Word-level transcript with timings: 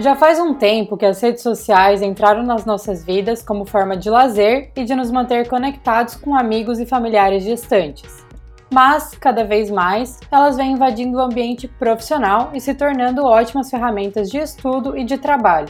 Já 0.00 0.16
faz 0.16 0.40
um 0.40 0.54
tempo 0.54 0.96
que 0.96 1.04
as 1.04 1.20
redes 1.20 1.42
sociais 1.42 2.00
entraram 2.00 2.42
nas 2.42 2.64
nossas 2.64 3.04
vidas 3.04 3.42
como 3.42 3.66
forma 3.66 3.94
de 3.94 4.08
lazer 4.08 4.72
e 4.74 4.82
de 4.82 4.94
nos 4.94 5.10
manter 5.10 5.46
conectados 5.46 6.14
com 6.14 6.34
amigos 6.34 6.80
e 6.80 6.86
familiares 6.86 7.44
distantes. 7.44 8.24
Mas, 8.72 9.10
cada 9.10 9.44
vez 9.44 9.70
mais, 9.70 10.18
elas 10.32 10.56
vêm 10.56 10.72
invadindo 10.72 11.18
o 11.18 11.20
ambiente 11.20 11.68
profissional 11.68 12.50
e 12.54 12.60
se 12.62 12.72
tornando 12.72 13.26
ótimas 13.26 13.68
ferramentas 13.68 14.30
de 14.30 14.38
estudo 14.38 14.96
e 14.96 15.04
de 15.04 15.18
trabalho. 15.18 15.68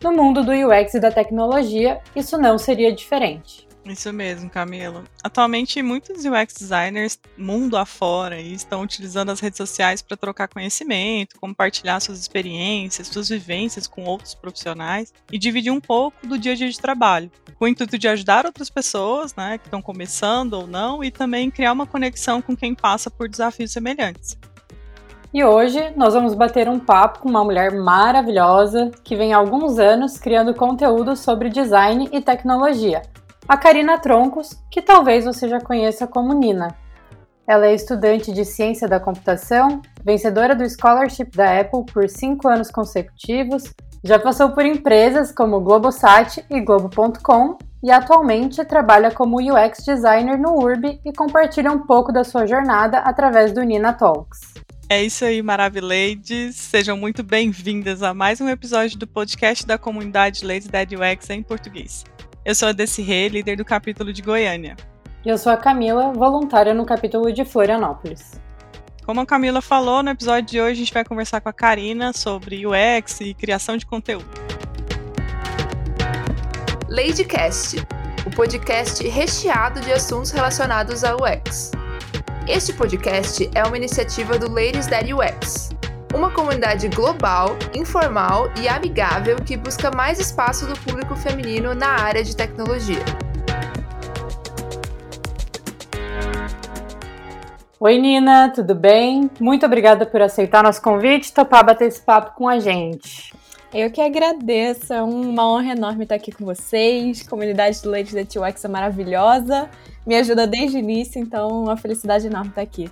No 0.00 0.12
mundo 0.12 0.44
do 0.44 0.52
UX 0.52 0.94
e 0.94 1.00
da 1.00 1.10
tecnologia, 1.10 2.00
isso 2.14 2.38
não 2.38 2.58
seria 2.58 2.94
diferente. 2.94 3.65
Isso 3.92 4.12
mesmo, 4.12 4.50
Camila. 4.50 5.04
Atualmente, 5.22 5.80
muitos 5.80 6.24
UX 6.24 6.54
designers, 6.58 7.18
mundo 7.38 7.76
afora, 7.76 8.40
estão 8.40 8.82
utilizando 8.82 9.30
as 9.30 9.38
redes 9.38 9.56
sociais 9.56 10.02
para 10.02 10.16
trocar 10.16 10.48
conhecimento, 10.48 11.38
compartilhar 11.38 12.00
suas 12.00 12.18
experiências, 12.18 13.06
suas 13.08 13.28
vivências 13.28 13.86
com 13.86 14.04
outros 14.04 14.34
profissionais 14.34 15.12
e 15.30 15.38
dividir 15.38 15.70
um 15.70 15.80
pouco 15.80 16.26
do 16.26 16.38
dia 16.38 16.52
a 16.52 16.56
dia 16.56 16.68
de 16.68 16.80
trabalho, 16.80 17.30
com 17.58 17.64
o 17.64 17.68
intuito 17.68 17.96
de 17.96 18.08
ajudar 18.08 18.44
outras 18.44 18.68
pessoas, 18.68 19.34
né, 19.36 19.58
que 19.58 19.66
estão 19.66 19.80
começando 19.80 20.54
ou 20.54 20.66
não, 20.66 21.02
e 21.04 21.10
também 21.10 21.50
criar 21.50 21.72
uma 21.72 21.86
conexão 21.86 22.42
com 22.42 22.56
quem 22.56 22.74
passa 22.74 23.08
por 23.08 23.28
desafios 23.28 23.72
semelhantes. 23.72 24.36
E 25.32 25.44
hoje 25.44 25.92
nós 25.96 26.14
vamos 26.14 26.34
bater 26.34 26.68
um 26.68 26.78
papo 26.78 27.20
com 27.20 27.28
uma 27.28 27.44
mulher 27.44 27.72
maravilhosa 27.72 28.90
que 29.04 29.14
vem 29.14 29.32
há 29.34 29.36
alguns 29.36 29.78
anos 29.78 30.18
criando 30.18 30.54
conteúdo 30.54 31.14
sobre 31.14 31.50
design 31.50 32.08
e 32.10 32.20
tecnologia 32.20 33.02
a 33.48 33.56
Karina 33.56 33.98
Troncos, 33.98 34.60
que 34.70 34.82
talvez 34.82 35.24
você 35.24 35.48
já 35.48 35.60
conheça 35.60 36.06
como 36.06 36.32
Nina. 36.32 36.76
Ela 37.46 37.66
é 37.66 37.74
estudante 37.74 38.32
de 38.32 38.44
ciência 38.44 38.88
da 38.88 38.98
computação, 38.98 39.80
vencedora 40.04 40.54
do 40.54 40.68
Scholarship 40.68 41.30
da 41.34 41.60
Apple 41.60 41.84
por 41.92 42.08
cinco 42.08 42.48
anos 42.48 42.70
consecutivos, 42.70 43.72
já 44.02 44.18
passou 44.18 44.50
por 44.50 44.64
empresas 44.64 45.32
como 45.32 45.60
Globosat 45.60 46.44
e 46.50 46.60
Globo.com 46.60 47.56
e 47.82 47.90
atualmente 47.90 48.64
trabalha 48.64 49.12
como 49.12 49.38
UX 49.38 49.84
designer 49.84 50.38
no 50.38 50.54
Urb 50.54 51.00
e 51.04 51.12
compartilha 51.12 51.70
um 51.70 51.86
pouco 51.86 52.12
da 52.12 52.24
sua 52.24 52.46
jornada 52.46 52.98
através 52.98 53.52
do 53.52 53.62
Nina 53.62 53.92
Talks. 53.92 54.40
É 54.88 55.02
isso 55.02 55.24
aí, 55.24 55.42
Maravilades. 55.42 56.56
Sejam 56.56 56.96
muito 56.96 57.22
bem-vindas 57.22 58.02
a 58.02 58.14
mais 58.14 58.40
um 58.40 58.48
episódio 58.48 58.98
do 58.98 59.06
podcast 59.06 59.66
da 59.66 59.78
comunidade 59.78 60.46
Lady 60.46 60.68
Dead 60.68 60.90
UX 60.92 61.30
em 61.30 61.42
português. 61.42 62.04
Eu 62.46 62.54
sou 62.54 62.68
a 62.68 62.72
Desirê, 62.72 63.28
líder 63.28 63.56
do 63.56 63.64
capítulo 63.64 64.12
de 64.12 64.22
Goiânia. 64.22 64.76
E 65.24 65.28
eu 65.28 65.36
sou 65.36 65.50
a 65.50 65.56
Camila, 65.56 66.12
voluntária 66.12 66.72
no 66.72 66.86
capítulo 66.86 67.32
de 67.32 67.44
Florianópolis. 67.44 68.40
Como 69.04 69.20
a 69.20 69.26
Camila 69.26 69.60
falou, 69.60 70.00
no 70.00 70.10
episódio 70.10 70.48
de 70.48 70.60
hoje 70.60 70.70
a 70.70 70.74
gente 70.76 70.94
vai 70.94 71.04
conversar 71.04 71.40
com 71.40 71.48
a 71.48 71.52
Karina 71.52 72.12
sobre 72.12 72.64
UX 72.64 73.20
e 73.20 73.34
criação 73.34 73.76
de 73.76 73.84
conteúdo. 73.84 74.28
Ladycast, 76.88 77.84
o 78.24 78.30
podcast 78.30 79.04
recheado 79.08 79.80
de 79.80 79.92
assuntos 79.92 80.30
relacionados 80.30 81.02
ao 81.02 81.16
UX. 81.16 81.72
Este 82.46 82.72
podcast 82.72 83.50
é 83.56 83.64
uma 83.64 83.76
iniciativa 83.76 84.38
do 84.38 84.48
Ladies 84.48 84.86
That 84.86 85.12
UX, 85.12 85.70
uma 86.14 86.30
comunidade 86.30 86.88
global, 86.88 87.56
informal 87.74 88.50
e 88.60 88.68
amigável 88.68 89.36
que 89.36 89.56
busca 89.56 89.90
mais 89.90 90.18
espaço 90.18 90.66
do 90.66 90.78
público 90.80 91.16
feminino 91.16 91.74
na 91.74 91.88
área 91.88 92.22
de 92.22 92.34
tecnologia. 92.36 93.04
Oi, 97.78 97.98
Nina, 97.98 98.50
tudo 98.54 98.74
bem? 98.74 99.30
Muito 99.38 99.66
obrigada 99.66 100.06
por 100.06 100.22
aceitar 100.22 100.62
nosso 100.62 100.80
convite 100.80 101.28
e 101.28 101.32
topar 101.32 101.64
bater 101.64 101.88
esse 101.88 102.00
papo 102.00 102.34
com 102.34 102.48
a 102.48 102.58
gente. 102.58 103.34
Eu 103.74 103.90
que 103.90 104.00
agradeço, 104.00 104.94
é 104.94 105.02
uma 105.02 105.46
honra 105.46 105.72
enorme 105.72 106.04
estar 106.04 106.14
aqui 106.14 106.32
com 106.32 106.44
vocês. 106.46 107.22
A 107.26 107.28
comunidade 107.28 107.82
do 107.82 107.90
Leite 107.90 108.14
da 108.14 108.24
TUX 108.24 108.64
é 108.64 108.68
maravilhosa, 108.68 109.68
me 110.06 110.16
ajuda 110.16 110.46
desde 110.46 110.78
o 110.78 110.80
início, 110.80 111.20
então 111.20 111.64
uma 111.64 111.76
felicidade 111.76 112.26
enorme 112.26 112.48
estar 112.48 112.62
aqui. 112.62 112.90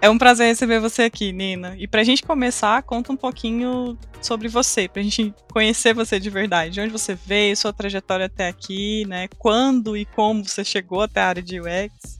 É 0.00 0.08
um 0.08 0.16
prazer 0.16 0.46
receber 0.46 0.78
você 0.78 1.02
aqui, 1.02 1.32
Nina. 1.32 1.74
E 1.76 1.88
pra 1.88 2.04
gente 2.04 2.22
começar, 2.22 2.82
conta 2.84 3.12
um 3.12 3.16
pouquinho 3.16 3.98
sobre 4.22 4.46
você, 4.46 4.88
pra 4.88 5.02
gente 5.02 5.34
conhecer 5.52 5.92
você 5.92 6.20
de 6.20 6.30
verdade. 6.30 6.70
De 6.70 6.80
onde 6.80 6.92
você 6.92 7.16
veio, 7.16 7.56
sua 7.56 7.72
trajetória 7.72 8.26
até 8.26 8.46
aqui, 8.46 9.04
né? 9.08 9.26
Quando 9.38 9.96
e 9.96 10.04
como 10.04 10.44
você 10.44 10.64
chegou 10.64 11.02
até 11.02 11.20
a 11.20 11.26
área 11.26 11.42
de 11.42 11.60
UX. 11.60 12.18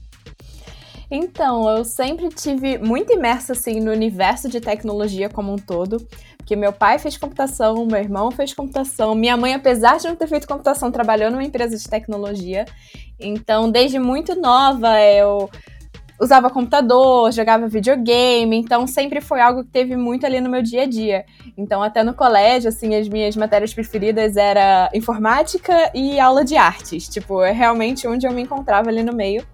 Então, 1.09 1.69
eu 1.69 1.85
sempre 1.85 2.27
tive 2.29 2.77
muito 2.77 3.13
imersa 3.13 3.53
assim 3.53 3.79
no 3.79 3.91
universo 3.91 4.49
de 4.49 4.59
tecnologia 4.59 5.29
como 5.29 5.53
um 5.53 5.57
todo, 5.57 6.05
porque 6.37 6.55
meu 6.55 6.71
pai 6.71 6.99
fez 6.99 7.17
computação, 7.17 7.85
meu 7.85 7.97
irmão 7.97 8.29
fez 8.29 8.53
computação, 8.53 9.15
minha 9.15 9.35
mãe, 9.35 9.55
apesar 9.55 9.97
de 9.97 10.07
não 10.07 10.15
ter 10.15 10.27
feito 10.27 10.47
computação, 10.47 10.91
trabalhou 10.91 11.31
numa 11.31 11.43
empresa 11.43 11.75
de 11.75 11.89
tecnologia. 11.89 12.65
Então, 13.19 13.71
desde 13.71 13.97
muito 13.97 14.35
nova, 14.35 15.01
eu 15.01 15.49
usava 16.19 16.49
computador, 16.49 17.31
jogava 17.31 17.67
videogame, 17.67 18.57
então 18.57 18.85
sempre 18.85 19.21
foi 19.21 19.39
algo 19.39 19.63
que 19.63 19.69
teve 19.69 19.95
muito 19.95 20.25
ali 20.25 20.41
no 20.41 20.49
meu 20.49 20.61
dia 20.61 20.83
a 20.83 20.85
dia. 20.85 21.25
Então, 21.57 21.81
até 21.81 22.03
no 22.03 22.13
colégio, 22.13 22.69
assim, 22.69 22.95
as 22.95 23.07
minhas 23.07 23.35
matérias 23.35 23.73
preferidas 23.73 24.35
era 24.35 24.89
informática 24.93 25.91
e 25.93 26.19
aula 26.19 26.43
de 26.43 26.57
artes. 26.57 27.07
Tipo, 27.07 27.41
é 27.41 27.51
realmente 27.51 28.07
onde 28.07 28.27
eu 28.27 28.33
me 28.33 28.41
encontrava 28.41 28.89
ali 28.89 29.03
no 29.03 29.13
meio. 29.13 29.45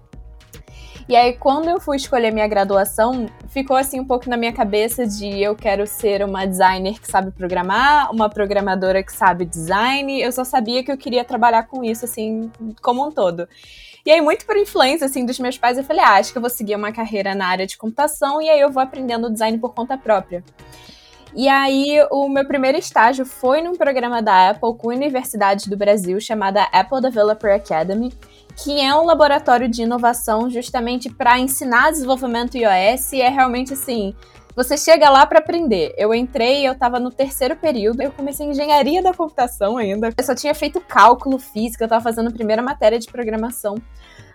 E 1.08 1.14
aí, 1.14 1.34
quando 1.34 1.68
eu 1.68 1.80
fui 1.80 1.96
escolher 1.96 2.32
minha 2.32 2.48
graduação, 2.48 3.26
ficou 3.48 3.76
assim 3.76 4.00
um 4.00 4.04
pouco 4.04 4.28
na 4.28 4.36
minha 4.36 4.52
cabeça 4.52 5.06
de 5.06 5.40
eu 5.40 5.54
quero 5.54 5.86
ser 5.86 6.24
uma 6.24 6.44
designer 6.44 7.00
que 7.00 7.06
sabe 7.06 7.30
programar, 7.30 8.10
uma 8.10 8.28
programadora 8.28 9.04
que 9.04 9.12
sabe 9.12 9.44
design. 9.44 10.20
Eu 10.20 10.32
só 10.32 10.42
sabia 10.42 10.82
que 10.82 10.90
eu 10.90 10.96
queria 10.96 11.24
trabalhar 11.24 11.68
com 11.68 11.84
isso, 11.84 12.04
assim, 12.04 12.50
como 12.82 13.06
um 13.06 13.12
todo. 13.12 13.48
E 14.06 14.10
aí, 14.12 14.20
muito 14.20 14.46
por 14.46 14.56
influência, 14.56 15.04
assim, 15.04 15.26
dos 15.26 15.40
meus 15.40 15.58
pais, 15.58 15.76
eu 15.76 15.82
falei, 15.82 16.04
ah, 16.04 16.14
acho 16.14 16.30
que 16.30 16.38
eu 16.38 16.40
vou 16.40 16.48
seguir 16.48 16.76
uma 16.76 16.92
carreira 16.92 17.34
na 17.34 17.48
área 17.48 17.66
de 17.66 17.76
computação 17.76 18.40
e 18.40 18.48
aí 18.48 18.60
eu 18.60 18.70
vou 18.70 18.80
aprendendo 18.80 19.28
design 19.28 19.58
por 19.58 19.74
conta 19.74 19.98
própria. 19.98 20.44
E 21.34 21.48
aí, 21.48 21.98
o 22.12 22.28
meu 22.28 22.46
primeiro 22.46 22.78
estágio 22.78 23.26
foi 23.26 23.60
num 23.60 23.74
programa 23.74 24.22
da 24.22 24.50
Apple 24.50 24.78
com 24.78 24.88
universidades 24.88 25.66
do 25.66 25.76
Brasil 25.76 26.20
chamada 26.20 26.62
Apple 26.72 27.02
Developer 27.02 27.52
Academy, 27.52 28.12
que 28.56 28.80
é 28.80 28.94
um 28.94 29.04
laboratório 29.04 29.68
de 29.68 29.82
inovação 29.82 30.48
justamente 30.48 31.10
para 31.10 31.40
ensinar 31.40 31.90
desenvolvimento 31.90 32.56
iOS 32.56 33.12
e 33.12 33.20
é 33.20 33.28
realmente 33.28 33.72
assim, 33.72 34.14
você 34.56 34.78
chega 34.78 35.10
lá 35.10 35.26
para 35.26 35.38
aprender. 35.38 35.94
Eu 35.98 36.14
entrei, 36.14 36.66
eu 36.66 36.72
estava 36.72 36.98
no 36.98 37.10
terceiro 37.10 37.54
período, 37.54 38.00
eu 38.00 38.10
comecei 38.10 38.46
engenharia 38.46 39.02
da 39.02 39.12
computação 39.12 39.76
ainda. 39.76 40.08
Eu 40.16 40.24
só 40.24 40.34
tinha 40.34 40.54
feito 40.54 40.80
cálculo 40.80 41.38
físico, 41.38 41.82
eu 41.82 41.86
estava 41.86 42.02
fazendo 42.02 42.30
a 42.30 42.32
primeira 42.32 42.62
matéria 42.62 42.98
de 42.98 43.06
programação. 43.06 43.76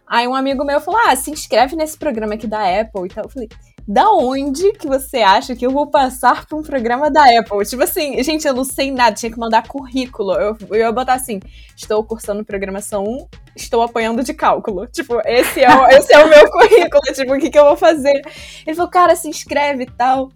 Aí 0.05 0.27
um 0.27 0.35
amigo 0.35 0.63
meu 0.63 0.79
falou: 0.79 0.99
"Ah, 1.07 1.15
se 1.15 1.31
inscreve 1.31 1.75
nesse 1.75 1.97
programa 1.97 2.35
aqui 2.35 2.45
da 2.45 2.59
Apple" 2.59 3.05
e 3.05 3.09
tal. 3.09 3.23
Eu 3.23 3.29
falei: 3.29 3.49
da 3.91 4.09
onde 4.09 4.71
que 4.71 4.87
você 4.87 5.17
acha 5.17 5.53
que 5.53 5.65
eu 5.65 5.71
vou 5.71 5.85
passar 5.85 6.45
para 6.45 6.57
um 6.57 6.63
programa 6.63 7.11
da 7.11 7.23
Apple? 7.37 7.65
Tipo 7.65 7.83
assim, 7.83 8.23
gente, 8.23 8.47
eu 8.47 8.53
não 8.53 8.63
sei 8.63 8.89
nada, 8.89 9.13
tinha 9.13 9.29
que 9.29 9.37
mandar 9.37 9.67
currículo. 9.67 10.31
Eu, 10.31 10.57
eu 10.69 10.75
ia 10.77 10.91
botar 10.93 11.15
assim: 11.15 11.41
estou 11.75 12.01
cursando 12.01 12.45
programação 12.45 13.03
1, 13.03 13.27
estou 13.53 13.81
apanhando 13.81 14.23
de 14.23 14.33
cálculo. 14.33 14.87
Tipo, 14.87 15.19
esse 15.25 15.61
é 15.61 15.69
o, 15.69 15.87
esse 15.87 16.13
é 16.13 16.23
o 16.23 16.29
meu 16.29 16.47
currículo. 16.49 17.01
Tipo, 17.13 17.33
o 17.33 17.39
que, 17.39 17.49
que 17.49 17.59
eu 17.59 17.65
vou 17.65 17.75
fazer? 17.75 18.21
Ele 18.65 18.75
falou: 18.77 18.89
cara, 18.89 19.13
se 19.13 19.27
inscreve 19.27 19.83
e 19.83 19.91
tal. 19.91 20.31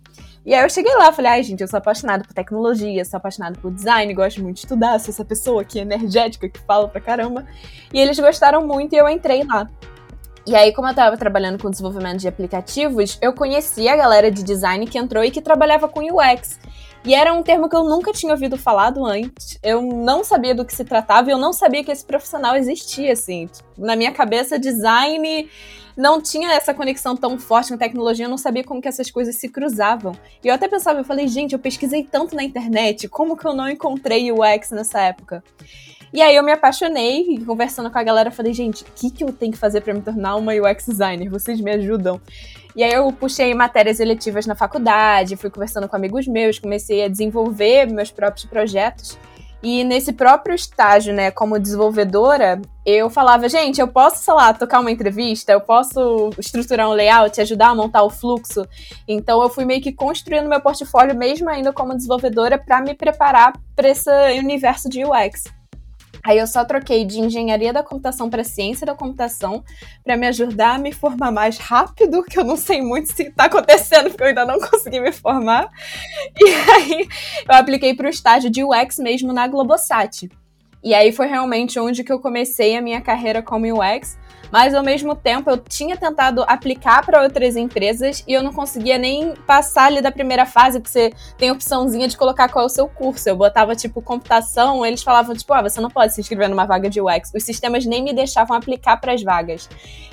E 0.46 0.54
aí 0.54 0.62
eu 0.62 0.70
cheguei 0.70 0.94
lá, 0.94 1.12
falei, 1.12 1.32
ai, 1.32 1.44
gente, 1.44 1.62
eu 1.62 1.68
sou 1.68 1.78
apaixonada 1.80 2.24
por 2.24 2.32
tecnologia, 2.32 3.04
sou 3.04 3.18
apaixonada 3.18 3.58
por 3.60 3.72
design, 3.72 4.14
gosto 4.14 4.44
muito 4.44 4.58
de 4.58 4.62
estudar, 4.66 5.00
sou 5.00 5.12
essa 5.12 5.26
pessoa 5.26 5.64
aqui 5.64 5.80
energética 5.80 6.48
que 6.48 6.60
fala 6.60 6.88
pra 6.88 7.02
caramba. 7.02 7.48
E 7.92 8.00
eles 8.00 8.20
gostaram 8.20 8.68
muito 8.68 8.94
e 8.94 8.98
eu 8.98 9.10
entrei 9.10 9.44
lá. 9.44 9.68
E 10.48 10.56
aí, 10.56 10.72
como 10.72 10.88
eu 10.88 10.94
tava 10.94 11.18
trabalhando 11.18 11.60
com 11.60 11.72
desenvolvimento 11.72 12.20
de 12.20 12.28
aplicativos, 12.28 13.18
eu 13.20 13.34
conheci 13.34 13.88
a 13.90 13.96
galera 13.96 14.30
de 14.30 14.44
design 14.44 14.86
que 14.86 14.98
entrou 14.98 15.24
e 15.24 15.32
que 15.32 15.42
trabalhava 15.42 15.88
com 15.88 16.02
UX. 16.02 16.60
E 17.04 17.16
era 17.16 17.34
um 17.34 17.42
termo 17.42 17.68
que 17.68 17.76
eu 17.76 17.84
nunca 17.84 18.12
tinha 18.12 18.32
ouvido 18.32 18.56
falado 18.56 19.04
antes. 19.04 19.58
Eu 19.64 19.82
não 19.82 20.24
sabia 20.24 20.54
do 20.54 20.64
que 20.64 20.76
se 20.76 20.86
tratava 20.86 21.30
e 21.30 21.34
eu 21.34 21.38
não 21.38 21.52
sabia 21.52 21.84
que 21.84 21.92
esse 21.92 22.06
profissional 22.06 22.56
existia, 22.56 23.14
assim. 23.14 23.50
Na 23.76 23.96
minha 23.96 24.12
cabeça, 24.12 24.60
design 24.60 25.50
não 25.98 26.22
tinha 26.22 26.52
essa 26.52 26.74
conexão 26.74 27.16
tão 27.16 27.40
forte 27.40 27.72
com 27.72 27.78
tecnologia, 27.78 28.26
eu 28.26 28.30
não 28.30 28.38
sabia 28.38 28.64
como 28.64 28.82
que 28.82 28.88
essas 28.88 29.10
coisas 29.10 29.38
se 29.38 29.48
cruzavam. 29.50 30.14
E 30.44 30.48
eu 30.48 30.54
até 30.54 30.68
pensava, 30.68 31.00
eu 31.00 31.06
falei, 31.06 31.28
gente, 31.28 31.54
eu 31.54 31.60
pesquisei 31.60 32.04
tanto 32.04 32.36
na 32.36 32.44
internet, 32.44 33.08
como 33.08 33.38
que 33.38 33.46
eu 33.46 33.54
não 33.54 33.70
encontrei 33.70 34.32
UX 34.32 34.72
nessa 34.72 35.02
época? 35.02 35.44
E 36.16 36.22
aí 36.22 36.34
eu 36.34 36.44
me 36.44 36.54
apaixonei 36.54 37.44
conversando 37.46 37.92
com 37.92 38.00
a 38.00 38.04
galera, 38.04 38.32
falei, 38.32 38.54
gente, 38.54 38.84
o 38.84 38.88
que, 38.96 39.12
que 39.12 39.22
eu 39.22 39.34
tenho 39.34 39.52
que 39.52 39.58
fazer 39.58 39.82
para 39.82 39.94
me 39.94 40.00
tornar 40.00 40.38
uma 40.38 40.54
UX 40.54 40.86
designer? 40.86 41.30
Vocês 41.30 41.60
me 41.60 41.70
ajudam. 41.72 42.22
E 42.74 42.86
aí 42.86 42.94
eu 42.94 43.12
puxei 43.12 43.54
matérias 43.54 44.00
eletivas 44.00 44.46
na 44.46 44.56
faculdade, 44.56 45.36
fui 45.36 45.50
conversando 45.50 45.90
com 45.90 45.96
amigos 45.98 46.26
meus, 46.26 46.58
comecei 46.58 47.04
a 47.04 47.10
desenvolver 47.10 47.92
meus 47.92 48.12
próprios 48.12 48.46
projetos. 48.46 49.20
E 49.62 49.84
nesse 49.84 50.14
próprio 50.14 50.56
estágio, 50.56 51.14
né, 51.14 51.32
como 51.32 51.60
desenvolvedora, 51.60 52.62
eu 52.86 53.10
falava, 53.10 53.50
gente, 53.50 53.82
eu 53.82 53.88
posso, 53.90 54.24
sei 54.24 54.34
lá, 54.36 54.54
tocar 54.54 54.80
uma 54.80 54.92
entrevista, 54.92 55.52
eu 55.52 55.60
posso 55.60 56.30
estruturar 56.40 56.88
um 56.88 56.94
layout, 56.94 57.42
ajudar 57.42 57.72
a 57.72 57.76
montar 57.76 58.04
o 58.04 58.10
fluxo. 58.10 58.66
Então 59.06 59.42
eu 59.42 59.50
fui 59.50 59.66
meio 59.66 59.82
que 59.82 59.92
construindo 59.92 60.48
meu 60.48 60.62
portfólio 60.62 61.14
mesmo 61.14 61.50
ainda 61.50 61.74
como 61.74 61.94
desenvolvedora 61.94 62.58
para 62.58 62.80
me 62.80 62.94
preparar 62.94 63.52
para 63.76 63.90
esse 63.90 64.10
universo 64.40 64.88
de 64.88 65.04
UX. 65.04 65.44
Aí 66.26 66.40
eu 66.40 66.48
só 66.48 66.66
troquei 66.66 67.06
de 67.06 67.20
engenharia 67.20 67.72
da 67.72 67.84
computação 67.84 68.32
para 68.32 68.44
ciência 68.44 68.84
da 68.84 68.96
computação 68.96 69.64
para 70.04 70.18
me 70.18 70.26
ajudar 70.26 70.76
a 70.76 70.78
me 70.80 70.92
formar 70.92 71.32
mais 71.32 71.60
rápido, 71.60 72.24
que 72.24 72.40
eu 72.40 72.44
não 72.44 72.58
sei 72.58 72.82
muito 72.82 73.14
se 73.14 73.24
está 73.28 73.46
acontecendo, 73.46 74.10
porque 74.10 74.24
eu 74.24 74.28
ainda 74.30 74.44
não 74.44 74.58
consegui 74.68 75.00
me 75.00 75.12
formar. 75.12 75.70
E 76.36 76.50
aí 76.72 77.08
eu 77.48 77.56
apliquei 77.56 77.94
para 77.94 78.08
o 78.08 78.10
estágio 78.10 78.50
de 78.50 78.64
UX 78.64 78.98
mesmo 78.98 79.32
na 79.32 79.48
Globosat. 79.48 80.28
E 80.84 80.96
aí 80.96 81.12
foi 81.12 81.28
realmente 81.28 81.80
onde 81.80 82.04
que 82.04 82.12
eu 82.12 82.20
comecei 82.20 82.76
a 82.76 82.82
minha 82.82 83.02
carreira 83.02 83.44
como 83.44 83.68
UX 83.68 84.18
mas 84.56 84.74
ao 84.74 84.82
mesmo 84.82 85.18
tempo 85.18 85.50
eu 85.50 85.58
tinha 85.58 85.98
tentado 85.98 86.42
aplicar 86.48 87.06
para 87.06 87.22
outras 87.22 87.58
empresas 87.58 88.24
e 88.26 88.32
eu 88.32 88.42
não 88.42 88.54
conseguia 88.54 88.98
nem 88.98 89.34
passar 89.46 89.88
ali 89.88 90.00
da 90.02 90.14
primeira 90.14 90.46
fase, 90.46 90.80
porque 90.80 90.90
você 90.90 91.14
tem 91.38 91.52
opçãozinha 91.52 92.08
de 92.08 92.16
colocar 92.16 92.48
qual 92.48 92.64
é 92.64 92.66
o 92.66 92.70
seu 92.70 92.88
curso. 92.88 93.28
Eu 93.28 93.36
botava 93.36 93.76
tipo 93.76 94.02
computação, 94.02 94.86
eles 94.86 95.04
falavam 95.04 95.36
tipo, 95.36 95.52
ah, 95.54 95.62
você 95.62 95.82
não 95.82 95.90
pode 95.90 96.14
se 96.14 96.22
inscrever 96.22 96.48
numa 96.48 96.64
vaga 96.64 96.90
de 96.90 97.02
UX. 97.02 97.34
Os 97.36 97.44
sistemas 97.44 97.86
nem 97.86 98.02
me 98.02 98.14
deixavam 98.14 98.56
aplicar 98.56 98.96
para 98.96 99.12
as 99.12 99.22
vagas. 99.22 99.68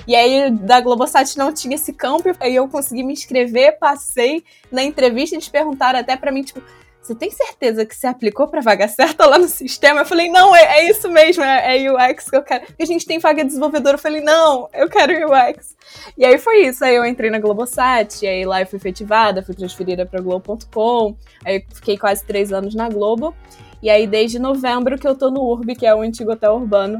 E 0.05 0.13
aí 0.13 0.51
da 0.51 0.81
Globosat 0.81 1.37
não 1.37 1.53
tinha 1.53 1.75
esse 1.75 1.93
campo, 1.93 2.35
aí 2.41 2.53
eu 2.53 2.67
consegui 2.67 3.01
me 3.01 3.13
inscrever, 3.13 3.79
passei 3.79 4.43
na 4.69 4.83
entrevista, 4.83 5.37
eles 5.37 5.47
perguntaram 5.47 5.97
até 5.97 6.17
para 6.17 6.33
mim 6.33 6.43
tipo, 6.43 6.61
você 7.03 7.13
tem 7.13 7.29
certeza 7.29 7.85
que 7.85 7.93
você 7.93 8.07
aplicou 8.07 8.47
para 8.47 8.61
vaga 8.61 8.87
certa 8.87 9.25
lá 9.25 9.37
no 9.37 9.49
sistema? 9.49 9.99
Eu 9.99 10.05
falei, 10.05 10.29
não, 10.29 10.55
é, 10.55 10.79
é 10.79 10.89
isso 10.89 11.11
mesmo, 11.11 11.43
é, 11.43 11.83
é, 11.83 11.91
UX 11.91 12.29
que 12.29 12.37
eu 12.37 12.41
quero. 12.41 12.65
Porque 12.65 12.83
a 12.83 12.85
gente 12.85 13.05
tem 13.05 13.19
vaga 13.19 13.41
de 13.41 13.49
desenvolvedor. 13.49 13.95
Eu 13.95 13.99
falei, 13.99 14.21
não, 14.21 14.69
eu 14.73 14.87
quero 14.87 15.13
UX. 15.27 15.75
E 16.17 16.23
aí 16.23 16.37
foi 16.37 16.65
isso. 16.65 16.85
Aí 16.85 16.95
eu 16.95 17.05
entrei 17.05 17.29
na 17.29 17.39
Globosat, 17.39 18.25
aí 18.25 18.45
lá 18.45 18.61
eu 18.61 18.67
fui 18.67 18.77
efetivada, 18.77 19.43
fui 19.43 19.53
transferida 19.53 20.05
para 20.05 20.21
Globo.com. 20.21 21.17
Aí 21.45 21.65
fiquei 21.73 21.97
quase 21.97 22.23
três 22.23 22.53
anos 22.53 22.73
na 22.73 22.87
Globo. 22.87 23.35
E 23.81 23.89
aí 23.89 24.07
desde 24.07 24.39
novembro 24.39 24.97
que 24.97 25.05
eu 25.05 25.13
tô 25.13 25.29
no 25.29 25.41
Urb, 25.41 25.75
que 25.75 25.85
é 25.85 25.93
o 25.93 26.01
antigo 26.01 26.31
hotel 26.31 26.55
urbano, 26.55 26.99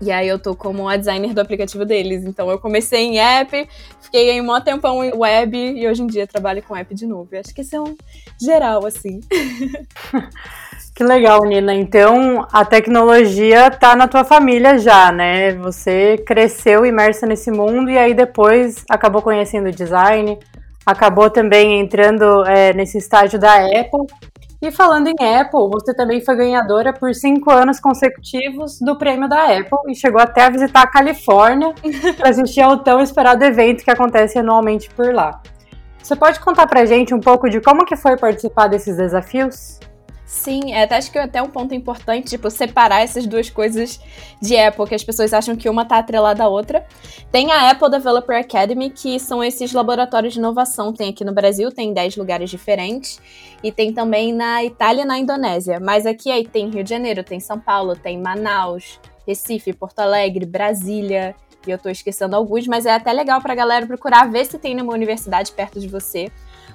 e 0.00 0.10
aí 0.10 0.26
eu 0.28 0.38
tô 0.38 0.54
como 0.54 0.88
a 0.88 0.96
designer 0.96 1.34
do 1.34 1.40
aplicativo 1.40 1.84
deles. 1.84 2.24
Então 2.24 2.50
eu 2.50 2.58
comecei 2.58 3.00
em 3.00 3.18
app, 3.18 3.68
fiquei 4.00 4.30
em 4.30 4.40
um 4.40 4.60
tempão 4.60 5.04
em 5.04 5.12
web 5.14 5.56
e 5.56 5.86
hoje 5.86 6.02
em 6.02 6.06
dia 6.06 6.26
trabalho 6.26 6.62
com 6.62 6.76
app 6.76 6.94
de 6.94 7.06
novo. 7.06 7.28
Eu 7.32 7.40
acho 7.40 7.54
que 7.54 7.60
isso 7.60 7.76
é 7.76 7.80
um 7.80 7.96
geral, 8.40 8.86
assim. 8.86 9.20
Que 11.00 11.04
legal, 11.04 11.42
Nina. 11.46 11.74
Então, 11.74 12.46
a 12.52 12.62
tecnologia 12.62 13.70
tá 13.70 13.96
na 13.96 14.06
tua 14.06 14.22
família 14.22 14.78
já, 14.78 15.10
né? 15.10 15.54
Você 15.54 16.18
cresceu 16.26 16.84
imersa 16.84 17.26
nesse 17.26 17.50
mundo 17.50 17.90
e 17.90 17.96
aí 17.96 18.12
depois 18.12 18.84
acabou 18.86 19.22
conhecendo 19.22 19.70
design, 19.70 20.38
acabou 20.84 21.30
também 21.30 21.80
entrando 21.80 22.44
é, 22.44 22.74
nesse 22.74 22.98
estágio 22.98 23.38
da 23.38 23.64
Apple 23.64 24.06
e 24.62 24.70
falando 24.70 25.08
em 25.08 25.40
Apple, 25.40 25.70
você 25.70 25.94
também 25.94 26.20
foi 26.20 26.36
ganhadora 26.36 26.92
por 26.92 27.14
cinco 27.14 27.50
anos 27.50 27.80
consecutivos 27.80 28.78
do 28.78 28.96
prêmio 28.96 29.26
da 29.26 29.44
Apple 29.44 29.78
e 29.88 29.94
chegou 29.94 30.20
até 30.20 30.42
a 30.42 30.50
visitar 30.50 30.82
a 30.82 30.86
Califórnia 30.86 31.72
para 32.18 32.28
assistir 32.28 32.60
ao 32.60 32.78
tão 32.78 33.00
esperado 33.00 33.42
evento 33.42 33.82
que 33.82 33.90
acontece 33.90 34.38
anualmente 34.38 34.90
por 34.90 35.14
lá. 35.14 35.40
Você 36.02 36.14
pode 36.14 36.40
contar 36.40 36.66
pra 36.66 36.84
gente 36.84 37.14
um 37.14 37.20
pouco 37.20 37.48
de 37.48 37.60
como 37.60 37.86
que 37.86 37.96
foi 37.96 38.18
participar 38.18 38.68
desses 38.68 38.96
desafios? 38.96 39.80
Sim, 40.30 40.72
é, 40.72 40.84
até 40.84 40.96
acho 40.96 41.10
que 41.10 41.18
é 41.18 41.24
até 41.24 41.42
um 41.42 41.50
ponto 41.50 41.74
importante, 41.74 42.28
tipo, 42.28 42.48
separar 42.50 43.00
essas 43.00 43.26
duas 43.26 43.50
coisas 43.50 43.98
de 44.40 44.56
Apple, 44.56 44.86
que 44.86 44.94
as 44.94 45.02
pessoas 45.02 45.34
acham 45.34 45.56
que 45.56 45.68
uma 45.68 45.84
tá 45.84 45.98
atrelada 45.98 46.44
à 46.44 46.48
outra. 46.48 46.86
Tem 47.32 47.50
a 47.50 47.68
Apple 47.68 47.90
Developer 47.90 48.38
Academy, 48.38 48.90
que 48.90 49.18
são 49.18 49.42
esses 49.42 49.72
laboratórios 49.72 50.32
de 50.32 50.38
inovação. 50.38 50.92
Tem 50.92 51.10
aqui 51.10 51.24
no 51.24 51.32
Brasil, 51.34 51.72
tem 51.72 51.92
10 51.92 52.16
lugares 52.16 52.48
diferentes. 52.48 53.20
E 53.60 53.72
tem 53.72 53.92
também 53.92 54.32
na 54.32 54.62
Itália 54.62 55.02
e 55.02 55.04
na 55.04 55.18
Indonésia. 55.18 55.80
Mas 55.80 56.06
aqui 56.06 56.30
aí 56.30 56.46
tem 56.46 56.70
Rio 56.70 56.84
de 56.84 56.90
Janeiro, 56.90 57.24
tem 57.24 57.40
São 57.40 57.58
Paulo, 57.58 57.96
tem 57.96 58.16
Manaus, 58.16 59.00
Recife, 59.26 59.72
Porto 59.72 59.98
Alegre, 59.98 60.46
Brasília. 60.46 61.34
E 61.66 61.72
eu 61.72 61.76
tô 61.76 61.88
esquecendo 61.88 62.36
alguns, 62.36 62.68
mas 62.68 62.86
é 62.86 62.92
até 62.92 63.12
legal 63.12 63.42
pra 63.42 63.56
galera 63.56 63.84
procurar 63.84 64.30
ver 64.30 64.46
se 64.46 64.60
tem 64.60 64.76
numa 64.76 64.92
universidade 64.92 65.50
perto 65.50 65.80
de 65.80 65.88
você. 65.88 66.30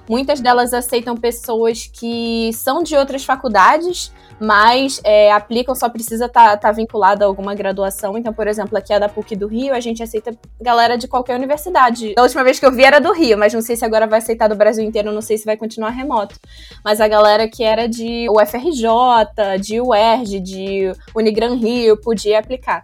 Muitas 0.08 0.40
delas 0.40 0.72
aceitam 0.72 1.16
pessoas 1.16 1.90
que 1.92 2.50
são 2.52 2.82
de 2.82 2.96
outras 2.96 3.24
faculdades, 3.24 4.12
mas 4.40 5.00
é, 5.02 5.32
aplicam, 5.32 5.74
só 5.74 5.88
precisa 5.88 6.26
estar 6.26 6.50
tá, 6.50 6.56
tá 6.56 6.72
vinculada 6.72 7.24
a 7.24 7.28
alguma 7.28 7.54
graduação. 7.54 8.16
Então, 8.16 8.32
por 8.32 8.46
exemplo, 8.46 8.76
aqui 8.76 8.92
é 8.92 9.00
da 9.00 9.08
PUC 9.08 9.34
do 9.34 9.46
Rio, 9.46 9.74
a 9.74 9.80
gente 9.80 10.02
aceita 10.02 10.36
galera 10.60 10.96
de 10.96 11.08
qualquer 11.08 11.36
universidade. 11.36 12.14
A 12.16 12.22
última 12.22 12.44
vez 12.44 12.58
que 12.58 12.66
eu 12.66 12.72
vi 12.72 12.84
era 12.84 13.00
do 13.00 13.12
Rio, 13.12 13.38
mas 13.38 13.52
não 13.52 13.62
sei 13.62 13.76
se 13.76 13.84
agora 13.84 14.06
vai 14.06 14.18
aceitar 14.18 14.48
do 14.48 14.54
Brasil 14.54 14.84
inteiro, 14.84 15.12
não 15.12 15.22
sei 15.22 15.38
se 15.38 15.44
vai 15.44 15.56
continuar 15.56 15.90
remoto. 15.90 16.38
Mas 16.84 17.00
a 17.00 17.08
galera 17.08 17.48
que 17.48 17.64
era 17.64 17.88
de 17.88 18.28
UFRJ, 18.30 19.58
de 19.60 19.80
UERJ, 19.80 20.40
de 20.40 20.92
Unigran 21.14 21.54
Rio, 21.54 21.96
podia 21.96 22.38
aplicar. 22.38 22.82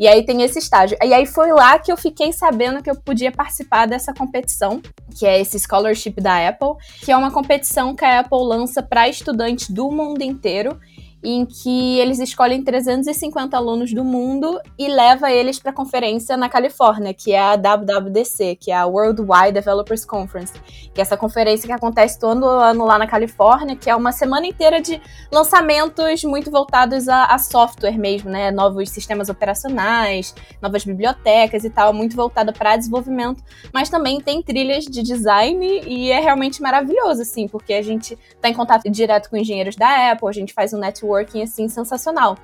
E 0.00 0.08
aí 0.08 0.24
tem 0.24 0.40
esse 0.40 0.58
estágio. 0.58 0.96
E 1.04 1.12
aí 1.12 1.26
foi 1.26 1.52
lá 1.52 1.78
que 1.78 1.92
eu 1.92 1.96
fiquei 1.96 2.32
sabendo 2.32 2.82
que 2.82 2.90
eu 2.90 2.98
podia 2.98 3.30
participar 3.30 3.86
dessa 3.86 4.14
competição, 4.14 4.80
que 5.14 5.26
é 5.26 5.38
esse 5.38 5.60
scholarship 5.60 6.18
da 6.22 6.48
Apple, 6.48 6.70
que 7.04 7.12
é 7.12 7.16
uma 7.16 7.30
competição 7.30 7.94
que 7.94 8.02
a 8.02 8.20
Apple 8.20 8.38
lança 8.42 8.82
para 8.82 9.10
estudantes 9.10 9.68
do 9.68 9.90
mundo 9.90 10.22
inteiro 10.22 10.80
em 11.22 11.44
que 11.44 11.98
eles 11.98 12.18
escolhem 12.18 12.62
350 12.62 13.56
alunos 13.56 13.92
do 13.92 14.02
mundo 14.02 14.58
e 14.78 14.88
leva 14.88 15.30
eles 15.30 15.58
para 15.58 15.70
a 15.70 15.74
conferência 15.74 16.36
na 16.36 16.48
Califórnia, 16.48 17.12
que 17.12 17.32
é 17.32 17.40
a 17.40 17.56
WWDC, 17.56 18.56
que 18.56 18.70
é 18.70 18.76
a 18.76 18.86
Worldwide 18.86 19.52
Developers 19.52 20.04
Conference, 20.04 20.54
que 20.94 21.00
é 21.00 21.02
essa 21.02 21.16
conferência 21.16 21.66
que 21.66 21.72
acontece 21.72 22.18
todo 22.18 22.46
ano 22.46 22.86
lá 22.86 22.98
na 22.98 23.06
Califórnia, 23.06 23.76
que 23.76 23.90
é 23.90 23.94
uma 23.94 24.12
semana 24.12 24.46
inteira 24.46 24.80
de 24.80 25.00
lançamentos 25.30 26.24
muito 26.24 26.50
voltados 26.50 27.06
a, 27.08 27.26
a 27.26 27.38
software 27.38 27.98
mesmo, 27.98 28.30
né, 28.30 28.50
novos 28.50 28.88
sistemas 28.88 29.28
operacionais, 29.28 30.34
novas 30.62 30.84
bibliotecas 30.84 31.64
e 31.64 31.70
tal, 31.70 31.92
muito 31.92 32.16
voltada 32.16 32.50
para 32.52 32.76
desenvolvimento, 32.76 33.42
mas 33.74 33.90
também 33.90 34.20
tem 34.20 34.42
trilhas 34.42 34.84
de 34.84 35.02
design 35.02 35.82
e 35.86 36.10
é 36.10 36.18
realmente 36.18 36.62
maravilhoso 36.62 37.22
assim, 37.22 37.46
porque 37.46 37.74
a 37.74 37.82
gente 37.82 38.18
está 38.30 38.48
em 38.48 38.54
contato 38.54 38.88
direto 38.90 39.28
com 39.28 39.36
engenheiros 39.36 39.76
da 39.76 40.12
Apple, 40.12 40.28
a 40.28 40.32
gente 40.32 40.54
faz 40.54 40.72
um 40.72 40.78
network 40.78 41.09
networking 41.10 41.42
assim 41.42 41.68
sensacional. 41.68 42.38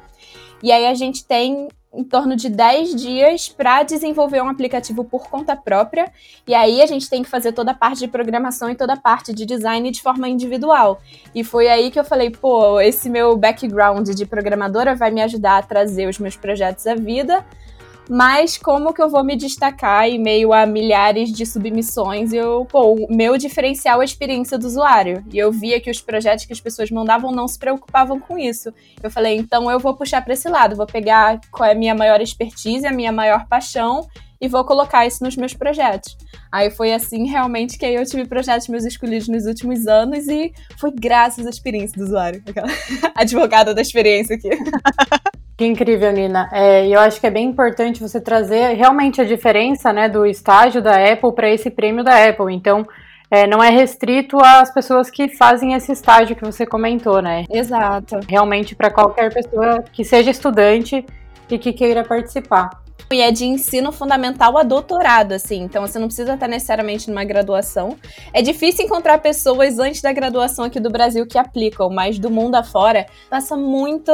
E 0.62 0.72
aí 0.72 0.86
a 0.86 0.94
gente 0.94 1.24
tem 1.24 1.68
em 1.94 2.04
torno 2.04 2.36
de 2.36 2.50
10 2.50 2.94
dias 2.94 3.48
para 3.48 3.82
desenvolver 3.82 4.42
um 4.42 4.48
aplicativo 4.48 5.02
por 5.02 5.28
conta 5.30 5.56
própria. 5.56 6.12
E 6.46 6.54
aí 6.54 6.82
a 6.82 6.86
gente 6.86 7.08
tem 7.08 7.22
que 7.22 7.28
fazer 7.28 7.52
toda 7.52 7.70
a 7.70 7.74
parte 7.74 8.00
de 8.00 8.08
programação 8.08 8.68
e 8.68 8.74
toda 8.74 8.92
a 8.92 8.96
parte 8.96 9.32
de 9.32 9.46
design 9.46 9.90
de 9.90 10.02
forma 10.02 10.28
individual. 10.28 11.00
E 11.34 11.42
foi 11.42 11.68
aí 11.68 11.90
que 11.90 11.98
eu 11.98 12.04
falei, 12.04 12.30
pô, 12.30 12.80
esse 12.80 13.08
meu 13.08 13.34
background 13.36 14.08
de 14.10 14.26
programadora 14.26 14.94
vai 14.94 15.10
me 15.10 15.22
ajudar 15.22 15.58
a 15.58 15.62
trazer 15.62 16.06
os 16.06 16.18
meus 16.18 16.36
projetos 16.36 16.86
à 16.86 16.94
vida 16.94 17.44
mas 18.08 18.56
como 18.56 18.92
que 18.92 19.02
eu 19.02 19.08
vou 19.08 19.24
me 19.24 19.36
destacar 19.36 20.08
em 20.08 20.18
meio 20.18 20.52
a 20.52 20.64
milhares 20.64 21.30
de 21.32 21.44
submissões? 21.44 22.32
Eu, 22.32 22.64
pô, 22.64 22.94
o 22.94 23.14
meu 23.14 23.36
diferencial 23.36 24.00
é 24.00 24.02
a 24.02 24.04
experiência 24.04 24.56
do 24.56 24.66
usuário. 24.66 25.24
E 25.32 25.38
eu 25.38 25.50
via 25.50 25.80
que 25.80 25.90
os 25.90 26.00
projetos 26.00 26.44
que 26.44 26.52
as 26.52 26.60
pessoas 26.60 26.90
mandavam 26.90 27.32
não 27.32 27.48
se 27.48 27.58
preocupavam 27.58 28.20
com 28.20 28.38
isso. 28.38 28.72
Eu 29.02 29.10
falei, 29.10 29.36
então 29.36 29.70
eu 29.70 29.80
vou 29.80 29.96
puxar 29.96 30.22
para 30.22 30.34
esse 30.34 30.48
lado, 30.48 30.76
vou 30.76 30.86
pegar 30.86 31.40
qual 31.50 31.68
é 31.68 31.72
a 31.72 31.76
minha 31.76 31.94
maior 31.94 32.20
expertise, 32.20 32.86
a 32.86 32.92
minha 32.92 33.12
maior 33.12 33.46
paixão 33.48 34.06
e 34.40 34.48
vou 34.48 34.64
colocar 34.64 35.06
isso 35.06 35.24
nos 35.24 35.36
meus 35.36 35.54
projetos. 35.54 36.16
Aí 36.52 36.70
foi 36.70 36.92
assim 36.92 37.26
realmente 37.26 37.78
que 37.78 37.86
eu 37.86 38.04
tive 38.04 38.26
projetos 38.26 38.68
meus 38.68 38.84
escolhidos 38.84 39.28
nos 39.28 39.46
últimos 39.46 39.86
anos 39.86 40.28
e 40.28 40.52
foi 40.78 40.92
graças 40.92 41.46
à 41.46 41.50
experiência 41.50 41.96
do 41.96 42.04
usuário. 42.04 42.42
Aquela 42.46 42.68
advogada 43.14 43.74
da 43.74 43.80
experiência 43.80 44.36
aqui. 44.36 44.50
Que 45.56 45.64
incrível, 45.64 46.12
Nina. 46.12 46.50
É, 46.52 46.86
eu 46.86 47.00
acho 47.00 47.18
que 47.18 47.26
é 47.26 47.30
bem 47.30 47.46
importante 47.48 48.00
você 48.00 48.20
trazer 48.20 48.74
realmente 48.74 49.22
a 49.22 49.24
diferença 49.24 49.90
né, 49.90 50.06
do 50.06 50.26
estágio 50.26 50.82
da 50.82 51.12
Apple 51.12 51.32
para 51.32 51.48
esse 51.48 51.70
prêmio 51.70 52.04
da 52.04 52.28
Apple. 52.28 52.54
Então, 52.54 52.86
é, 53.30 53.46
não 53.46 53.64
é 53.64 53.70
restrito 53.70 54.36
às 54.44 54.72
pessoas 54.72 55.08
que 55.10 55.28
fazem 55.28 55.72
esse 55.72 55.90
estágio 55.92 56.36
que 56.36 56.44
você 56.44 56.66
comentou, 56.66 57.22
né? 57.22 57.44
Exato. 57.50 58.20
Realmente 58.28 58.74
para 58.74 58.90
qualquer 58.90 59.32
pessoa 59.32 59.82
que 59.92 60.04
seja 60.04 60.30
estudante 60.30 61.04
e 61.50 61.58
que 61.58 61.72
queira 61.72 62.04
participar. 62.04 62.85
E 63.12 63.20
é 63.20 63.30
de 63.30 63.44
ensino 63.44 63.92
fundamental 63.92 64.58
a 64.58 64.64
doutorado, 64.64 65.32
assim. 65.32 65.62
Então 65.62 65.86
você 65.86 65.96
não 65.96 66.08
precisa 66.08 66.34
estar 66.34 66.48
necessariamente 66.48 67.08
numa 67.08 67.22
graduação. 67.22 67.96
É 68.32 68.42
difícil 68.42 68.84
encontrar 68.84 69.18
pessoas 69.18 69.78
antes 69.78 70.02
da 70.02 70.12
graduação 70.12 70.64
aqui 70.64 70.80
do 70.80 70.90
Brasil 70.90 71.24
que 71.24 71.38
aplicam, 71.38 71.88
mas 71.88 72.18
do 72.18 72.30
mundo 72.30 72.56
afora 72.56 73.06
passa 73.30 73.56
muito 73.56 74.10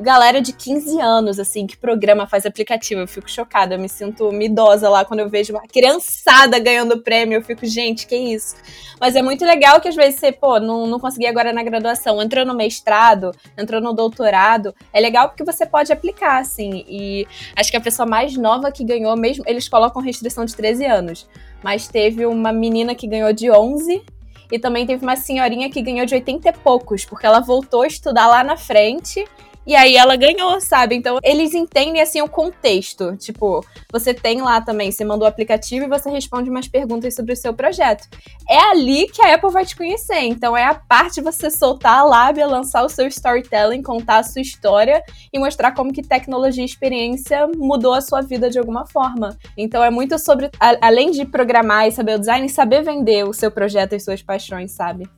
galera 0.00 0.40
de 0.40 0.52
15 0.52 1.00
anos, 1.00 1.38
assim, 1.38 1.68
que 1.68 1.76
programa 1.76 2.26
faz 2.26 2.44
aplicativo. 2.44 3.02
Eu 3.02 3.08
fico 3.08 3.30
chocada, 3.30 3.76
eu 3.76 3.78
me 3.78 3.88
sinto 3.88 4.32
idosa 4.42 4.88
lá 4.88 5.04
quando 5.04 5.20
eu 5.20 5.28
vejo 5.28 5.52
uma 5.52 5.62
criançada 5.62 6.58
ganhando 6.58 7.00
prêmio. 7.00 7.36
Eu 7.38 7.42
fico, 7.42 7.64
gente, 7.64 8.08
que 8.08 8.16
isso? 8.16 8.56
Mas 9.00 9.16
é 9.16 9.22
muito 9.22 9.44
legal 9.44 9.80
que 9.80 9.88
às 9.88 9.96
vezes 9.96 10.20
você, 10.20 10.30
pô, 10.30 10.60
não, 10.60 10.86
não 10.86 11.00
consegui 11.00 11.26
agora 11.26 11.52
na 11.52 11.62
graduação, 11.62 12.22
entrou 12.22 12.44
no 12.44 12.54
mestrado, 12.54 13.32
entrou 13.58 13.80
no 13.80 13.92
doutorado. 13.92 14.72
É 14.92 15.00
legal 15.00 15.28
porque 15.28 15.44
você 15.44 15.66
pode 15.66 15.92
aplicar, 15.92 16.40
assim. 16.40 16.84
E 16.88 17.26
acho 17.56 17.70
que 17.70 17.76
a 17.76 17.80
pessoa 17.80 18.06
mais 18.06 18.21
nova 18.36 18.70
que 18.70 18.84
ganhou, 18.84 19.16
mesmo, 19.16 19.44
eles 19.46 19.68
colocam 19.68 20.00
restrição 20.00 20.44
de 20.44 20.54
13 20.54 20.84
anos. 20.86 21.28
Mas 21.62 21.88
teve 21.88 22.24
uma 22.26 22.52
menina 22.52 22.94
que 22.94 23.06
ganhou 23.06 23.32
de 23.32 23.50
11 23.50 24.02
e 24.50 24.58
também 24.58 24.86
teve 24.86 25.02
uma 25.02 25.16
senhorinha 25.16 25.70
que 25.70 25.80
ganhou 25.80 26.04
de 26.04 26.14
80 26.14 26.48
e 26.48 26.52
poucos, 26.52 27.04
porque 27.04 27.26
ela 27.26 27.40
voltou 27.40 27.82
a 27.82 27.86
estudar 27.86 28.26
lá 28.26 28.44
na 28.44 28.56
frente 28.56 29.24
e 29.66 29.74
aí 29.74 29.96
ela 29.96 30.16
ganhou, 30.16 30.60
sabe? 30.60 30.94
Então 30.94 31.18
eles 31.22 31.54
entendem 31.54 32.00
assim 32.00 32.20
o 32.20 32.28
contexto. 32.28 33.16
Tipo, 33.16 33.64
você 33.90 34.12
tem 34.12 34.42
lá 34.42 34.60
também, 34.60 34.90
você 34.90 35.04
manda 35.04 35.24
o 35.24 35.28
aplicativo 35.28 35.84
e 35.84 35.88
você 35.88 36.10
responde 36.10 36.50
umas 36.50 36.68
perguntas 36.68 37.14
sobre 37.14 37.32
o 37.32 37.36
seu 37.36 37.54
projeto. 37.54 38.08
É 38.48 38.58
ali 38.58 39.06
que 39.06 39.22
a 39.22 39.34
Apple 39.34 39.50
vai 39.50 39.64
te 39.64 39.76
conhecer. 39.76 40.20
Então 40.20 40.56
é 40.56 40.64
a 40.64 40.74
parte 40.74 41.16
de 41.16 41.20
você 41.20 41.50
soltar 41.50 41.98
a 41.98 42.04
lábia, 42.04 42.46
lançar 42.46 42.84
o 42.84 42.88
seu 42.88 43.06
storytelling, 43.06 43.82
contar 43.82 44.18
a 44.18 44.22
sua 44.22 44.42
história 44.42 45.02
e 45.32 45.38
mostrar 45.38 45.72
como 45.72 45.92
que 45.92 46.02
tecnologia 46.02 46.62
e 46.62 46.66
experiência 46.66 47.48
mudou 47.56 47.94
a 47.94 48.00
sua 48.00 48.20
vida 48.20 48.50
de 48.50 48.58
alguma 48.58 48.86
forma. 48.86 49.36
Então 49.56 49.82
é 49.82 49.90
muito 49.90 50.18
sobre, 50.18 50.50
a, 50.58 50.86
além 50.86 51.10
de 51.10 51.24
programar 51.24 51.86
e 51.86 51.92
saber 51.92 52.16
o 52.16 52.18
design, 52.18 52.48
saber 52.48 52.82
vender 52.82 53.24
o 53.24 53.32
seu 53.32 53.50
projeto 53.50 53.94
e 53.94 54.00
suas 54.00 54.22
paixões, 54.22 54.72
sabe? 54.72 55.08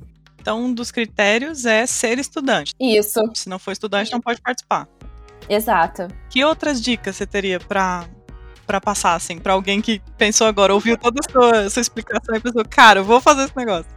Então, 0.44 0.62
um 0.62 0.74
dos 0.74 0.90
critérios 0.90 1.64
é 1.64 1.86
ser 1.86 2.18
estudante. 2.18 2.74
Isso. 2.78 3.18
Se 3.32 3.48
não 3.48 3.58
for 3.58 3.72
estudante, 3.72 4.12
não 4.12 4.20
pode 4.20 4.42
participar. 4.42 4.86
Exato. 5.48 6.06
Que 6.28 6.44
outras 6.44 6.82
dicas 6.82 7.16
você 7.16 7.26
teria 7.26 7.58
para 7.58 8.04
para 8.66 8.78
passar 8.78 9.14
assim, 9.14 9.38
para 9.38 9.54
alguém 9.54 9.80
que 9.80 10.00
pensou 10.18 10.46
agora, 10.46 10.72
ouviu 10.72 10.96
toda 10.98 11.20
a 11.20 11.30
sua, 11.30 11.70
sua 11.70 11.82
explicação 11.82 12.34
e 12.34 12.40
pensou, 12.40 12.64
cara, 12.64 13.00
eu 13.00 13.04
vou 13.04 13.20
fazer 13.20 13.44
esse 13.44 13.56
negócio? 13.56 13.90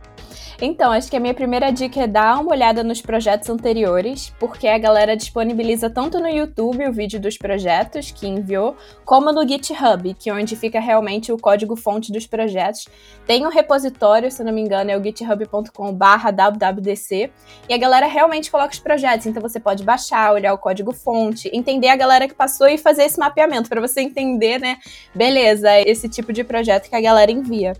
Então, 0.59 0.91
acho 0.91 1.07
que 1.07 1.15
a 1.15 1.19
minha 1.19 1.35
primeira 1.35 1.71
dica 1.71 2.01
é 2.01 2.07
dar 2.07 2.41
uma 2.41 2.51
olhada 2.51 2.83
nos 2.83 2.99
projetos 2.99 3.47
anteriores, 3.47 4.33
porque 4.39 4.67
a 4.67 4.79
galera 4.79 5.15
disponibiliza 5.15 5.87
tanto 5.87 6.19
no 6.19 6.27
YouTube 6.27 6.87
o 6.87 6.91
vídeo 6.91 7.19
dos 7.19 7.37
projetos 7.37 8.09
que 8.09 8.27
enviou, 8.27 8.75
como 9.05 9.31
no 9.31 9.47
GitHub, 9.47 10.15
que 10.15 10.31
é 10.31 10.33
onde 10.33 10.55
fica 10.55 10.79
realmente 10.79 11.31
o 11.31 11.37
código-fonte 11.37 12.11
dos 12.11 12.25
projetos. 12.25 12.87
Tem 13.27 13.45
um 13.45 13.49
repositório, 13.49 14.31
se 14.31 14.43
não 14.43 14.51
me 14.51 14.61
engano, 14.61 14.89
é 14.89 14.97
o 14.97 15.03
github.com/wwdc, 15.03 17.31
e 17.69 17.73
a 17.73 17.77
galera 17.77 18.07
realmente 18.07 18.49
coloca 18.49 18.73
os 18.73 18.79
projetos, 18.79 19.27
então 19.27 19.43
você 19.43 19.59
pode 19.59 19.83
baixar, 19.83 20.33
olhar 20.33 20.55
o 20.55 20.57
código-fonte, 20.57 21.51
entender 21.53 21.89
a 21.89 21.95
galera 21.95 22.27
que 22.27 22.33
passou 22.33 22.67
e 22.67 22.79
fazer 22.79 23.03
esse 23.03 23.19
mapeamento 23.19 23.69
para 23.69 23.79
você 23.79 24.01
entender, 24.01 24.59
né? 24.59 24.79
Beleza, 25.13 25.79
esse 25.81 26.09
tipo 26.09 26.33
de 26.33 26.43
projeto 26.43 26.89
que 26.89 26.95
a 26.95 27.01
galera 27.01 27.31
envia. 27.31 27.73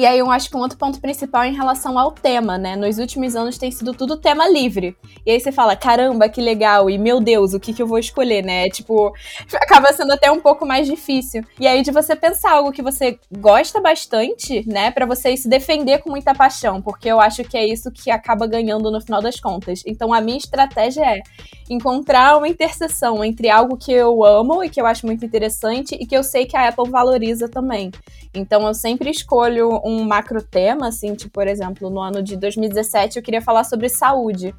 E 0.00 0.06
aí 0.06 0.18
eu 0.18 0.30
acho 0.30 0.48
que 0.48 0.56
um 0.56 0.60
outro 0.60 0.78
ponto 0.78 0.98
principal 0.98 1.42
é 1.42 1.48
em 1.48 1.54
relação 1.54 1.98
ao 1.98 2.10
tema, 2.10 2.56
né? 2.56 2.74
Nos 2.74 2.98
últimos 2.98 3.36
anos 3.36 3.58
tem 3.58 3.70
sido 3.70 3.92
tudo 3.92 4.16
tema 4.16 4.48
livre. 4.48 4.96
E 5.26 5.30
aí 5.30 5.38
você 5.38 5.52
fala, 5.52 5.76
caramba, 5.76 6.26
que 6.26 6.40
legal, 6.40 6.88
e 6.88 6.96
meu 6.96 7.20
Deus, 7.20 7.52
o 7.52 7.60
que, 7.60 7.74
que 7.74 7.82
eu 7.82 7.86
vou 7.86 7.98
escolher, 7.98 8.42
né? 8.42 8.70
Tipo, 8.70 9.12
acaba 9.60 9.92
sendo 9.92 10.14
até 10.14 10.32
um 10.32 10.40
pouco 10.40 10.64
mais 10.64 10.86
difícil. 10.86 11.44
E 11.58 11.66
aí 11.66 11.82
de 11.82 11.90
você 11.90 12.16
pensar 12.16 12.52
algo 12.52 12.72
que 12.72 12.80
você 12.80 13.18
gosta 13.30 13.78
bastante, 13.78 14.66
né? 14.66 14.90
para 14.90 15.04
você 15.04 15.36
se 15.36 15.46
defender 15.46 15.98
com 15.98 16.08
muita 16.08 16.34
paixão, 16.34 16.80
porque 16.80 17.06
eu 17.06 17.20
acho 17.20 17.44
que 17.44 17.58
é 17.58 17.66
isso 17.66 17.90
que 17.90 18.10
acaba 18.10 18.46
ganhando 18.46 18.90
no 18.90 19.02
final 19.02 19.20
das 19.20 19.38
contas. 19.38 19.82
Então 19.86 20.14
a 20.14 20.20
minha 20.22 20.38
estratégia 20.38 21.04
é 21.04 21.20
encontrar 21.68 22.38
uma 22.38 22.48
interseção 22.48 23.22
entre 23.22 23.50
algo 23.50 23.76
que 23.76 23.92
eu 23.92 24.24
amo 24.24 24.64
e 24.64 24.70
que 24.70 24.80
eu 24.80 24.86
acho 24.86 25.04
muito 25.04 25.26
interessante 25.26 25.94
e 25.94 26.06
que 26.06 26.16
eu 26.16 26.24
sei 26.24 26.46
que 26.46 26.56
a 26.56 26.68
Apple 26.68 26.88
valoriza 26.88 27.50
também. 27.50 27.90
Então 28.32 28.66
eu 28.66 28.74
sempre 28.74 29.10
escolho 29.10 29.80
macro 30.06 30.42
tema, 30.42 30.88
assim, 30.88 31.14
tipo, 31.14 31.32
por 31.32 31.46
exemplo, 31.46 31.90
no 31.90 32.00
ano 32.00 32.22
de 32.22 32.36
2017 32.36 33.18
eu 33.18 33.22
queria 33.22 33.42
falar 33.42 33.64
sobre 33.64 33.88
saúde. 33.88 34.54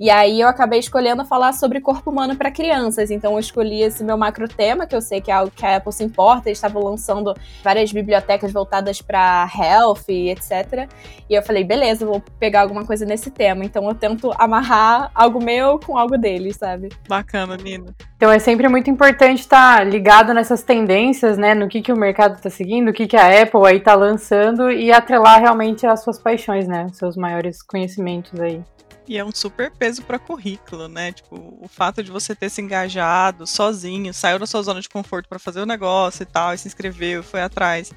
E 0.00 0.10
aí 0.10 0.40
eu 0.40 0.46
acabei 0.46 0.78
escolhendo 0.78 1.24
falar 1.24 1.52
sobre 1.52 1.80
corpo 1.80 2.10
humano 2.10 2.36
para 2.36 2.52
crianças. 2.52 3.10
Então 3.10 3.32
eu 3.32 3.38
escolhi 3.40 3.82
esse 3.82 4.04
meu 4.04 4.16
macro 4.16 4.46
tema, 4.46 4.86
que 4.86 4.94
eu 4.94 5.00
sei 5.00 5.20
que 5.20 5.30
é 5.30 5.34
algo 5.34 5.50
que 5.50 5.66
a 5.66 5.76
Apple 5.76 5.92
se 5.92 6.04
importa. 6.04 6.48
Eles 6.48 6.58
estavam 6.58 6.82
lançando 6.84 7.34
várias 7.64 7.92
bibliotecas 7.92 8.52
voltadas 8.52 9.02
para 9.02 9.48
health 9.58 10.04
e 10.08 10.30
etc. 10.30 10.88
E 11.28 11.34
eu 11.34 11.42
falei, 11.42 11.64
beleza, 11.64 12.06
vou 12.06 12.22
pegar 12.38 12.60
alguma 12.60 12.84
coisa 12.84 13.04
nesse 13.04 13.30
tema. 13.30 13.64
Então 13.64 13.88
eu 13.88 13.94
tento 13.94 14.30
amarrar 14.38 15.10
algo 15.12 15.42
meu 15.42 15.80
com 15.80 15.98
algo 15.98 16.16
deles, 16.16 16.56
sabe? 16.56 16.90
Bacana, 17.08 17.56
Nina. 17.56 17.92
Então 18.16 18.30
é 18.30 18.38
sempre 18.38 18.68
muito 18.68 18.88
importante 18.88 19.40
estar 19.40 19.84
ligado 19.84 20.32
nessas 20.32 20.62
tendências, 20.62 21.36
né? 21.36 21.54
No 21.54 21.68
que, 21.68 21.82
que 21.82 21.92
o 21.92 21.96
mercado 21.96 22.36
está 22.36 22.48
seguindo, 22.48 22.90
o 22.90 22.92
que, 22.92 23.08
que 23.08 23.16
a 23.16 23.42
Apple 23.42 23.66
aí 23.66 23.78
está 23.78 23.96
lançando 23.96 24.70
e 24.70 24.92
atrelar 24.92 25.40
realmente 25.40 25.84
as 25.86 26.04
suas 26.04 26.20
paixões, 26.20 26.68
né? 26.68 26.86
Os 26.88 26.96
seus 26.96 27.16
maiores 27.16 27.62
conhecimentos 27.62 28.38
aí. 28.40 28.62
E 29.08 29.16
é 29.16 29.24
um 29.24 29.32
super 29.32 29.70
peso 29.70 30.02
para 30.02 30.18
currículo, 30.18 30.86
né? 30.86 31.12
Tipo, 31.12 31.58
o 31.62 31.66
fato 31.66 32.02
de 32.02 32.10
você 32.10 32.34
ter 32.34 32.50
se 32.50 32.60
engajado 32.60 33.46
sozinho, 33.46 34.12
saiu 34.12 34.38
da 34.38 34.46
sua 34.46 34.60
zona 34.62 34.82
de 34.82 34.88
conforto 34.88 35.28
para 35.28 35.38
fazer 35.38 35.60
o 35.60 35.66
negócio 35.66 36.24
e 36.24 36.26
tal, 36.26 36.52
e 36.52 36.58
se 36.58 36.68
inscreveu, 36.68 37.22
foi 37.22 37.40
atrás. 37.40 37.90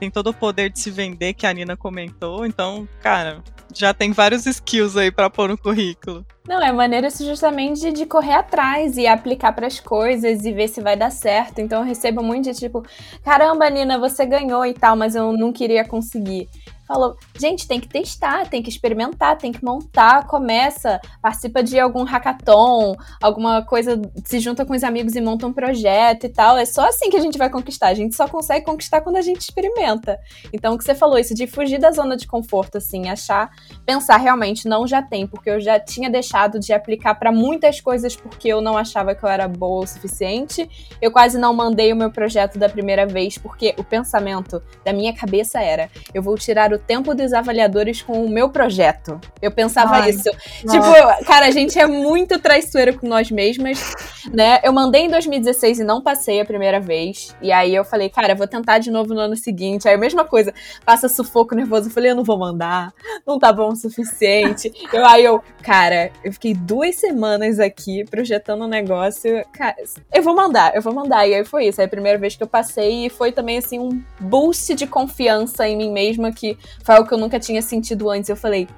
Tem 0.00 0.10
todo 0.10 0.30
o 0.30 0.34
poder 0.34 0.68
de 0.68 0.80
se 0.80 0.90
vender 0.90 1.34
que 1.34 1.46
a 1.46 1.52
Nina 1.52 1.76
comentou, 1.76 2.44
então, 2.44 2.86
cara, 3.00 3.44
já 3.74 3.94
tem 3.94 4.12
vários 4.12 4.44
skills 4.44 4.96
aí 4.96 5.10
para 5.10 5.30
pôr 5.30 5.48
no 5.48 5.56
currículo. 5.56 6.26
Não, 6.46 6.60
é 6.60 6.72
maneira 6.72 7.08
justamente 7.10 7.80
de, 7.80 7.92
de 7.92 8.06
correr 8.06 8.34
atrás 8.34 8.96
e 8.96 9.06
aplicar 9.06 9.52
para 9.52 9.66
as 9.66 9.80
coisas 9.80 10.44
e 10.44 10.52
ver 10.52 10.68
se 10.68 10.80
vai 10.80 10.96
dar 10.96 11.10
certo. 11.10 11.60
Então 11.60 11.80
eu 11.80 11.86
recebo 11.86 12.22
muito 12.22 12.50
de 12.50 12.58
tipo, 12.58 12.84
caramba, 13.24 13.70
Nina, 13.70 13.98
você 13.98 14.26
ganhou 14.26 14.64
e 14.66 14.74
tal, 14.74 14.96
mas 14.96 15.14
eu 15.14 15.32
não 15.32 15.52
queria 15.52 15.84
conseguir 15.84 16.48
falou: 16.86 17.16
gente, 17.38 17.66
tem 17.66 17.80
que 17.80 17.88
testar, 17.88 18.48
tem 18.48 18.62
que 18.62 18.68
experimentar, 18.68 19.36
tem 19.36 19.52
que 19.52 19.64
montar, 19.64 20.26
começa, 20.26 21.00
participa 21.20 21.62
de 21.62 21.78
algum 21.78 22.04
hackathon, 22.04 22.96
alguma 23.20 23.62
coisa, 23.62 24.00
se 24.24 24.38
junta 24.38 24.64
com 24.64 24.74
os 24.74 24.84
amigos 24.84 25.14
e 25.14 25.20
monta 25.20 25.46
um 25.46 25.52
projeto 25.52 26.24
e 26.24 26.28
tal. 26.28 26.56
É 26.56 26.64
só 26.64 26.86
assim 26.88 27.10
que 27.10 27.16
a 27.16 27.20
gente 27.20 27.38
vai 27.38 27.50
conquistar. 27.50 27.88
A 27.88 27.94
gente 27.94 28.14
só 28.14 28.28
consegue 28.28 28.64
conquistar 28.64 29.00
quando 29.00 29.16
a 29.16 29.22
gente 29.22 29.40
experimenta. 29.40 30.18
Então, 30.52 30.74
o 30.74 30.78
que 30.78 30.84
você 30.84 30.94
falou, 30.94 31.18
isso 31.18 31.34
de 31.34 31.46
fugir 31.46 31.78
da 31.78 31.90
zona 31.90 32.16
de 32.16 32.26
conforto, 32.26 32.78
assim, 32.78 33.08
achar, 33.08 33.50
pensar 33.84 34.16
realmente, 34.16 34.68
não 34.68 34.86
já 34.86 35.02
tem, 35.02 35.26
porque 35.26 35.50
eu 35.50 35.60
já 35.60 35.78
tinha 35.78 36.08
deixado 36.10 36.58
de 36.58 36.72
aplicar 36.72 37.14
para 37.14 37.32
muitas 37.32 37.80
coisas 37.80 38.14
porque 38.14 38.48
eu 38.48 38.60
não 38.60 38.76
achava 38.76 39.14
que 39.14 39.24
eu 39.24 39.28
era 39.28 39.48
boa 39.48 39.84
o 39.84 39.86
suficiente. 39.86 40.68
Eu 41.00 41.10
quase 41.10 41.38
não 41.38 41.54
mandei 41.54 41.92
o 41.92 41.96
meu 41.96 42.10
projeto 42.10 42.58
da 42.58 42.68
primeira 42.68 43.06
vez 43.06 43.38
porque 43.38 43.74
o 43.78 43.84
pensamento 43.84 44.62
da 44.84 44.92
minha 44.92 45.14
cabeça 45.14 45.60
era: 45.60 45.90
eu 46.14 46.22
vou 46.22 46.36
tirar 46.36 46.72
o 46.72 46.75
o 46.76 46.78
tempo 46.78 47.14
dos 47.14 47.32
avaliadores 47.32 48.02
com 48.02 48.24
o 48.24 48.28
meu 48.28 48.48
projeto. 48.48 49.20
Eu 49.42 49.50
pensava 49.50 49.96
Ai, 49.96 50.10
isso. 50.10 50.30
Nossa. 50.64 50.78
Tipo, 50.78 51.24
cara, 51.24 51.46
a 51.46 51.50
gente 51.50 51.78
é 51.78 51.86
muito 51.86 52.38
traiçoeira 52.38 52.92
com 52.92 53.06
nós 53.06 53.30
mesmas, 53.30 53.92
né? 54.32 54.60
Eu 54.62 54.72
mandei 54.72 55.02
em 55.02 55.10
2016 55.10 55.80
e 55.80 55.84
não 55.84 56.00
passei 56.00 56.40
a 56.40 56.44
primeira 56.44 56.80
vez. 56.80 57.34
E 57.42 57.50
aí 57.50 57.74
eu 57.74 57.84
falei, 57.84 58.08
cara, 58.08 58.34
vou 58.34 58.46
tentar 58.46 58.78
de 58.78 58.90
novo 58.90 59.14
no 59.14 59.20
ano 59.20 59.36
seguinte. 59.36 59.88
Aí 59.88 59.94
a 59.94 59.98
mesma 59.98 60.24
coisa, 60.24 60.52
passa 60.84 61.08
sufoco 61.08 61.54
nervoso. 61.54 61.88
Eu 61.88 61.92
falei, 61.92 62.10
eu 62.10 62.16
não 62.16 62.24
vou 62.24 62.38
mandar, 62.38 62.92
não 63.26 63.38
tá 63.38 63.52
bom 63.52 63.68
o 63.68 63.76
suficiente. 63.76 64.72
eu, 64.92 65.04
aí 65.04 65.24
eu, 65.24 65.42
cara, 65.62 66.10
eu 66.22 66.32
fiquei 66.32 66.54
duas 66.54 66.96
semanas 66.96 67.58
aqui 67.58 68.04
projetando 68.04 68.64
um 68.64 68.68
negócio. 68.68 69.44
Cara, 69.52 69.76
eu 70.14 70.22
vou 70.22 70.34
mandar, 70.34 70.74
eu 70.74 70.82
vou 70.82 70.94
mandar. 70.94 71.26
E 71.26 71.34
aí 71.34 71.44
foi 71.44 71.66
isso. 71.66 71.80
Aí 71.80 71.86
a 71.86 71.90
primeira 71.90 72.18
vez 72.18 72.36
que 72.36 72.42
eu 72.42 72.48
passei 72.48 73.06
e 73.06 73.10
foi 73.10 73.32
também 73.32 73.58
assim 73.58 73.78
um 73.78 74.02
boost 74.20 74.74
de 74.74 74.86
confiança 74.86 75.66
em 75.66 75.76
mim 75.76 75.90
mesma 75.90 76.32
que 76.32 76.58
foi 76.84 76.94
algo 76.94 77.08
que 77.08 77.14
eu 77.14 77.18
nunca 77.18 77.38
tinha 77.38 77.62
sentido 77.62 78.10
antes. 78.10 78.28
Eu 78.28 78.36
falei. 78.36 78.68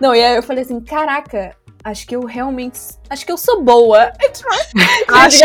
Não, 0.00 0.14
e 0.14 0.22
aí 0.22 0.36
eu 0.36 0.42
falei 0.42 0.62
assim: 0.62 0.80
caraca, 0.80 1.56
acho 1.84 2.06
que 2.06 2.16
eu 2.16 2.24
realmente 2.24 2.78
acho 3.08 3.26
que 3.26 3.32
eu 3.32 3.36
sou 3.36 3.62
boa. 3.62 4.12
acho, 5.08 5.38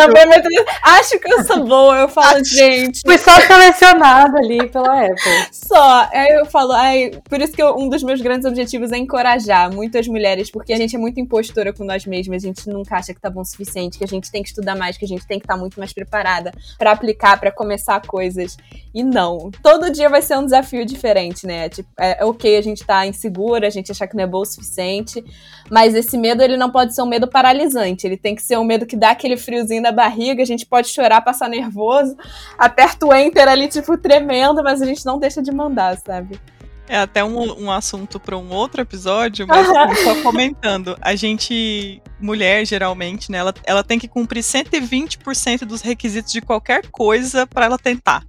acho 0.83 1.19
que 1.19 1.33
eu 1.33 1.43
sou 1.43 1.65
boa. 1.65 1.99
Eu 1.99 2.09
falo, 2.09 2.37
acho, 2.37 2.45
gente. 2.45 3.01
Fui 3.05 3.17
só 3.17 3.39
selecionada 3.41 4.37
ali 4.37 4.67
pela 4.69 5.05
Apple. 5.05 5.47
Só. 5.51 6.09
Aí 6.11 6.29
eu 6.39 6.45
falo, 6.45 6.71
ai, 6.73 7.11
por 7.29 7.41
isso 7.41 7.53
que 7.53 7.61
eu, 7.61 7.75
um 7.77 7.89
dos 7.89 8.03
meus 8.03 8.21
grandes 8.21 8.45
objetivos 8.45 8.91
é 8.91 8.97
encorajar 8.97 9.73
muitas 9.73 10.07
mulheres, 10.07 10.51
porque 10.51 10.73
a 10.73 10.77
gente 10.77 10.95
é 10.95 10.99
muito 10.99 11.19
impostora 11.19 11.73
com 11.73 11.83
nós 11.83 12.05
mesmas, 12.05 12.43
a 12.43 12.47
gente 12.47 12.67
nunca 12.69 12.97
acha 12.97 13.13
que 13.13 13.21
tá 13.21 13.29
bom 13.29 13.41
o 13.41 13.45
suficiente, 13.45 13.97
que 13.97 14.03
a 14.03 14.07
gente 14.07 14.31
tem 14.31 14.41
que 14.41 14.49
estudar 14.49 14.75
mais, 14.75 14.97
que 14.97 15.05
a 15.05 15.07
gente 15.07 15.25
tem 15.27 15.39
que 15.39 15.45
estar 15.45 15.55
tá 15.55 15.59
muito 15.59 15.79
mais 15.79 15.93
preparada 15.93 16.51
para 16.77 16.91
aplicar, 16.91 17.39
para 17.39 17.51
começar 17.51 18.01
coisas. 18.05 18.57
E 18.93 19.03
não. 19.03 19.51
Todo 19.63 19.91
dia 19.91 20.09
vai 20.09 20.21
ser 20.21 20.37
um 20.37 20.43
desafio 20.43 20.85
diferente, 20.85 21.45
né? 21.45 21.69
Tipo, 21.69 21.89
é, 21.99 22.21
é 22.21 22.25
ok 22.25 22.57
a 22.57 22.61
gente 22.61 22.85
tá 22.85 23.05
insegura, 23.05 23.67
a 23.67 23.69
gente 23.69 23.91
achar 23.91 24.07
que 24.07 24.15
não 24.15 24.23
é 24.23 24.27
bom 24.27 24.39
o 24.39 24.45
suficiente, 24.45 25.23
mas 25.69 25.95
esse 25.95 26.17
medo 26.17 26.41
ele 26.41 26.57
não 26.57 26.69
pode 26.69 26.93
ser 26.93 27.01
um 27.01 27.05
medo 27.05 27.27
para 27.27 27.50
paralisante. 27.51 28.07
Ele 28.07 28.17
tem 28.17 28.35
que 28.35 28.41
ser 28.41 28.57
um 28.57 28.63
medo 28.63 28.85
que 28.85 28.95
dá 28.95 29.11
aquele 29.11 29.37
friozinho 29.37 29.81
na 29.81 29.91
barriga, 29.91 30.41
a 30.41 30.45
gente 30.45 30.65
pode 30.65 30.87
chorar, 30.87 31.21
passar 31.21 31.49
nervoso, 31.49 32.15
aperta 32.57 33.05
o 33.05 33.13
enter 33.13 33.47
ali, 33.47 33.67
tipo, 33.67 33.97
tremendo, 33.97 34.63
mas 34.63 34.81
a 34.81 34.85
gente 34.85 35.05
não 35.05 35.19
deixa 35.19 35.41
de 35.41 35.51
mandar, 35.51 35.97
sabe? 35.97 36.39
É 36.87 36.97
até 36.97 37.23
um, 37.23 37.65
um 37.65 37.71
assunto 37.71 38.19
para 38.19 38.37
um 38.37 38.51
outro 38.51 38.81
episódio, 38.81 39.47
mas 39.47 39.67
só 40.03 40.21
comentando. 40.23 40.97
A 41.01 41.15
gente, 41.15 42.01
mulher, 42.19 42.65
geralmente, 42.65 43.31
né, 43.31 43.37
ela, 43.37 43.53
ela 43.63 43.83
tem 43.83 43.97
que 43.97 44.09
cumprir 44.09 44.41
120% 44.43 45.59
dos 45.59 45.81
requisitos 45.81 46.33
de 46.33 46.41
qualquer 46.41 46.87
coisa 46.87 47.47
para 47.47 47.65
ela 47.65 47.77
tentar. 47.77 48.25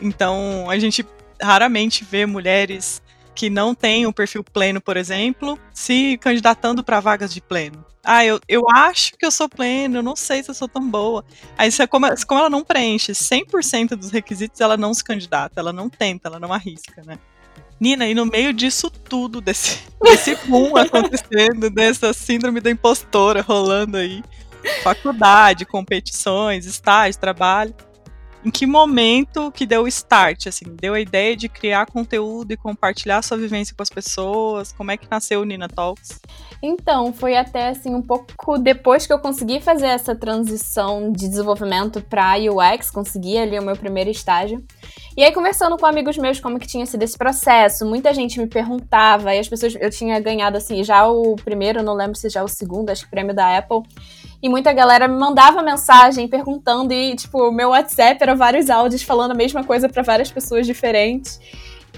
Então, 0.00 0.70
a 0.70 0.78
gente 0.78 1.04
raramente 1.42 2.04
vê 2.04 2.24
mulheres 2.24 3.02
que 3.34 3.48
não 3.48 3.74
têm 3.74 4.06
o 4.06 4.12
perfil 4.12 4.44
pleno, 4.44 4.80
por 4.80 4.96
exemplo, 4.96 5.58
se 5.72 6.18
candidatando 6.18 6.82
para 6.82 7.00
vagas 7.00 7.32
de 7.32 7.40
pleno. 7.40 7.84
Ah, 8.02 8.24
eu, 8.24 8.40
eu 8.48 8.62
acho 8.70 9.12
que 9.18 9.26
eu 9.26 9.30
sou 9.30 9.48
pleno, 9.48 9.98
eu 9.98 10.02
não 10.02 10.16
sei 10.16 10.42
se 10.42 10.50
eu 10.50 10.54
sou 10.54 10.66
tão 10.66 10.88
boa. 10.90 11.24
Aí, 11.56 11.70
é 11.78 11.86
como, 11.86 12.06
como 12.26 12.40
ela 12.40 12.50
não 12.50 12.64
preenche 12.64 13.12
100% 13.12 13.90
dos 13.90 14.10
requisitos, 14.10 14.60
ela 14.60 14.76
não 14.76 14.94
se 14.94 15.04
candidata, 15.04 15.60
ela 15.60 15.72
não 15.72 15.88
tenta, 15.88 16.28
ela 16.28 16.40
não 16.40 16.52
arrisca, 16.52 17.02
né? 17.04 17.18
Nina, 17.78 18.06
e 18.06 18.14
no 18.14 18.26
meio 18.26 18.52
disso 18.52 18.90
tudo, 18.90 19.40
desse, 19.40 19.80
desse 20.02 20.34
boom 20.46 20.76
acontecendo, 20.76 21.70
dessa 21.70 22.12
síndrome 22.12 22.60
da 22.60 22.70
impostora 22.70 23.42
rolando 23.42 23.96
aí, 23.96 24.22
faculdade, 24.82 25.64
competições, 25.64 26.66
estágio, 26.66 27.20
trabalho, 27.20 27.74
em 28.44 28.50
que 28.50 28.66
momento 28.66 29.52
que 29.52 29.66
deu 29.66 29.82
o 29.82 29.88
start, 29.88 30.46
assim, 30.46 30.64
deu 30.80 30.94
a 30.94 31.00
ideia 31.00 31.36
de 31.36 31.48
criar 31.48 31.86
conteúdo 31.86 32.52
e 32.52 32.56
compartilhar 32.56 33.22
sua 33.22 33.36
vivência 33.36 33.74
com 33.76 33.82
as 33.82 33.90
pessoas? 33.90 34.72
Como 34.72 34.90
é 34.90 34.96
que 34.96 35.06
nasceu 35.10 35.40
o 35.40 35.44
Nina 35.44 35.68
Talks? 35.68 36.20
Então, 36.62 37.12
foi 37.12 37.36
até 37.36 37.68
assim 37.68 37.94
um 37.94 38.02
pouco 38.02 38.58
depois 38.58 39.06
que 39.06 39.12
eu 39.12 39.18
consegui 39.18 39.60
fazer 39.60 39.86
essa 39.86 40.14
transição 40.14 41.12
de 41.12 41.28
desenvolvimento 41.28 42.02
para 42.02 42.36
UX, 42.36 42.90
consegui 42.90 43.38
ali 43.38 43.58
o 43.58 43.62
meu 43.62 43.76
primeiro 43.76 44.10
estágio. 44.10 44.62
E 45.16 45.22
aí 45.22 45.32
conversando 45.32 45.76
com 45.76 45.86
amigos 45.86 46.16
meus 46.16 46.40
como 46.40 46.58
que 46.58 46.66
tinha 46.66 46.86
sido 46.86 47.02
esse 47.02 47.16
processo, 47.16 47.84
muita 47.84 48.12
gente 48.14 48.38
me 48.38 48.46
perguntava, 48.46 49.34
e 49.34 49.38
as 49.38 49.48
pessoas 49.48 49.74
eu 49.78 49.90
tinha 49.90 50.20
ganhado 50.20 50.56
assim, 50.56 50.82
já 50.84 51.06
o 51.06 51.36
primeiro, 51.36 51.82
não 51.82 51.94
lembro 51.94 52.16
se 52.16 52.28
já 52.28 52.42
o 52.42 52.48
segundo, 52.48 52.90
acho 52.90 53.04
que 53.04 53.10
prêmio 53.10 53.34
da 53.34 53.58
Apple. 53.58 53.82
E 54.42 54.48
muita 54.48 54.72
galera 54.72 55.06
me 55.06 55.18
mandava 55.18 55.62
mensagem 55.62 56.26
perguntando 56.26 56.92
e 56.92 57.14
tipo, 57.14 57.48
o 57.48 57.52
meu 57.52 57.70
WhatsApp 57.70 58.22
era 58.22 58.34
vários 58.34 58.70
áudios 58.70 59.02
falando 59.02 59.32
a 59.32 59.34
mesma 59.34 59.62
coisa 59.62 59.88
para 59.88 60.02
várias 60.02 60.30
pessoas 60.30 60.66
diferentes 60.66 61.38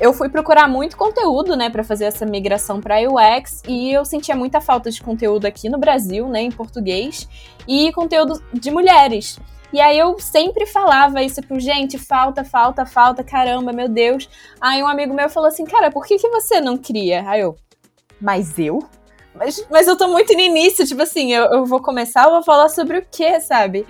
eu 0.01 0.13
fui 0.13 0.29
procurar 0.29 0.69
muito 0.69 0.97
conteúdo, 0.97 1.57
né, 1.57 1.71
para 1.71 1.85
fazer 1.85 2.07
essa 2.07 2.25
migração 2.25 2.81
para 2.81 2.97
UX 3.01 3.63
e 3.69 3.93
eu 3.93 4.05
sentia 4.05 4.35
muita 4.35 4.61
falta 4.61 4.91
de 4.91 5.01
conteúdo 5.01 5.47
aqui 5.47 5.69
no 5.69 5.79
Brasil, 5.79 6.29
né, 6.29 6.43
em 6.43 6.51
português, 6.51 7.29
e 7.69 7.93
conteúdo 7.93 8.43
de 8.53 8.71
mulheres. 8.71 9.39
E 9.73 9.81
aí 9.81 9.99
eu 9.99 10.19
sempre 10.19 10.67
falava 10.67 11.23
isso 11.23 11.41
pro 11.43 11.59
gente, 11.59 11.99
falta, 11.99 12.45
falta, 12.45 12.85
falta, 12.85 13.25
caramba, 13.25 13.73
meu 13.73 13.89
Deus. 13.89 14.29
Aí 14.61 14.83
um 14.83 14.89
amigo 14.89 15.15
meu 15.15 15.31
falou 15.31 15.49
assim, 15.49 15.65
cara, 15.65 15.91
por 15.91 16.05
que, 16.05 16.19
que 16.19 16.29
você 16.29 16.61
não 16.61 16.77
cria? 16.77 17.25
Aí 17.27 17.41
eu, 17.41 17.57
mas 18.21 18.59
eu? 18.59 18.81
Mas, 19.35 19.67
mas 19.71 19.87
eu 19.87 19.97
tô 19.97 20.09
muito 20.09 20.33
no 20.35 20.41
início, 20.41 20.87
tipo 20.87 21.03
assim, 21.03 21.33
eu, 21.33 21.45
eu 21.47 21.65
vou 21.65 21.81
começar, 21.81 22.25
eu 22.25 22.31
vou 22.31 22.43
falar 22.43 22.69
sobre 22.69 22.99
o 22.99 23.07
quê, 23.11 23.41
sabe? 23.41 23.87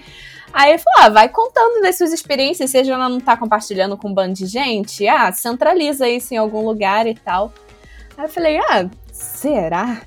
Aí 0.53 0.71
ele 0.71 0.79
falou: 0.79 1.07
ah, 1.07 1.09
vai 1.09 1.29
contando 1.29 1.81
das 1.81 1.97
suas 1.97 2.13
experiências, 2.13 2.71
seja 2.71 2.93
ela 2.93 3.09
não 3.09 3.19
tá 3.19 3.37
compartilhando 3.37 3.97
com 3.97 4.09
um 4.09 4.15
bando 4.15 4.35
de 4.35 4.47
gente, 4.47 5.09
ah, 5.09 5.33
centraliza 5.33 6.09
isso 6.09 6.35
em 6.35 6.37
algum 6.37 6.65
lugar 6.65 7.07
e 7.07 7.15
tal. 7.15 7.53
Aí 8.17 8.25
eu 8.25 8.29
falei: 8.29 8.59
ah, 8.59 8.89
será? 9.11 10.03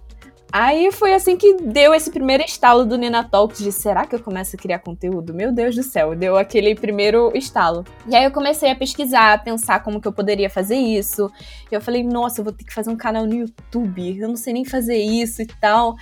Aí 0.51 0.91
foi 0.91 1.13
assim 1.13 1.35
que 1.35 1.55
deu 1.55 1.93
esse 1.93 2.09
primeiro 2.09 2.43
estalo 2.43 2.85
do 2.85 2.97
Nina 2.97 3.23
Talks 3.23 3.59
de 3.59 3.71
será 3.71 4.05
que 4.05 4.15
eu 4.15 4.19
começo 4.19 4.55
a 4.55 4.59
criar 4.59 4.79
conteúdo? 4.79 5.33
Meu 5.33 5.51
Deus 5.51 5.75
do 5.75 5.83
céu, 5.83 6.15
deu 6.15 6.37
aquele 6.37 6.75
primeiro 6.75 7.31
estalo. 7.35 7.83
E 8.07 8.15
aí 8.15 8.23
eu 8.23 8.31
comecei 8.31 8.71
a 8.71 8.75
pesquisar, 8.75 9.33
a 9.33 9.37
pensar 9.37 9.83
como 9.83 9.99
que 9.99 10.07
eu 10.07 10.13
poderia 10.13 10.49
fazer 10.49 10.77
isso. 10.77 11.29
E 11.69 11.75
eu 11.75 11.81
falei, 11.81 12.03
nossa, 12.03 12.39
eu 12.39 12.43
vou 12.45 12.53
ter 12.53 12.63
que 12.63 12.73
fazer 12.73 12.89
um 12.89 12.95
canal 12.95 13.25
no 13.25 13.33
YouTube, 13.33 14.17
eu 14.17 14.27
não 14.29 14.37
sei 14.37 14.53
nem 14.53 14.63
fazer 14.63 14.97
isso 14.97 15.41
e 15.41 15.45
tal. 15.45 15.95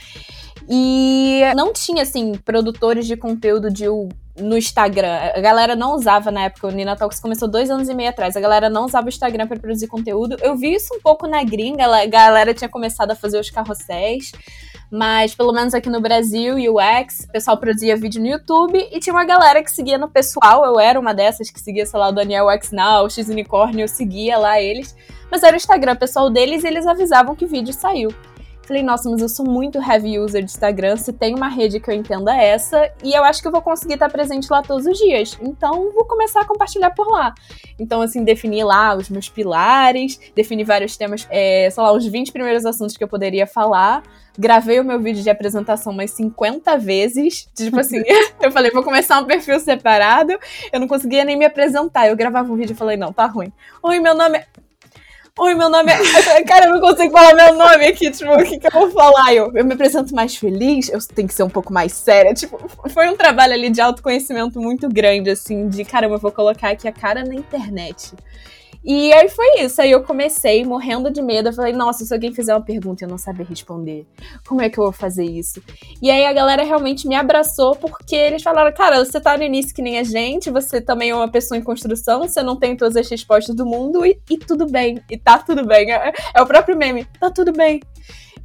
E 0.69 1.41
não 1.55 1.73
tinha, 1.73 2.03
assim, 2.03 2.33
produtores 2.33 3.05
de 3.05 3.17
conteúdo 3.17 3.69
de 3.71 3.85
no 4.39 4.57
Instagram. 4.57 5.31
A 5.35 5.39
galera 5.39 5.75
não 5.75 5.93
usava 5.93 6.31
na 6.31 6.45
época, 6.45 6.67
o 6.67 6.71
Nina 6.71 6.95
Talks 6.95 7.19
começou 7.19 7.47
dois 7.47 7.69
anos 7.69 7.87
e 7.87 7.93
meio 7.93 8.09
atrás. 8.09 8.35
A 8.35 8.41
galera 8.41 8.69
não 8.69 8.85
usava 8.85 9.05
o 9.05 9.09
Instagram 9.09 9.47
para 9.47 9.59
produzir 9.59 9.87
conteúdo. 9.87 10.37
Eu 10.41 10.55
vi 10.55 10.73
isso 10.73 10.93
um 10.93 10.99
pouco 10.99 11.27
na 11.27 11.43
gringa, 11.43 11.85
a 11.85 12.05
galera 12.05 12.53
tinha 12.53 12.69
começado 12.69 13.11
a 13.11 13.15
fazer 13.15 13.39
os 13.39 13.49
carrosséis. 13.49 14.31
Mas 14.91 15.33
pelo 15.33 15.51
menos 15.51 15.73
aqui 15.73 15.89
no 15.89 15.99
Brasil, 15.99 16.55
UX, 16.55 17.25
o 17.27 17.31
pessoal 17.31 17.57
produzia 17.57 17.97
vídeo 17.97 18.21
no 18.21 18.27
YouTube 18.27 18.77
e 18.91 18.99
tinha 18.99 19.13
uma 19.13 19.25
galera 19.25 19.63
que 19.63 19.71
seguia 19.71 19.97
no 19.97 20.07
pessoal. 20.07 20.63
Eu 20.65 20.79
era 20.79 20.99
uma 20.99 21.13
dessas 21.15 21.49
que 21.49 21.59
seguia, 21.59 21.85
sei 21.85 21.99
lá, 21.99 22.09
o 22.09 22.11
Daniel 22.11 22.49
X 22.51 22.71
Now, 22.71 23.05
o 23.05 23.09
X 23.09 23.27
Unicorn, 23.27 23.81
eu 23.81 23.87
seguia 23.87 24.37
lá 24.37 24.61
eles. 24.61 24.95
Mas 25.31 25.41
era 25.41 25.53
o 25.53 25.57
Instagram 25.57 25.95
pessoal 25.95 26.29
deles 26.29 26.63
e 26.63 26.67
eles 26.67 26.85
avisavam 26.85 27.35
que 27.35 27.47
vídeo 27.47 27.73
saiu. 27.73 28.13
Falei, 28.65 28.81
nossa, 28.81 29.09
mas 29.09 29.21
eu 29.21 29.27
sou 29.27 29.45
muito 29.45 29.77
heavy 29.77 30.17
user 30.17 30.41
de 30.41 30.49
Instagram. 30.49 30.95
Se 30.95 31.11
tem 31.11 31.35
uma 31.35 31.49
rede 31.49 31.81
que 31.81 31.89
eu 31.89 31.93
entenda 31.93 32.33
é 32.35 32.49
essa, 32.49 32.89
e 33.03 33.13
eu 33.13 33.23
acho 33.23 33.41
que 33.41 33.47
eu 33.47 33.51
vou 33.51 33.61
conseguir 33.61 33.95
estar 33.95 34.09
presente 34.09 34.47
lá 34.49 34.61
todos 34.61 34.85
os 34.85 34.97
dias. 34.97 35.37
Então, 35.41 35.91
vou 35.91 36.05
começar 36.05 36.41
a 36.41 36.45
compartilhar 36.45 36.91
por 36.91 37.07
lá. 37.09 37.33
Então, 37.77 38.01
assim, 38.01 38.23
defini 38.23 38.63
lá 38.63 38.95
os 38.95 39.09
meus 39.09 39.27
pilares, 39.27 40.17
defini 40.33 40.63
vários 40.63 40.95
temas, 40.95 41.27
é, 41.29 41.69
sei 41.69 41.83
lá, 41.83 41.91
os 41.91 42.05
20 42.05 42.31
primeiros 42.31 42.65
assuntos 42.65 42.95
que 42.95 43.03
eu 43.03 43.07
poderia 43.07 43.45
falar. 43.45 44.01
Gravei 44.39 44.79
o 44.79 44.83
meu 44.83 44.99
vídeo 44.99 45.21
de 45.21 45.29
apresentação 45.29 45.91
umas 45.91 46.11
50 46.11 46.77
vezes. 46.77 47.49
Tipo 47.53 47.81
assim, 47.81 48.01
eu 48.41 48.49
falei, 48.49 48.71
vou 48.71 48.81
começar 48.81 49.19
um 49.19 49.25
perfil 49.25 49.59
separado. 49.59 50.39
Eu 50.71 50.79
não 50.79 50.87
conseguia 50.87 51.25
nem 51.25 51.37
me 51.37 51.45
apresentar. 51.45 52.07
Eu 52.07 52.15
gravava 52.15 52.51
um 52.51 52.55
vídeo 52.55 52.73
e 52.73 52.77
falei, 52.77 52.95
não, 52.95 53.11
tá 53.11 53.25
ruim. 53.25 53.51
Oi, 53.81 53.99
meu 53.99 54.15
nome 54.15 54.37
é. 54.37 54.62
Oi, 55.39 55.55
meu 55.55 55.67
nome 55.67 55.91
é. 55.91 55.97
Cara, 56.45 56.67
eu 56.67 56.73
não 56.73 56.79
consigo 56.79 57.11
falar 57.11 57.33
meu 57.33 57.55
nome 57.55 57.85
aqui. 57.87 58.11
Tipo, 58.11 58.33
o 58.33 58.43
que, 58.43 58.59
que 58.59 58.67
eu 58.67 58.71
vou 58.71 58.91
falar? 58.91 59.33
Eu, 59.33 59.51
eu 59.55 59.65
me 59.65 59.73
apresento 59.73 60.13
mais 60.13 60.35
feliz, 60.35 60.89
eu 60.89 60.99
tenho 61.07 61.27
que 61.27 61.33
ser 61.33 61.41
um 61.41 61.49
pouco 61.49 61.73
mais 61.73 61.91
séria. 61.93 62.33
Tipo, 62.35 62.59
foi 62.89 63.09
um 63.09 63.17
trabalho 63.17 63.53
ali 63.53 63.71
de 63.71 63.81
autoconhecimento 63.81 64.61
muito 64.61 64.87
grande, 64.87 65.31
assim, 65.31 65.67
de 65.67 65.83
caramba, 65.83 66.15
eu 66.15 66.19
vou 66.19 66.31
colocar 66.31 66.69
aqui 66.69 66.87
a 66.87 66.91
cara 66.91 67.23
na 67.23 67.33
internet. 67.33 68.13
E 68.83 69.13
aí 69.13 69.29
foi 69.29 69.61
isso. 69.61 69.81
Aí 69.81 69.91
eu 69.91 70.03
comecei 70.03 70.65
morrendo 70.65 71.09
de 71.09 71.21
medo. 71.21 71.49
Eu 71.49 71.53
falei, 71.53 71.73
nossa, 71.73 72.03
se 72.03 72.13
alguém 72.13 72.33
fizer 72.33 72.53
uma 72.53 72.61
pergunta 72.61 73.03
e 73.03 73.05
eu 73.05 73.09
não 73.09 73.17
saber 73.17 73.45
responder, 73.45 74.05
como 74.47 74.61
é 74.61 74.69
que 74.69 74.77
eu 74.77 74.83
vou 74.83 74.91
fazer 74.91 75.23
isso? 75.23 75.61
E 76.01 76.11
aí 76.11 76.25
a 76.25 76.33
galera 76.33 76.63
realmente 76.63 77.07
me 77.07 77.15
abraçou 77.15 77.75
porque 77.75 78.15
eles 78.15 78.43
falaram, 78.43 78.73
cara, 78.73 79.03
você 79.03 79.21
tá 79.21 79.37
no 79.37 79.43
início 79.43 79.73
que 79.73 79.81
nem 79.81 79.99
a 79.99 80.03
gente, 80.03 80.51
você 80.51 80.81
também 80.81 81.11
é 81.11 81.15
uma 81.15 81.31
pessoa 81.31 81.57
em 81.57 81.63
construção, 81.63 82.21
você 82.21 82.43
não 82.43 82.57
tem 82.57 82.75
todas 82.75 82.95
as 82.95 83.09
respostas 83.09 83.55
do 83.55 83.65
mundo 83.65 84.05
e, 84.05 84.19
e 84.29 84.37
tudo 84.37 84.65
bem. 84.67 85.01
E 85.09 85.17
tá 85.17 85.37
tudo 85.37 85.65
bem. 85.65 85.91
É, 85.91 86.11
é 86.35 86.41
o 86.41 86.45
próprio 86.45 86.77
meme, 86.77 87.05
tá 87.19 87.29
tudo 87.29 87.53
bem. 87.53 87.79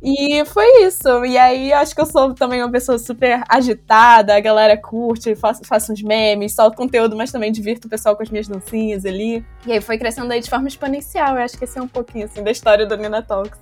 E 0.01 0.45
foi 0.45 0.85
isso. 0.85 1.25
E 1.25 1.37
aí 1.37 1.73
acho 1.73 1.95
que 1.95 2.01
eu 2.01 2.07
sou 2.07 2.33
também 2.33 2.63
uma 2.63 2.71
pessoa 2.71 2.99
super 2.99 3.43
agitada, 3.49 4.37
a 4.37 4.41
galera 4.41 4.77
curte, 4.77 5.35
faço, 5.35 5.65
faço 5.65 5.93
uns 5.93 6.03
memes, 6.03 6.55
solto 6.55 6.77
conteúdo, 6.77 7.17
mas 7.17 7.33
também 7.33 7.51
divirto 7.51 7.89
o 7.89 7.91
pessoal 7.91 8.17
com 8.17 8.23
as 8.23 8.31
minhas 8.31 8.47
dancinhas 8.47 9.05
ali. 9.05 9.45
E 9.67 9.73
aí 9.73 9.81
foi 9.81 9.99
crescendo 9.99 10.33
aí 10.33 10.41
de 10.41 10.49
forma 10.49 10.69
exponencial. 10.69 11.37
Eu 11.37 11.43
acho 11.43 11.59
que 11.59 11.65
esse 11.65 11.79
é 11.79 11.83
um 11.83 11.89
pouquinho 11.89 12.27
assim 12.27 12.43
da 12.43 12.51
história 12.51 12.87
do 12.87 12.97
Nina 12.97 13.23
Talks. 13.23 13.59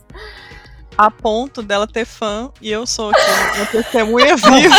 A 0.99 1.11
ponto 1.11 1.63
dela 1.63 1.87
ter 1.87 2.07
fã 2.07 2.51
e 2.61 2.71
eu 2.71 2.87
sou 2.87 3.11
aqui 3.11 3.21
uma 3.57 3.67
testemunha 3.67 4.35
viva. 4.37 4.75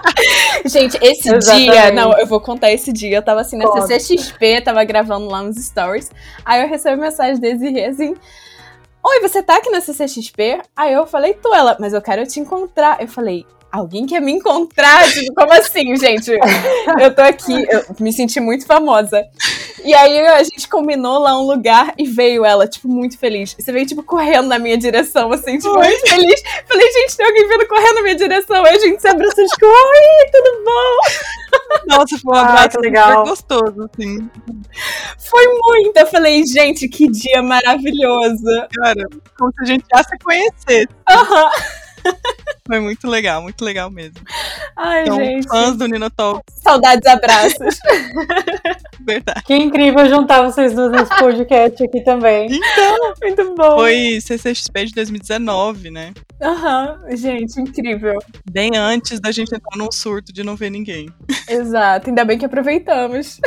Gente, 0.64 0.98
esse 1.02 1.34
Exatamente. 1.34 1.70
dia, 1.70 1.92
não, 1.92 2.18
eu 2.18 2.26
vou 2.26 2.40
contar 2.40 2.72
esse 2.72 2.90
dia. 2.90 3.18
Eu 3.18 3.22
tava 3.22 3.42
assim 3.42 3.58
na 3.58 3.66
Pode. 3.66 3.86
CCXP, 3.86 4.62
tava 4.62 4.82
gravando 4.84 5.26
lá 5.26 5.42
uns 5.42 5.56
stories. 5.56 6.10
Aí 6.42 6.62
eu 6.62 6.68
recebi 6.68 6.98
mensagem 6.98 7.38
desse 7.38 7.80
assim. 7.84 8.14
Oi, 9.04 9.20
você 9.20 9.42
tá 9.42 9.56
aqui 9.56 9.68
na 9.68 9.80
CCXP? 9.80 10.62
Aí 10.76 10.92
eu 10.92 11.04
falei, 11.08 11.34
tu, 11.34 11.52
ela, 11.52 11.76
mas 11.80 11.92
eu 11.92 12.00
quero 12.00 12.24
te 12.24 12.38
encontrar. 12.38 13.02
Eu 13.02 13.08
falei, 13.08 13.44
alguém 13.72 14.04
quer 14.06 14.20
me 14.20 14.32
encontrar? 14.32 15.10
Tipo, 15.10 15.34
como 15.34 15.52
assim, 15.54 15.96
gente? 15.96 16.30
Eu 17.00 17.14
tô 17.14 17.22
aqui, 17.22 17.66
eu 17.70 17.84
me 17.98 18.12
senti 18.12 18.38
muito 18.38 18.66
famosa. 18.66 19.24
E 19.82 19.94
aí 19.94 20.18
a 20.26 20.42
gente 20.42 20.68
combinou 20.68 21.18
lá 21.18 21.36
um 21.40 21.46
lugar 21.46 21.94
e 21.96 22.06
veio 22.06 22.44
ela, 22.44 22.68
tipo, 22.68 22.86
muito 22.86 23.18
feliz. 23.18 23.56
Você 23.58 23.72
veio, 23.72 23.86
tipo, 23.86 24.02
correndo 24.02 24.46
na 24.48 24.58
minha 24.58 24.76
direção, 24.76 25.32
assim, 25.32 25.56
tipo, 25.56 25.76
Oi. 25.76 25.86
muito 25.86 26.08
feliz. 26.08 26.42
Falei, 26.68 26.92
gente, 26.92 27.16
tem 27.16 27.26
alguém 27.26 27.48
vindo 27.48 27.66
correndo 27.66 27.94
na 27.94 28.02
minha 28.02 28.14
direção. 28.14 28.64
Aí 28.64 28.76
a 28.76 28.78
gente 28.78 29.00
se 29.00 29.08
abraçou, 29.08 29.44
tipo, 29.46 29.66
oi, 29.66 30.30
tudo 30.30 30.64
bom? 30.64 31.96
Nossa, 31.96 32.18
foi 32.18 32.34
um 32.34 32.40
abraço 32.40 32.78
legal. 32.78 33.24
gostoso, 33.24 33.90
assim. 33.92 34.28
Foi 35.18 35.46
muito. 35.46 35.96
Eu 35.96 36.06
falei, 36.06 36.44
gente, 36.44 36.88
que 36.88 37.10
dia 37.10 37.42
maravilhoso. 37.42 38.44
Cara, 38.76 39.08
como 39.38 39.50
se 39.52 39.62
a 39.62 39.64
gente 39.64 39.84
já 39.92 40.02
se 40.04 40.18
conhecesse. 40.18 40.88
Aham. 41.10 41.44
Uhum. 41.44 41.82
Foi 42.66 42.78
muito 42.78 43.08
legal, 43.08 43.42
muito 43.42 43.64
legal 43.64 43.90
mesmo. 43.90 44.20
Ai, 44.76 45.02
então, 45.02 45.16
gente. 45.16 45.48
fãs 45.48 45.76
do 45.76 45.86
Nino 45.86 46.08
Talk. 46.10 46.42
Saudades 46.62 47.06
abraços. 47.06 47.78
Verdade. 49.04 49.42
Que 49.44 49.54
incrível 49.54 50.08
juntar 50.08 50.42
vocês 50.42 50.74
duas 50.74 50.92
nesse 50.92 51.16
podcast 51.18 51.82
aqui 51.82 52.00
também. 52.02 52.48
Então, 52.52 53.14
muito 53.20 53.54
bom. 53.54 53.78
Foi 53.78 54.20
CCXP 54.20 54.86
de 54.86 54.94
2019, 54.94 55.90
né? 55.90 56.12
Aham, 56.40 57.00
uhum. 57.02 57.16
gente, 57.16 57.60
incrível. 57.60 58.18
Bem 58.50 58.76
antes 58.76 59.20
da 59.20 59.30
gente 59.30 59.54
entrar 59.54 59.76
num 59.76 59.90
surto 59.90 60.32
de 60.32 60.42
não 60.42 60.56
ver 60.56 60.70
ninguém. 60.70 61.08
Exato, 61.48 62.08
ainda 62.08 62.24
bem 62.24 62.38
que 62.38 62.44
aproveitamos. 62.44 63.40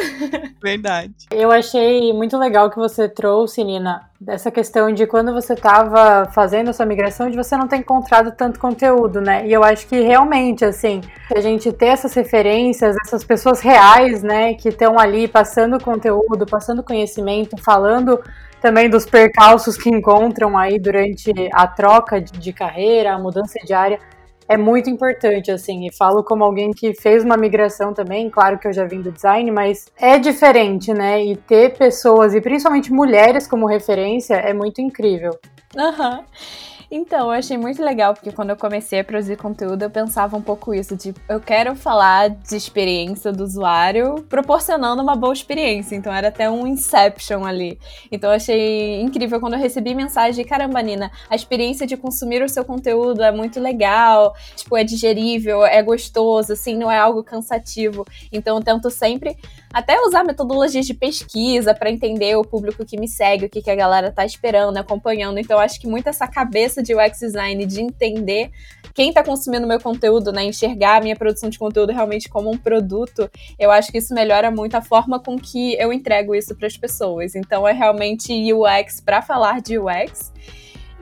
Verdade. 0.62 1.13
Eu 1.32 1.51
achei 1.51 2.13
muito 2.13 2.38
legal 2.38 2.69
que 2.69 2.78
você 2.78 3.10
trouxe, 3.10 3.63
Nina, 3.63 4.10
dessa 4.19 4.49
questão 4.49 4.93
de 4.93 5.06
quando 5.06 5.34
você 5.34 5.54
estava 5.54 6.30
fazendo 6.34 6.69
essa 6.69 6.86
migração, 6.86 7.30
de 7.30 7.36
você 7.36 7.58
não 7.58 7.67
ter 7.67 7.78
encontrado 7.78 8.32
tanto 8.32 8.60
conteúdo, 8.60 9.05
né? 9.22 9.46
E 9.48 9.54
eu 9.54 9.63
acho 9.63 9.88
que 9.88 10.00
realmente, 10.02 10.63
assim, 10.65 11.02
a 11.36 11.39
gente 11.39 11.72
ter 11.72 11.88
essas 11.88 12.13
referências, 12.13 12.96
essas 13.06 13.24
pessoas 13.24 13.62
reais, 13.62 14.22
né, 14.24 14.54
que 14.54 14.70
estão 14.70 15.00
ali 15.00 15.28
passando 15.28 15.82
conteúdo, 15.84 16.46
passando 16.46 16.84
conhecimento, 16.84 17.56
falando 17.63 18.20
também 18.62 18.89
dos 18.89 19.06
percalços 19.06 19.78
que 19.78 19.89
encontram 19.89 20.58
aí 20.58 20.80
durante 20.80 21.32
a 21.54 21.68
troca 21.68 22.20
de 22.20 22.52
carreira, 22.52 23.13
a 23.13 23.20
mudança 23.20 23.60
de 23.65 23.74
área 23.74 24.00
é 24.48 24.58
muito 24.58 24.89
importante, 24.89 25.52
assim, 25.52 25.88
e 25.88 25.94
falo 25.94 26.24
como 26.24 26.44
alguém 26.44 26.72
que 26.72 26.94
fez 26.94 27.24
uma 27.24 27.36
migração 27.36 27.94
também, 27.94 28.30
claro 28.30 28.60
que 28.60 28.68
eu 28.68 28.74
já 28.74 28.86
vim 28.86 29.02
do 29.02 29.12
design, 29.12 29.50
mas 29.52 29.88
é 29.98 30.20
diferente, 30.20 30.94
né? 30.94 31.24
E 31.24 31.36
ter 31.36 31.76
pessoas, 31.76 32.36
e 32.36 32.41
principalmente 32.41 32.94
mulheres 32.94 33.48
como 33.48 33.65
referência, 33.65 34.36
é 34.36 34.54
muito 34.54 34.82
incrível. 34.82 35.32
Aham. 35.76 36.20
Uhum. 36.20 36.74
Então, 36.89 37.28
eu 37.28 37.32
achei 37.32 37.58
muito 37.58 37.84
legal, 37.84 38.13
porque 38.13 38.32
quando 38.32 38.52
eu 38.52 38.56
comecei 38.56 39.00
a 39.00 39.04
produzir 39.04 39.38
conteúdo, 39.38 39.84
eu 39.84 39.89
pensava 39.89 40.38
um 40.38 40.41
pouco 40.41 40.74
isso, 40.74 40.95
de 40.95 41.13
eu 41.28 41.39
quero 41.39 41.76
falar 41.76 42.30
de 42.30 42.56
experiência 42.56 43.32
do 43.32 43.43
usuário, 43.43 44.24
proporcionando 44.30 45.02
uma 45.02 45.15
boa 45.15 45.34
experiência. 45.34 45.95
Então, 45.95 46.13
era 46.13 46.28
até 46.28 46.50
um 46.50 46.67
inception 46.67 47.43
ali. 47.43 47.80
Então, 48.12 48.30
eu 48.30 48.36
achei 48.36 49.02
incrível 49.02 49.39
quando 49.39 49.54
eu 49.54 49.60
recebi 49.60 49.93
mensagem 49.95 50.43
de, 50.43 50.50
caramba, 50.50 50.82
Nina, 50.82 51.12
a 51.30 51.36
experiência 51.36 51.88
de 51.88 51.98
consumir 51.98 52.43
o 52.43 52.50
seu 52.50 52.63
conteúdo 52.63 53.24
é 53.24 53.32
muito 53.32 53.60
legal, 53.60 54.34
tipo, 54.56 54.78
é 54.78 54.84
digerível, 54.84 55.65
é 55.65 55.82
gostoso, 55.82 56.54
assim, 56.54 56.76
não 56.76 56.91
é 56.91 56.98
algo 56.98 57.24
cansativo. 57.24 58.06
Então, 58.32 58.58
eu 58.58 58.63
tento 58.63 58.89
sempre 58.89 59.36
até 59.74 60.00
usar 60.02 60.24
metodologias 60.24 60.86
de 60.86 60.93
pesquisa 60.93 61.74
para 61.74 61.89
entender 61.89 62.36
o 62.38 62.43
público 62.43 62.86
que 62.86 62.98
me 62.98 63.10
segue, 63.10 63.45
o 63.45 63.50
que, 63.50 63.62
que 63.62 63.69
a 63.69 63.76
galera 63.76 64.10
tá 64.10 64.26
esperando, 64.26 64.78
acompanhando. 64.78 65.38
Então, 65.38 65.60
acho 65.60 65.80
que 65.80 65.86
muito 65.86 66.08
essa 66.08 66.26
cabeça 66.26 66.74
de 66.81 66.95
UX 66.95 67.19
design, 67.19 67.65
de 67.65 67.81
entender 67.81 68.51
quem 68.93 69.09
está 69.09 69.21
consumindo 69.21 69.67
meu 69.67 69.79
conteúdo, 69.79 70.31
né, 70.31 70.45
enxergar 70.45 70.97
a 70.97 71.01
minha 71.01 71.17
produção 71.17 71.49
de 71.49 71.59
conteúdo 71.59 71.91
realmente 71.91 72.29
como 72.29 72.49
um 72.49 72.57
produto, 72.57 73.29
eu 73.59 73.69
acho 73.69 73.91
que 73.91 73.97
isso 73.97 74.13
melhora 74.13 74.49
muito 74.49 74.75
a 74.75 74.81
forma 74.81 75.19
com 75.19 75.38
que 75.38 75.73
eu 75.73 75.91
entrego 75.91 76.33
isso 76.33 76.55
para 76.55 76.65
as 76.65 76.77
pessoas. 76.77 77.35
Então, 77.35 77.67
é 77.67 77.73
realmente 77.73 78.33
UX 78.53 79.01
para 79.01 79.21
falar 79.21 79.59
de 79.59 79.77
UX. 79.77 80.31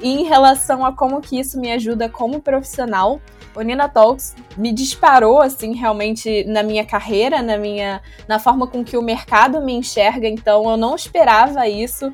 E 0.02 0.10
em 0.10 0.24
relação 0.24 0.84
a 0.84 0.92
como 0.92 1.22
que 1.22 1.40
isso 1.40 1.60
me 1.60 1.72
ajuda 1.72 2.10
como 2.10 2.42
profissional, 2.42 3.22
o 3.56 3.62
Nina 3.62 3.88
Talks 3.88 4.36
me 4.58 4.74
disparou 4.74 5.40
assim 5.40 5.76
realmente 5.76 6.44
na 6.46 6.64
minha 6.64 6.84
carreira, 6.84 7.44
na 7.44 7.58
minha 7.58 8.02
na 8.28 8.40
forma 8.40 8.66
com 8.66 8.84
que 8.84 8.98
o 8.98 9.02
mercado 9.02 9.62
me 9.62 9.74
enxerga, 9.74 10.28
então 10.28 10.70
eu 10.70 10.78
não 10.78 10.96
esperava 10.96 11.68
isso. 11.68 12.12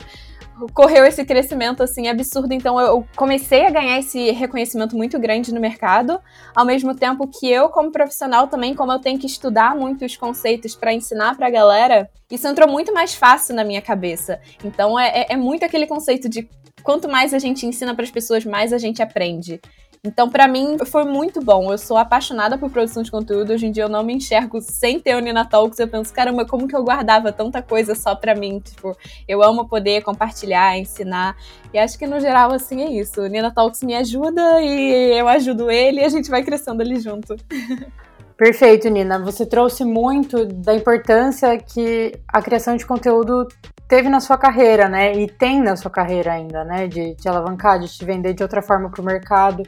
Correu 0.74 1.06
esse 1.06 1.24
crescimento 1.24 1.82
assim 1.84 2.08
absurdo, 2.08 2.54
então 2.54 2.80
eu 2.80 3.06
comecei 3.16 3.66
a 3.66 3.70
ganhar 3.70 4.00
esse 4.00 4.32
reconhecimento 4.32 4.96
muito 4.96 5.20
grande 5.20 5.54
no 5.54 5.60
mercado, 5.60 6.20
ao 6.56 6.66
mesmo 6.66 6.96
tempo 6.96 7.28
que 7.28 7.50
eu 7.50 7.70
como 7.70 7.92
profissional 7.92 8.48
também, 8.48 8.74
como 8.74 8.92
eu 8.92 9.00
tenho 9.00 9.20
que 9.20 9.28
estudar 9.28 9.76
muito 9.76 10.06
os 10.06 10.18
conceitos 10.18 10.76
para 10.76 10.94
ensinar 10.94 11.38
para 11.38 11.48
a 11.48 11.52
galera, 11.52 12.10
isso 12.32 12.48
entrou 12.48 12.70
muito 12.70 12.94
mais 12.94 13.14
fácil 13.14 13.56
na 13.56 13.64
minha 13.64 13.82
cabeça. 13.82 14.40
Então 14.64 15.00
é, 15.00 15.22
é, 15.22 15.34
é 15.34 15.38
muito 15.38 15.64
aquele 15.64 15.88
conceito 15.88 16.28
de 16.28 16.48
quanto 16.84 17.10
mais 17.10 17.34
a 17.34 17.40
gente 17.40 17.66
ensina 17.66 17.94
para 17.94 18.04
as 18.04 18.12
pessoas, 18.12 18.46
mais 18.46 18.74
a 18.74 18.78
gente 18.78 19.02
aprende. 19.02 19.60
Então, 20.02 20.30
para 20.30 20.48
mim, 20.48 20.78
foi 20.86 21.04
muito 21.04 21.42
bom. 21.42 21.72
Eu 21.72 21.78
sou 21.78 21.98
apaixonada 21.98 22.58
por 22.58 22.70
produção 22.70 23.04
de 23.04 23.12
conteúdo. 23.12 23.52
Hoje 23.52 23.66
em 23.68 23.72
dia 23.72 23.84
eu 23.84 23.90
não 23.90 24.02
me 24.02 24.14
enxergo 24.14 24.62
sem 24.62 24.98
ter 24.98 25.16
o 25.16 25.20
Nina 25.20 25.44
Talks. 25.44 25.78
Eu 25.78 25.90
penso, 25.90 26.14
caramba, 26.14 26.46
como 26.46 26.68
que 26.68 26.76
eu 26.76 26.84
guardava 26.84 27.34
tanta 27.34 27.62
coisa 27.62 27.94
só 27.94 28.16
pra 28.16 28.34
mim? 28.34 28.60
Tipo, 28.60 28.96
eu 29.28 29.44
amo 29.44 29.68
poder 29.68 30.02
compartilhar, 30.02 30.78
ensinar. 30.78 31.36
E 31.74 31.78
acho 31.78 32.00
que 32.00 32.08
no 32.08 32.20
geral, 32.20 32.54
assim, 32.54 32.82
é 32.82 32.90
isso. 32.90 33.22
O 33.22 33.28
Nina 33.28 33.52
Talks 33.52 33.84
me 33.84 33.94
ajuda 33.94 34.62
e 34.62 35.20
eu 35.20 35.28
ajudo 35.28 35.70
ele 35.70 36.00
e 36.00 36.06
a 36.06 36.10
gente 36.10 36.30
vai 36.30 36.44
crescendo 36.44 36.82
ali 36.82 36.98
junto. 37.02 37.36
Perfeito, 38.38 38.88
Nina. 38.88 39.20
Você 39.20 39.46
trouxe 39.46 39.84
muito 39.84 40.46
da 40.46 40.74
importância 40.74 41.58
que 41.58 42.14
a 42.26 42.42
criação 42.42 42.78
de 42.78 42.86
conteúdo 42.86 43.50
teve 43.90 44.08
na 44.08 44.20
sua 44.22 44.38
carreira, 44.38 44.88
né? 44.88 45.14
E 45.14 45.28
tem 45.28 45.62
na 45.62 45.76
sua 45.76 45.90
carreira 45.92 46.32
ainda, 46.32 46.64
né? 46.64 46.88
De 46.88 47.16
te 47.16 47.28
alavancar, 47.28 47.80
de 47.80 47.88
te 47.90 48.06
vender 48.06 48.34
de 48.36 48.44
outra 48.44 48.62
forma 48.62 48.90
para 48.90 49.02
o 49.02 49.04
mercado 49.04 49.64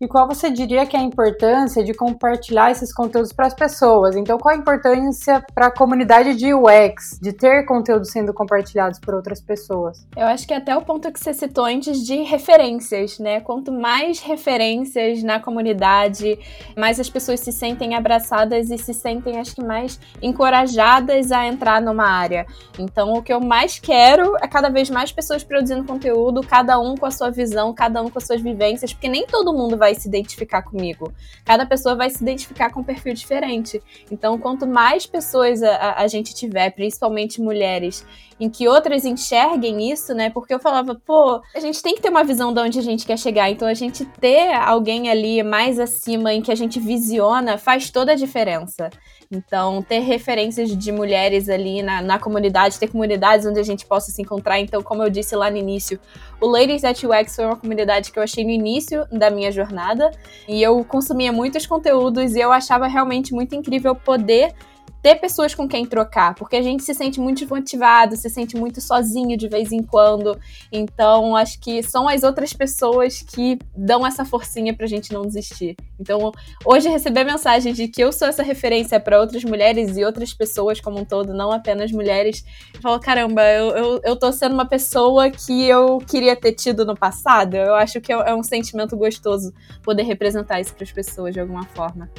e 0.00 0.08
qual 0.08 0.26
você 0.26 0.50
diria 0.50 0.86
que 0.86 0.96
é 0.96 1.00
a 1.00 1.02
importância 1.02 1.84
de 1.84 1.92
compartilhar 1.92 2.70
esses 2.70 2.90
conteúdos 2.90 3.34
para 3.34 3.46
as 3.46 3.54
pessoas? 3.54 4.16
Então, 4.16 4.38
qual 4.38 4.54
a 4.54 4.58
importância 4.58 5.44
para 5.54 5.66
a 5.66 5.70
comunidade 5.70 6.34
de 6.36 6.54
UX, 6.54 7.18
de 7.20 7.34
ter 7.34 7.66
conteúdos 7.66 8.10
sendo 8.10 8.32
compartilhados 8.32 8.98
por 8.98 9.14
outras 9.14 9.42
pessoas? 9.42 10.06
Eu 10.16 10.26
acho 10.26 10.48
que 10.48 10.54
até 10.54 10.74
o 10.74 10.80
ponto 10.80 11.12
que 11.12 11.20
você 11.20 11.34
citou 11.34 11.66
antes 11.66 11.98
de 11.98 12.22
referências, 12.22 13.18
né? 13.18 13.40
Quanto 13.40 13.70
mais 13.70 14.20
referências 14.20 15.22
na 15.22 15.38
comunidade, 15.38 16.38
mais 16.74 16.98
as 16.98 17.10
pessoas 17.10 17.40
se 17.40 17.52
sentem 17.52 17.94
abraçadas 17.94 18.70
e 18.70 18.78
se 18.78 18.94
sentem, 18.94 19.38
acho 19.38 19.54
que, 19.54 19.62
mais 19.62 20.00
encorajadas 20.22 21.30
a 21.30 21.46
entrar 21.46 21.82
numa 21.82 22.08
área. 22.08 22.46
Então, 22.78 23.12
o 23.12 23.22
que 23.22 23.34
eu 23.34 23.40
mais 23.40 23.78
quero 23.78 24.34
é 24.40 24.48
cada 24.48 24.70
vez 24.70 24.88
mais 24.88 25.12
pessoas 25.12 25.44
produzindo 25.44 25.84
conteúdo, 25.84 26.40
cada 26.40 26.78
um 26.78 26.94
com 26.94 27.04
a 27.04 27.10
sua 27.10 27.30
visão, 27.30 27.74
cada 27.74 28.00
um 28.00 28.08
com 28.08 28.18
as 28.18 28.26
suas 28.26 28.40
vivências, 28.40 28.94
porque 28.94 29.08
nem 29.08 29.26
todo 29.26 29.52
mundo 29.52 29.76
vai 29.76 29.89
vai 29.90 29.94
se 29.94 30.08
identificar 30.08 30.62
comigo. 30.62 31.12
Cada 31.44 31.66
pessoa 31.66 31.94
vai 31.94 32.08
se 32.08 32.22
identificar 32.22 32.70
com 32.70 32.80
um 32.80 32.84
perfil 32.84 33.12
diferente. 33.12 33.82
Então, 34.10 34.38
quanto 34.38 34.66
mais 34.66 35.06
pessoas 35.06 35.62
a, 35.62 35.94
a 35.94 36.06
gente 36.06 36.34
tiver, 36.34 36.70
principalmente 36.70 37.40
mulheres, 37.40 38.06
em 38.38 38.48
que 38.48 38.68
outras 38.68 39.04
enxerguem 39.04 39.90
isso, 39.90 40.14
né? 40.14 40.30
Porque 40.30 40.54
eu 40.54 40.60
falava, 40.60 40.94
pô, 40.94 41.42
a 41.54 41.60
gente 41.60 41.82
tem 41.82 41.94
que 41.94 42.00
ter 42.00 42.08
uma 42.08 42.24
visão 42.24 42.54
de 42.54 42.60
onde 42.60 42.78
a 42.78 42.82
gente 42.82 43.04
quer 43.04 43.18
chegar. 43.18 43.50
Então, 43.50 43.66
a 43.66 43.74
gente 43.74 44.04
ter 44.04 44.54
alguém 44.54 45.10
ali 45.10 45.42
mais 45.42 45.78
acima 45.78 46.32
em 46.32 46.40
que 46.40 46.52
a 46.52 46.54
gente 46.54 46.78
visiona 46.78 47.58
faz 47.58 47.90
toda 47.90 48.12
a 48.12 48.16
diferença. 48.16 48.88
Então, 49.32 49.80
ter 49.80 50.00
referências 50.00 50.76
de 50.76 50.90
mulheres 50.90 51.48
ali 51.48 51.84
na, 51.84 52.02
na 52.02 52.18
comunidade, 52.18 52.80
ter 52.80 52.88
comunidades 52.88 53.46
onde 53.46 53.60
a 53.60 53.62
gente 53.62 53.86
possa 53.86 54.10
se 54.10 54.20
encontrar. 54.20 54.58
Então, 54.58 54.82
como 54.82 55.04
eu 55.04 55.08
disse 55.08 55.36
lá 55.36 55.48
no 55.48 55.56
início, 55.56 56.00
o 56.40 56.48
Ladies 56.48 56.82
at 56.82 57.04
UX 57.04 57.36
foi 57.36 57.44
uma 57.44 57.54
comunidade 57.54 58.10
que 58.10 58.18
eu 58.18 58.24
achei 58.24 58.42
no 58.42 58.50
início 58.50 59.06
da 59.12 59.30
minha 59.30 59.52
jornada. 59.52 60.10
E 60.48 60.60
eu 60.60 60.84
consumia 60.84 61.32
muitos 61.32 61.64
conteúdos 61.64 62.34
e 62.34 62.40
eu 62.40 62.50
achava 62.50 62.88
realmente 62.88 63.32
muito 63.32 63.54
incrível 63.54 63.94
poder 63.94 64.52
ter 65.02 65.16
pessoas 65.16 65.54
com 65.54 65.66
quem 65.66 65.86
trocar, 65.86 66.34
porque 66.34 66.56
a 66.56 66.62
gente 66.62 66.82
se 66.82 66.94
sente 66.94 67.20
muito 67.20 67.40
desmotivado, 67.40 68.16
se 68.16 68.28
sente 68.28 68.56
muito 68.56 68.80
sozinho 68.80 69.36
de 69.36 69.48
vez 69.48 69.72
em 69.72 69.82
quando. 69.82 70.38
Então, 70.70 71.34
acho 71.34 71.58
que 71.60 71.82
são 71.82 72.08
as 72.08 72.22
outras 72.22 72.52
pessoas 72.52 73.22
que 73.22 73.58
dão 73.76 74.06
essa 74.06 74.24
forcinha 74.24 74.74
pra 74.74 74.86
gente 74.86 75.12
não 75.12 75.22
desistir. 75.22 75.76
Então, 75.98 76.32
hoje 76.64 76.88
receber 76.88 77.24
mensagem 77.24 77.72
de 77.72 77.88
que 77.88 78.02
eu 78.02 78.12
sou 78.12 78.28
essa 78.28 78.42
referência 78.42 79.00
para 79.00 79.20
outras 79.20 79.44
mulheres 79.44 79.96
e 79.96 80.04
outras 80.04 80.34
pessoas 80.34 80.80
como 80.80 81.00
um 81.00 81.04
todo, 81.04 81.32
não 81.32 81.50
apenas 81.50 81.90
mulheres, 81.90 82.44
eu 82.74 82.80
falo, 82.80 83.00
caramba, 83.00 83.42
eu, 83.42 83.70
eu, 83.70 84.00
eu 84.04 84.16
tô 84.16 84.30
sendo 84.32 84.52
uma 84.52 84.66
pessoa 84.66 85.30
que 85.30 85.66
eu 85.66 85.98
queria 85.98 86.36
ter 86.36 86.52
tido 86.52 86.84
no 86.84 86.96
passado. 86.96 87.54
Eu 87.56 87.74
acho 87.74 88.00
que 88.00 88.12
é, 88.12 88.16
é 88.16 88.34
um 88.34 88.42
sentimento 88.42 88.96
gostoso 88.96 89.52
poder 89.82 90.02
representar 90.02 90.60
isso 90.60 90.74
para 90.74 90.84
as 90.84 90.92
pessoas 90.92 91.32
de 91.32 91.40
alguma 91.40 91.64
forma. 91.64 92.10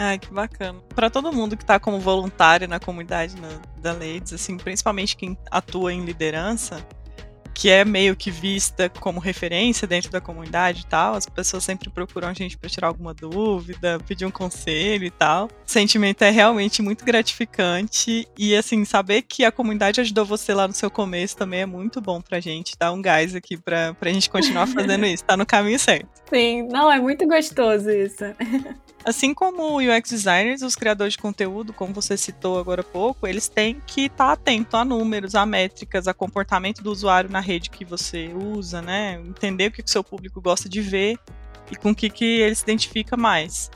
Ai, 0.00 0.16
que 0.16 0.32
bacana. 0.32 0.78
Para 0.94 1.10
todo 1.10 1.32
mundo 1.32 1.56
que 1.56 1.64
tá 1.64 1.80
como 1.80 1.98
voluntário 1.98 2.68
na 2.68 2.78
comunidade 2.78 3.34
na, 3.40 3.48
da 3.80 3.92
Ladies, 3.92 4.32
assim, 4.32 4.56
principalmente 4.56 5.16
quem 5.16 5.36
atua 5.50 5.92
em 5.92 6.04
liderança, 6.04 6.86
que 7.52 7.68
é 7.68 7.84
meio 7.84 8.14
que 8.14 8.30
vista 8.30 8.88
como 8.88 9.18
referência 9.18 9.88
dentro 9.88 10.12
da 10.12 10.20
comunidade 10.20 10.82
e 10.82 10.86
tal, 10.86 11.14
as 11.14 11.26
pessoas 11.26 11.64
sempre 11.64 11.90
procuram 11.90 12.28
a 12.28 12.32
gente 12.32 12.56
para 12.56 12.70
tirar 12.70 12.86
alguma 12.86 13.12
dúvida, 13.12 13.98
pedir 14.06 14.24
um 14.24 14.30
conselho 14.30 15.04
e 15.04 15.10
tal. 15.10 15.46
O 15.46 15.50
sentimento 15.66 16.22
é 16.22 16.30
realmente 16.30 16.80
muito 16.80 17.04
gratificante 17.04 18.28
e 18.38 18.54
assim, 18.54 18.84
saber 18.84 19.22
que 19.22 19.44
a 19.44 19.50
comunidade 19.50 20.00
ajudou 20.00 20.24
você 20.24 20.54
lá 20.54 20.68
no 20.68 20.74
seu 20.74 20.88
começo 20.88 21.36
também 21.36 21.62
é 21.62 21.66
muito 21.66 22.00
bom 22.00 22.20
pra 22.20 22.38
gente, 22.38 22.76
dar 22.78 22.92
um 22.92 23.02
gás 23.02 23.34
aqui 23.34 23.56
pra, 23.56 23.92
pra 23.94 24.12
gente 24.12 24.30
continuar 24.30 24.68
fazendo 24.68 25.04
isso, 25.06 25.24
tá 25.24 25.36
no 25.36 25.44
caminho 25.44 25.80
certo. 25.80 26.08
Sim, 26.32 26.68
não, 26.68 26.92
é 26.92 27.00
muito 27.00 27.26
gostoso 27.26 27.90
isso. 27.90 28.24
Assim 29.08 29.32
como 29.32 29.78
UX 29.78 30.10
designers, 30.10 30.60
os 30.60 30.76
criadores 30.76 31.14
de 31.14 31.18
conteúdo, 31.18 31.72
como 31.72 31.94
você 31.94 32.14
citou 32.14 32.58
agora 32.58 32.82
há 32.82 32.84
pouco, 32.84 33.26
eles 33.26 33.48
têm 33.48 33.80
que 33.86 34.02
estar 34.02 34.26
tá 34.26 34.32
atento 34.32 34.76
a 34.76 34.84
números, 34.84 35.34
a 35.34 35.46
métricas, 35.46 36.06
a 36.06 36.12
comportamento 36.12 36.82
do 36.82 36.92
usuário 36.92 37.30
na 37.30 37.40
rede 37.40 37.70
que 37.70 37.86
você 37.86 38.30
usa, 38.34 38.82
né? 38.82 39.14
Entender 39.26 39.68
o 39.68 39.72
que 39.72 39.80
o 39.80 39.88
seu 39.88 40.04
público 40.04 40.42
gosta 40.42 40.68
de 40.68 40.82
ver 40.82 41.18
e 41.72 41.76
com 41.76 41.92
o 41.92 41.94
que, 41.94 42.10
que 42.10 42.40
ele 42.42 42.54
se 42.54 42.64
identifica 42.64 43.16
mais. 43.16 43.70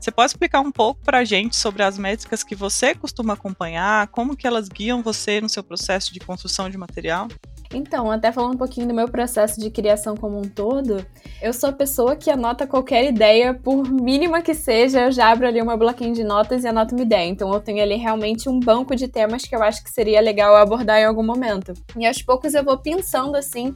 Você 0.00 0.10
pode 0.10 0.30
explicar 0.30 0.60
um 0.60 0.72
pouco 0.72 1.02
para 1.02 1.18
a 1.18 1.24
gente 1.24 1.54
sobre 1.54 1.82
as 1.82 1.98
métricas 1.98 2.42
que 2.42 2.54
você 2.54 2.94
costuma 2.94 3.34
acompanhar, 3.34 4.08
como 4.08 4.34
que 4.34 4.46
elas 4.46 4.70
guiam 4.70 5.02
você 5.02 5.38
no 5.38 5.50
seu 5.50 5.62
processo 5.62 6.14
de 6.14 6.20
construção 6.20 6.70
de 6.70 6.78
material? 6.78 7.28
Então, 7.72 8.10
até 8.10 8.32
falando 8.32 8.54
um 8.54 8.58
pouquinho 8.58 8.88
do 8.88 8.94
meu 8.94 9.08
processo 9.08 9.60
de 9.60 9.70
criação 9.70 10.16
como 10.16 10.38
um 10.38 10.48
todo, 10.48 11.04
eu 11.42 11.52
sou 11.52 11.68
a 11.68 11.72
pessoa 11.72 12.16
que 12.16 12.30
anota 12.30 12.66
qualquer 12.66 13.04
ideia, 13.04 13.52
por 13.52 13.90
mínima 13.90 14.40
que 14.40 14.54
seja, 14.54 15.02
eu 15.02 15.12
já 15.12 15.30
abro 15.30 15.46
ali 15.46 15.60
uma 15.60 15.76
bloquinho 15.76 16.14
de 16.14 16.24
notas 16.24 16.64
e 16.64 16.68
anoto 16.68 16.94
uma 16.94 17.02
ideia. 17.02 17.28
Então, 17.28 17.52
eu 17.52 17.60
tenho 17.60 17.82
ali 17.82 17.96
realmente 17.96 18.48
um 18.48 18.58
banco 18.58 18.96
de 18.96 19.06
temas 19.06 19.42
que 19.42 19.54
eu 19.54 19.62
acho 19.62 19.84
que 19.84 19.90
seria 19.90 20.20
legal 20.20 20.56
abordar 20.56 20.98
em 20.98 21.04
algum 21.04 21.22
momento. 21.22 21.74
E 21.96 22.06
aos 22.06 22.22
poucos 22.22 22.54
eu 22.54 22.64
vou 22.64 22.78
pensando 22.78 23.36
assim 23.36 23.74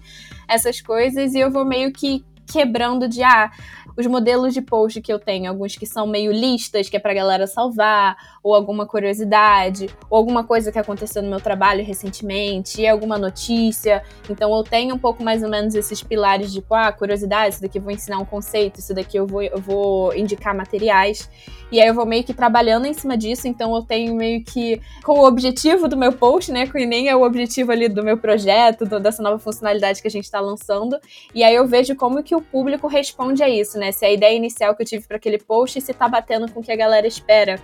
essas 0.48 0.80
coisas 0.80 1.34
e 1.34 1.40
eu 1.40 1.50
vou 1.50 1.64
meio 1.64 1.92
que 1.92 2.24
quebrando 2.52 3.08
de 3.08 3.22
ah, 3.22 3.50
os 3.96 4.06
modelos 4.06 4.54
de 4.54 4.62
post 4.62 5.00
que 5.00 5.12
eu 5.12 5.18
tenho, 5.18 5.50
alguns 5.50 5.76
que 5.76 5.86
são 5.86 6.06
meio 6.06 6.32
listas, 6.32 6.88
que 6.88 6.96
é 6.96 7.00
pra 7.00 7.14
galera 7.14 7.46
salvar, 7.46 8.16
ou 8.42 8.54
alguma 8.54 8.86
curiosidade, 8.86 9.88
ou 10.10 10.18
alguma 10.18 10.44
coisa 10.44 10.72
que 10.72 10.78
aconteceu 10.78 11.22
no 11.22 11.30
meu 11.30 11.40
trabalho 11.40 11.84
recentemente, 11.84 12.86
alguma 12.86 13.18
notícia. 13.18 14.02
Então 14.28 14.54
eu 14.54 14.62
tenho 14.62 14.94
um 14.94 14.98
pouco 14.98 15.22
mais 15.22 15.42
ou 15.42 15.48
menos 15.48 15.74
esses 15.74 16.02
pilares 16.02 16.52
de, 16.52 16.60
tipo, 16.60 16.74
ah, 16.74 16.92
curiosidade, 16.92 17.54
isso 17.54 17.62
daqui 17.62 17.78
eu 17.78 17.82
vou 17.82 17.92
ensinar 17.92 18.18
um 18.18 18.24
conceito, 18.24 18.80
isso 18.80 18.94
daqui 18.94 19.16
eu 19.16 19.26
vou, 19.26 19.42
eu 19.42 19.58
vou 19.58 20.14
indicar 20.14 20.54
materiais. 20.54 21.28
E 21.70 21.80
aí 21.80 21.88
eu 21.88 21.94
vou 21.94 22.04
meio 22.04 22.22
que 22.22 22.34
trabalhando 22.34 22.84
em 22.84 22.92
cima 22.92 23.16
disso, 23.16 23.48
então 23.48 23.74
eu 23.74 23.82
tenho 23.82 24.14
meio 24.14 24.44
que 24.44 24.78
com 25.02 25.20
o 25.20 25.26
objetivo 25.26 25.88
do 25.88 25.96
meu 25.96 26.12
post, 26.12 26.52
né, 26.52 26.66
que 26.66 26.84
nem 26.84 27.08
é 27.08 27.16
o 27.16 27.22
objetivo 27.22 27.72
ali 27.72 27.88
do 27.88 28.04
meu 28.04 28.18
projeto, 28.18 28.84
do, 28.84 29.00
dessa 29.00 29.22
nova 29.22 29.38
funcionalidade 29.38 30.02
que 30.02 30.08
a 30.08 30.10
gente 30.10 30.24
está 30.24 30.38
lançando. 30.38 30.98
E 31.34 31.42
aí 31.42 31.54
eu 31.54 31.66
vejo 31.66 31.96
como 31.96 32.22
que 32.22 32.34
o 32.34 32.42
público 32.42 32.86
responde 32.86 33.42
a 33.42 33.48
isso, 33.48 33.78
né? 33.78 33.81
Se 33.90 34.04
a 34.04 34.12
ideia 34.12 34.36
inicial 34.36 34.76
que 34.76 34.82
eu 34.82 34.86
tive 34.86 35.06
para 35.08 35.16
aquele 35.16 35.38
post 35.38 35.80
se 35.80 35.94
tá 35.94 36.06
batendo 36.06 36.50
com 36.52 36.60
o 36.60 36.62
que 36.62 36.70
a 36.70 36.76
galera 36.76 37.06
espera. 37.06 37.58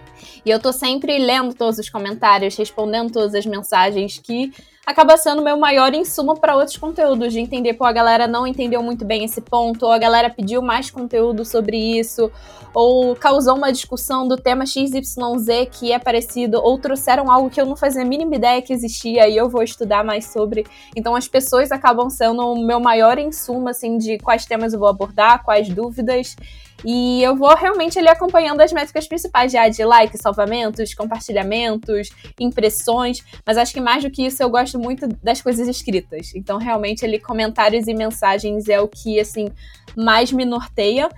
E 0.45 0.51
eu 0.51 0.59
tô 0.59 0.73
sempre 0.73 1.19
lendo 1.19 1.55
todos 1.55 1.79
os 1.79 1.89
comentários, 1.89 2.57
respondendo 2.57 3.13
todas 3.13 3.35
as 3.35 3.47
mensagens 3.47 4.19
que 4.19 4.51
acaba 4.89 5.19
sendo 5.19 5.43
meu 5.43 5.59
maior 5.59 5.93
insumo 5.93 6.41
para 6.41 6.57
outros 6.57 6.79
conteúdos, 6.79 7.35
de 7.35 7.39
entender, 7.39 7.75
pô, 7.75 7.85
a 7.85 7.93
galera 7.93 8.27
não 8.27 8.47
entendeu 8.47 8.83
muito 8.83 9.05
bem 9.05 9.23
esse 9.23 9.39
ponto, 9.39 9.85
ou 9.85 9.93
a 9.93 9.99
galera 9.99 10.31
pediu 10.31 10.63
mais 10.63 10.91
conteúdo 10.91 11.45
sobre 11.45 11.77
isso, 11.77 12.33
ou 12.73 13.15
causou 13.15 13.55
uma 13.55 13.71
discussão 13.71 14.27
do 14.27 14.35
tema 14.39 14.65
XYZ 14.65 15.69
que 15.71 15.93
é 15.93 15.99
parecido, 15.99 16.59
ou 16.63 16.79
trouxeram 16.79 17.31
algo 17.31 17.51
que 17.51 17.61
eu 17.61 17.67
não 17.67 17.77
fazia 17.77 18.01
a 18.01 18.05
mínima 18.05 18.35
ideia 18.35 18.63
que 18.63 18.73
existia 18.73 19.29
e 19.29 19.37
eu 19.37 19.51
vou 19.51 19.63
estudar 19.63 20.03
mais 20.03 20.33
sobre. 20.33 20.65
Então 20.97 21.15
as 21.15 21.29
pessoas 21.29 21.71
acabam 21.71 22.09
sendo 22.09 22.41
o 22.41 22.59
meu 22.59 22.81
maior 22.81 23.19
insumo, 23.19 23.69
assim, 23.69 23.99
de 23.99 24.17
quais 24.17 24.47
temas 24.47 24.73
eu 24.73 24.79
vou 24.79 24.89
abordar, 24.89 25.45
quais 25.45 25.69
dúvidas. 25.69 26.35
E 26.85 27.23
eu 27.23 27.37
vou 27.37 27.55
realmente 27.57 27.99
ali 27.99 28.09
acompanhando 28.09 28.61
as 28.61 28.73
métricas 28.73 29.09
principais 29.09 29.51
já 29.53 29.69
de 29.69 29.85
likes, 29.85 30.21
salvamentos, 30.21 30.95
compartilhamentos, 30.95 32.11
impressões, 32.39 33.25
mas 33.45 33.59
acho 33.59 33.73
que 33.73 33.81
mais 33.81 34.05
do 34.05 34.11
que 34.11 34.25
isso 34.25 34.43
eu 34.43 34.49
gosto 34.49 34.79
muito 34.79 35.09
das 35.23 35.43
coisas 35.43 35.67
escritas. 35.67 36.33
Então 36.35 36.59
realmente 36.59 37.05
ali 37.05 37.19
comentários 37.19 37.89
e 37.89 37.95
mensagens 37.95 38.69
é 38.69 38.81
o 38.81 38.89
que 38.89 39.19
assim 39.19 39.49
mais 39.97 40.31
me 40.33 40.45
norteia. 40.45 41.09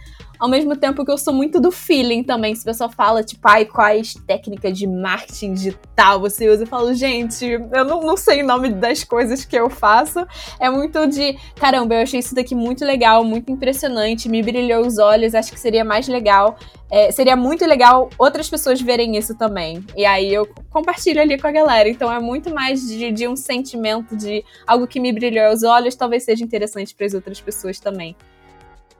Ao 0.40 0.48
mesmo 0.48 0.74
tempo 0.74 1.05
que 1.05 1.11
eu 1.11 1.18
sou 1.18 1.35
muito 1.35 1.61
do 1.61 1.70
feeling 1.70 2.24
também. 2.24 2.55
Se 2.55 2.62
a 2.62 2.72
pessoa 2.72 2.88
fala, 2.88 3.22
tipo, 3.22 3.46
ai, 3.46 3.66
quais 3.66 4.14
técnicas 4.26 4.76
de 4.79 4.87
marketing 4.87 5.53
digital 5.53 6.18
você 6.18 6.48
usa, 6.48 6.62
eu 6.62 6.66
falo, 6.66 6.94
gente, 6.94 7.44
eu 7.44 7.85
não, 7.85 8.00
não 8.00 8.16
sei 8.16 8.42
o 8.42 8.46
nome 8.46 8.70
das 8.70 9.05
coisas 9.05 9.44
que 9.44 9.55
eu 9.55 9.68
faço. 9.68 10.26
É 10.59 10.70
muito 10.70 11.07
de, 11.07 11.38
caramba, 11.57 11.94
eu 11.96 12.03
achei 12.03 12.20
isso 12.20 12.35
daqui 12.35 12.55
muito 12.55 12.87
legal, 12.87 13.22
muito 13.22 13.53
impressionante, 13.53 14.31
me 14.31 14.42
brilhou 14.42 14.87
os 14.87 14.96
olhos, 14.96 15.35
acho 15.35 15.53
que 15.53 15.61
seria 15.61 15.85
mais 15.85 16.09
legal. 16.09 16.57
É, 16.90 17.12
seria 17.12 17.37
muito 17.37 17.64
legal 17.66 18.09
outras 18.18 18.48
pessoas 18.48 18.81
verem 18.81 19.16
isso 19.16 19.37
também. 19.37 19.85
E 19.94 20.05
aí 20.07 20.33
eu 20.33 20.48
compartilho 20.70 21.20
ali 21.20 21.38
com 21.38 21.46
a 21.46 21.53
galera. 21.53 21.88
Então 21.88 22.11
é 22.11 22.18
muito 22.18 22.53
mais 22.53 22.88
de, 22.88 23.12
de 23.12 23.29
um 23.29 23.37
sentimento 23.37 24.16
de 24.16 24.42
algo 24.66 24.87
que 24.87 24.98
me 24.98 25.12
brilhou 25.12 25.53
os 25.53 25.62
olhos, 25.62 25.94
talvez 25.94 26.24
seja 26.24 26.42
interessante 26.42 26.94
para 26.94 27.07
as 27.07 27.14
outras 27.14 27.40
pessoas 27.40 27.79
também. 27.79 28.16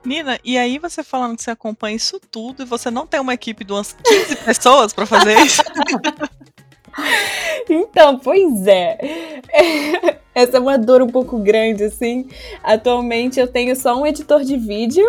Nina, 0.03 0.39
e 0.43 0.57
aí 0.57 0.79
você 0.79 1.03
falando 1.03 1.37
que 1.37 1.43
você 1.43 1.51
acompanha 1.51 1.95
isso 1.95 2.19
tudo 2.31 2.63
e 2.63 2.65
você 2.65 2.89
não 2.89 3.05
tem 3.05 3.19
uma 3.19 3.33
equipe 3.33 3.63
de 3.63 3.71
umas 3.71 3.95
15 4.03 4.35
pessoas 4.43 4.93
para 4.93 5.05
fazer 5.05 5.37
isso? 5.39 5.61
Então, 7.69 8.19
pois 8.19 8.67
é. 8.67 8.97
Essa 10.35 10.57
é 10.57 10.59
uma 10.59 10.77
dor 10.77 11.01
um 11.01 11.07
pouco 11.07 11.37
grande, 11.39 11.85
assim. 11.85 12.27
Atualmente 12.63 13.39
eu 13.39 13.47
tenho 13.47 13.75
só 13.75 13.95
um 13.95 14.05
editor 14.05 14.43
de 14.43 14.57
vídeo 14.57 15.05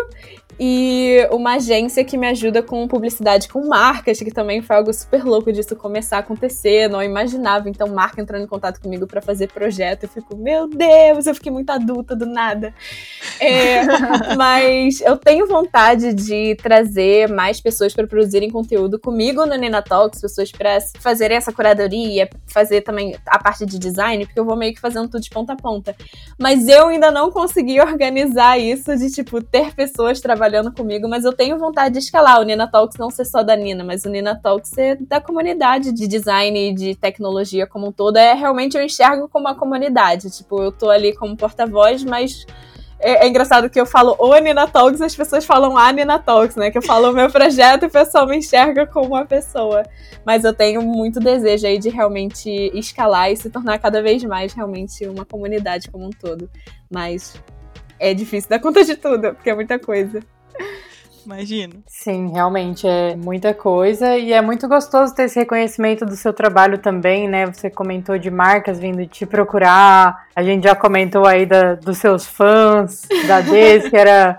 e 0.65 1.27
uma 1.29 1.55
agência 1.55 2.05
que 2.05 2.17
me 2.17 2.25
ajuda 2.25 2.63
com 2.63 2.87
publicidade 2.87 3.49
com 3.49 3.67
marcas, 3.67 4.17
que 4.17 4.31
também 4.31 4.61
foi 4.61 4.77
algo 4.77 4.93
super 4.93 5.21
louco 5.25 5.51
disso 5.51 5.75
começar 5.75 6.15
a 6.15 6.19
acontecer, 6.21 6.87
não 6.87 7.03
imaginava. 7.03 7.67
Então, 7.67 7.89
marca 7.89 8.21
entrando 8.21 8.45
em 8.45 8.47
contato 8.47 8.79
comigo 8.79 9.05
para 9.05 9.21
fazer 9.21 9.51
projeto, 9.51 10.03
eu 10.03 10.09
fico, 10.09 10.37
meu 10.37 10.69
Deus, 10.69 11.27
eu 11.27 11.35
fiquei 11.35 11.51
muito 11.51 11.69
adulta 11.69 12.15
do 12.15 12.25
nada. 12.25 12.73
É, 13.41 13.81
mas 14.37 15.01
eu 15.01 15.17
tenho 15.17 15.45
vontade 15.47 16.13
de 16.13 16.55
trazer 16.55 17.27
mais 17.27 17.59
pessoas 17.59 17.93
para 17.93 18.07
produzirem 18.07 18.49
conteúdo 18.49 18.97
comigo 18.97 19.45
no 19.45 19.57
Nina 19.57 19.81
Talks, 19.81 20.21
pessoas 20.21 20.49
para 20.49 20.77
fazerem 21.01 21.35
essa 21.35 21.51
curadoria, 21.51 22.29
fazer 22.47 22.79
também 22.83 23.17
a 23.27 23.37
parte 23.37 23.65
de 23.65 23.77
design, 23.77 24.25
porque 24.25 24.39
eu 24.39 24.45
vou 24.45 24.55
meio 24.55 24.73
que 24.73 24.79
fazendo 24.79 25.09
tudo 25.09 25.23
de 25.23 25.29
ponta 25.29 25.51
a 25.51 25.57
ponta. 25.57 25.93
Mas 26.39 26.69
eu 26.69 26.87
ainda 26.87 27.11
não 27.11 27.29
consegui 27.29 27.81
organizar 27.81 28.57
isso 28.57 28.95
de, 28.95 29.11
tipo, 29.11 29.43
ter 29.43 29.75
pessoas 29.75 30.21
trabalhando 30.21 30.52
trabalhando 30.53 30.71
comigo, 30.71 31.07
mas 31.09 31.25
eu 31.25 31.33
tenho 31.33 31.57
vontade 31.57 31.93
de 31.93 31.99
escalar 31.99 32.39
o 32.39 32.43
Nina 32.43 32.67
Talks 32.67 32.97
não 32.97 33.09
ser 33.09 33.25
só 33.25 33.41
da 33.41 33.55
Nina, 33.55 33.83
mas 33.83 34.05
o 34.05 34.09
Nina 34.09 34.39
Talks 34.39 34.69
ser 34.69 34.97
da 35.01 35.19
comunidade 35.19 35.91
de 35.91 36.07
design 36.07 36.69
e 36.69 36.73
de 36.73 36.95
tecnologia 36.95 37.65
como 37.65 37.87
um 37.87 37.91
todo. 37.91 38.17
É 38.17 38.33
realmente 38.33 38.77
eu 38.77 38.83
enxergo 38.83 39.27
como 39.27 39.47
uma 39.47 39.55
comunidade. 39.55 40.29
Tipo, 40.29 40.61
eu 40.61 40.71
tô 40.71 40.91
ali 40.91 41.15
como 41.15 41.35
porta-voz, 41.35 42.03
mas 42.03 42.45
é, 42.99 43.25
é, 43.25 43.27
engraçado 43.27 43.67
que 43.67 43.79
eu 43.79 43.85
falo 43.85 44.15
o 44.19 44.37
Nina 44.37 44.67
Talks 44.67 45.01
as 45.01 45.15
pessoas 45.15 45.43
falam 45.43 45.75
a 45.75 45.91
Nina 45.91 46.19
Talks, 46.19 46.55
né? 46.55 46.69
Que 46.69 46.77
eu 46.77 46.83
falo 46.83 47.09
o 47.09 47.13
meu 47.13 47.31
projeto 47.31 47.83
e 47.83 47.85
o 47.87 47.91
pessoal 47.91 48.27
me 48.27 48.37
enxerga 48.37 48.85
como 48.85 49.07
uma 49.07 49.25
pessoa. 49.25 49.83
Mas 50.23 50.43
eu 50.43 50.53
tenho 50.53 50.83
muito 50.83 51.19
desejo 51.19 51.65
aí 51.65 51.79
de 51.79 51.89
realmente 51.89 52.49
escalar 52.77 53.31
e 53.31 53.37
se 53.37 53.49
tornar 53.49 53.79
cada 53.79 54.03
vez 54.03 54.23
mais 54.23 54.53
realmente 54.53 55.07
uma 55.07 55.25
comunidade 55.25 55.89
como 55.89 56.05
um 56.05 56.11
todo. 56.11 56.47
Mas 56.91 57.41
é 57.99 58.13
difícil 58.13 58.49
dar 58.49 58.59
conta 58.59 58.83
de 58.83 58.95
tudo, 58.95 59.33
porque 59.33 59.49
é 59.49 59.55
muita 59.55 59.79
coisa. 59.79 60.19
Imagino. 61.25 61.81
Sim, 61.87 62.31
realmente 62.33 62.85
é 62.85 63.15
muita 63.15 63.53
coisa 63.53 64.17
e 64.17 64.33
é 64.33 64.41
muito 64.41 64.67
gostoso 64.67 65.15
ter 65.15 65.23
esse 65.23 65.39
reconhecimento 65.39 66.05
do 66.05 66.17
seu 66.17 66.33
trabalho 66.33 66.77
também, 66.77 67.29
né? 67.29 67.45
Você 67.45 67.69
comentou 67.69 68.17
de 68.17 68.29
marcas 68.29 68.77
vindo 68.77 69.05
te 69.07 69.25
procurar, 69.25 70.27
a 70.35 70.43
gente 70.43 70.63
já 70.65 70.75
comentou 70.75 71.25
aí 71.25 71.45
da, 71.45 71.75
dos 71.75 71.97
seus 71.97 72.25
fãs, 72.27 73.07
da 73.25 73.39
Des, 73.39 73.87
que 73.87 73.95
era 73.95 74.37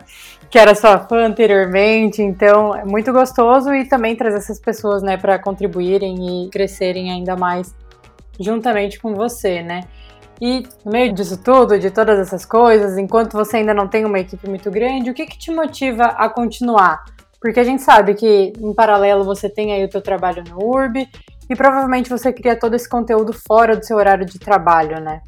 que 0.50 0.58
era 0.58 0.72
sua 0.76 1.00
fã 1.00 1.26
anteriormente, 1.26 2.22
então 2.22 2.72
é 2.76 2.84
muito 2.84 3.12
gostoso 3.12 3.74
e 3.74 3.88
também 3.88 4.14
trazer 4.14 4.36
essas 4.36 4.60
pessoas, 4.60 5.02
né, 5.02 5.16
para 5.16 5.36
contribuírem 5.36 6.44
e 6.46 6.48
crescerem 6.48 7.10
ainda 7.10 7.34
mais 7.34 7.74
juntamente 8.38 9.00
com 9.00 9.14
você, 9.16 9.62
né? 9.62 9.80
E 10.40 10.66
no 10.84 10.92
meio 10.92 11.12
disso 11.12 11.36
tudo, 11.42 11.78
de 11.78 11.90
todas 11.90 12.18
essas 12.18 12.44
coisas, 12.44 12.98
enquanto 12.98 13.32
você 13.32 13.58
ainda 13.58 13.72
não 13.72 13.88
tem 13.88 14.04
uma 14.04 14.18
equipe 14.18 14.48
muito 14.48 14.70
grande, 14.70 15.10
o 15.10 15.14
que, 15.14 15.26
que 15.26 15.38
te 15.38 15.50
motiva 15.50 16.04
a 16.04 16.28
continuar? 16.28 17.04
Porque 17.40 17.60
a 17.60 17.64
gente 17.64 17.82
sabe 17.82 18.14
que 18.14 18.52
em 18.58 18.74
paralelo 18.74 19.22
você 19.22 19.48
tem 19.48 19.72
aí 19.72 19.84
o 19.84 19.88
teu 19.88 20.00
trabalho 20.00 20.42
no 20.48 20.64
URB 20.64 21.08
e 21.48 21.54
provavelmente 21.54 22.08
você 22.08 22.32
cria 22.32 22.58
todo 22.58 22.74
esse 22.74 22.88
conteúdo 22.88 23.32
fora 23.32 23.76
do 23.76 23.84
seu 23.84 23.96
horário 23.96 24.24
de 24.24 24.38
trabalho, 24.38 25.00
né? 25.00 25.20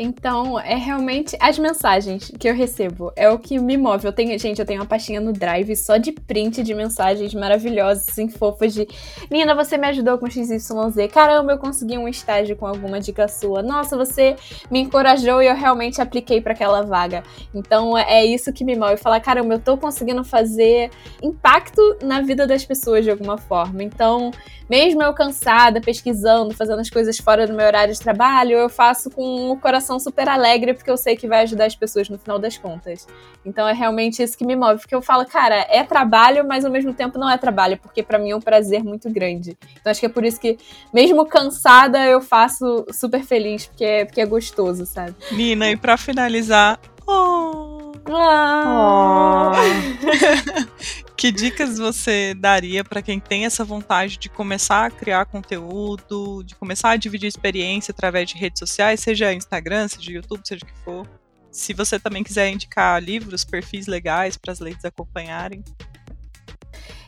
Então, 0.00 0.60
é 0.60 0.76
realmente 0.76 1.36
as 1.40 1.58
mensagens 1.58 2.30
que 2.38 2.48
eu 2.48 2.54
recebo. 2.54 3.12
É 3.16 3.28
o 3.28 3.36
que 3.36 3.58
me 3.58 3.76
move. 3.76 4.06
Eu 4.06 4.12
tenho, 4.12 4.38
gente, 4.38 4.60
eu 4.60 4.64
tenho 4.64 4.80
uma 4.80 4.86
pastinha 4.86 5.20
no 5.20 5.32
Drive 5.32 5.74
só 5.74 5.96
de 5.96 6.12
print 6.12 6.62
de 6.62 6.72
mensagens 6.72 7.34
maravilhosas, 7.34 8.08
assim, 8.08 8.28
fofas 8.28 8.72
de 8.72 8.86
Nina, 9.28 9.56
você 9.56 9.76
me 9.76 9.88
ajudou 9.88 10.16
com 10.16 10.30
XYZ. 10.30 10.70
Caramba, 11.12 11.50
eu 11.50 11.58
consegui 11.58 11.98
um 11.98 12.06
estágio 12.06 12.54
com 12.54 12.64
alguma 12.64 13.00
dica 13.00 13.26
sua. 13.26 13.60
Nossa, 13.60 13.96
você 13.96 14.36
me 14.70 14.78
encorajou 14.78 15.42
e 15.42 15.48
eu 15.48 15.56
realmente 15.56 16.00
apliquei 16.00 16.40
para 16.40 16.52
aquela 16.52 16.82
vaga. 16.82 17.24
Então, 17.52 17.98
é 17.98 18.24
isso 18.24 18.52
que 18.52 18.64
me 18.64 18.76
move. 18.76 18.98
Falar, 18.98 19.18
caramba, 19.18 19.54
eu 19.54 19.58
tô 19.58 19.76
conseguindo 19.76 20.22
fazer 20.22 20.90
impacto 21.20 21.98
na 22.04 22.20
vida 22.20 22.46
das 22.46 22.64
pessoas 22.64 23.02
de 23.02 23.10
alguma 23.10 23.36
forma. 23.36 23.82
Então, 23.82 24.30
mesmo 24.70 25.02
eu 25.02 25.14
cansada, 25.14 25.80
pesquisando, 25.80 26.54
fazendo 26.54 26.80
as 26.80 26.90
coisas 26.90 27.16
fora 27.18 27.46
do 27.46 27.54
meu 27.54 27.66
horário 27.66 27.92
de 27.92 27.98
trabalho, 27.98 28.52
eu 28.52 28.68
faço 28.68 29.10
com 29.10 29.50
o 29.50 29.58
coração 29.58 29.87
super 29.96 30.28
alegre, 30.28 30.74
porque 30.74 30.90
eu 30.90 30.96
sei 30.96 31.16
que 31.16 31.28
vai 31.28 31.42
ajudar 31.42 31.66
as 31.66 31.76
pessoas 31.76 32.08
no 32.08 32.18
final 32.18 32.36
das 32.36 32.58
contas. 32.58 33.06
Então 33.46 33.68
é 33.68 33.72
realmente 33.72 34.20
isso 34.20 34.36
que 34.36 34.44
me 34.44 34.56
move, 34.56 34.80
porque 34.80 34.94
eu 34.94 35.00
falo, 35.00 35.24
cara, 35.24 35.64
é 35.70 35.84
trabalho, 35.84 36.44
mas 36.44 36.64
ao 36.64 36.72
mesmo 36.72 36.92
tempo 36.92 37.16
não 37.16 37.30
é 37.30 37.38
trabalho, 37.38 37.78
porque 37.78 38.02
para 38.02 38.18
mim 38.18 38.30
é 38.30 38.36
um 38.36 38.40
prazer 38.40 38.82
muito 38.82 39.08
grande. 39.08 39.56
Então 39.80 39.92
acho 39.92 40.00
que 40.00 40.06
é 40.06 40.08
por 40.08 40.24
isso 40.24 40.40
que, 40.40 40.58
mesmo 40.92 41.24
cansada, 41.24 42.04
eu 42.06 42.20
faço 42.20 42.84
super 42.92 43.22
feliz, 43.22 43.66
porque 43.66 43.84
é, 43.84 44.04
porque 44.04 44.20
é 44.20 44.26
gostoso, 44.26 44.84
sabe? 44.84 45.14
Nina, 45.30 45.70
e 45.70 45.76
para 45.76 45.96
finalizar, 45.96 46.80
oh 47.06 47.92
Ah. 48.10 49.52
Oh. 49.52 50.98
que 51.18 51.32
dicas 51.32 51.78
você 51.78 52.32
daria 52.32 52.84
para 52.84 53.02
quem 53.02 53.18
tem 53.18 53.44
essa 53.44 53.64
vontade 53.64 54.16
de 54.16 54.28
começar 54.28 54.86
a 54.86 54.90
criar 54.90 55.26
conteúdo, 55.26 56.44
de 56.44 56.54
começar 56.54 56.90
a 56.90 56.96
dividir 56.96 57.26
experiência 57.26 57.90
através 57.90 58.28
de 58.28 58.36
redes 58.36 58.60
sociais, 58.60 59.00
seja 59.00 59.34
Instagram, 59.34 59.88
seja 59.88 60.12
YouTube, 60.12 60.46
seja 60.46 60.64
o 60.64 60.66
que 60.66 60.78
for? 60.84 61.08
Se 61.50 61.74
você 61.74 61.98
também 61.98 62.22
quiser 62.22 62.48
indicar 62.52 63.02
livros, 63.02 63.44
perfis 63.44 63.88
legais 63.88 64.36
para 64.36 64.52
as 64.52 64.60
ladies 64.60 64.84
acompanharem. 64.84 65.64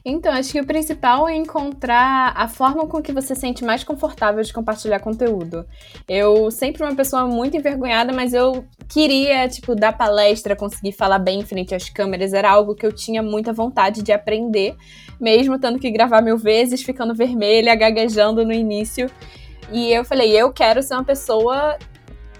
Então, 0.05 0.33
acho 0.33 0.53
que 0.53 0.61
o 0.61 0.67
principal 0.67 1.29
é 1.29 1.37
encontrar 1.37 2.33
a 2.35 2.49
forma 2.49 2.87
com 2.87 3.03
que 3.03 3.13
você 3.13 3.35
se 3.35 3.41
sente 3.41 3.65
mais 3.65 3.85
confortável 3.85 4.43
de 4.43 4.53
compartilhar 4.53 5.01
conteúdo. 5.01 5.67
Eu 6.09 6.51
sempre 6.51 6.83
uma 6.83 6.95
pessoa 6.95 7.27
muito 7.27 7.57
envergonhada, 7.57 8.13
mas 8.13 8.33
eu 8.33 8.65
queria, 8.89 9.49
tipo, 9.49 9.75
dar 9.75 9.97
palestra, 9.97 10.57
conseguir 10.57 10.93
falar 10.93 11.19
bem 11.19 11.41
em 11.41 11.45
frente 11.45 11.75
às 11.75 11.89
câmeras, 11.89 12.33
era 12.33 12.51
algo 12.51 12.75
que 12.75 12.87
eu 12.87 12.93
tinha 12.93 13.23
muita 13.23 13.53
vontade 13.53 14.03
de 14.03 14.13
aprender, 14.13 14.75
mesmo 15.21 15.59
tendo 15.59 15.79
que 15.79 15.91
gravar 15.91 16.23
mil 16.23 16.39
vezes, 16.39 16.83
ficando 16.83 17.15
vermelha, 17.15 17.75
gaguejando 17.75 18.45
no 18.45 18.53
início. 18.53 19.11
E 19.71 19.93
eu 19.93 20.05
falei, 20.05 20.33
eu 20.33 20.53
quero 20.53 20.83
ser 20.83 20.95
uma 20.95 21.05
pessoa 21.05 21.77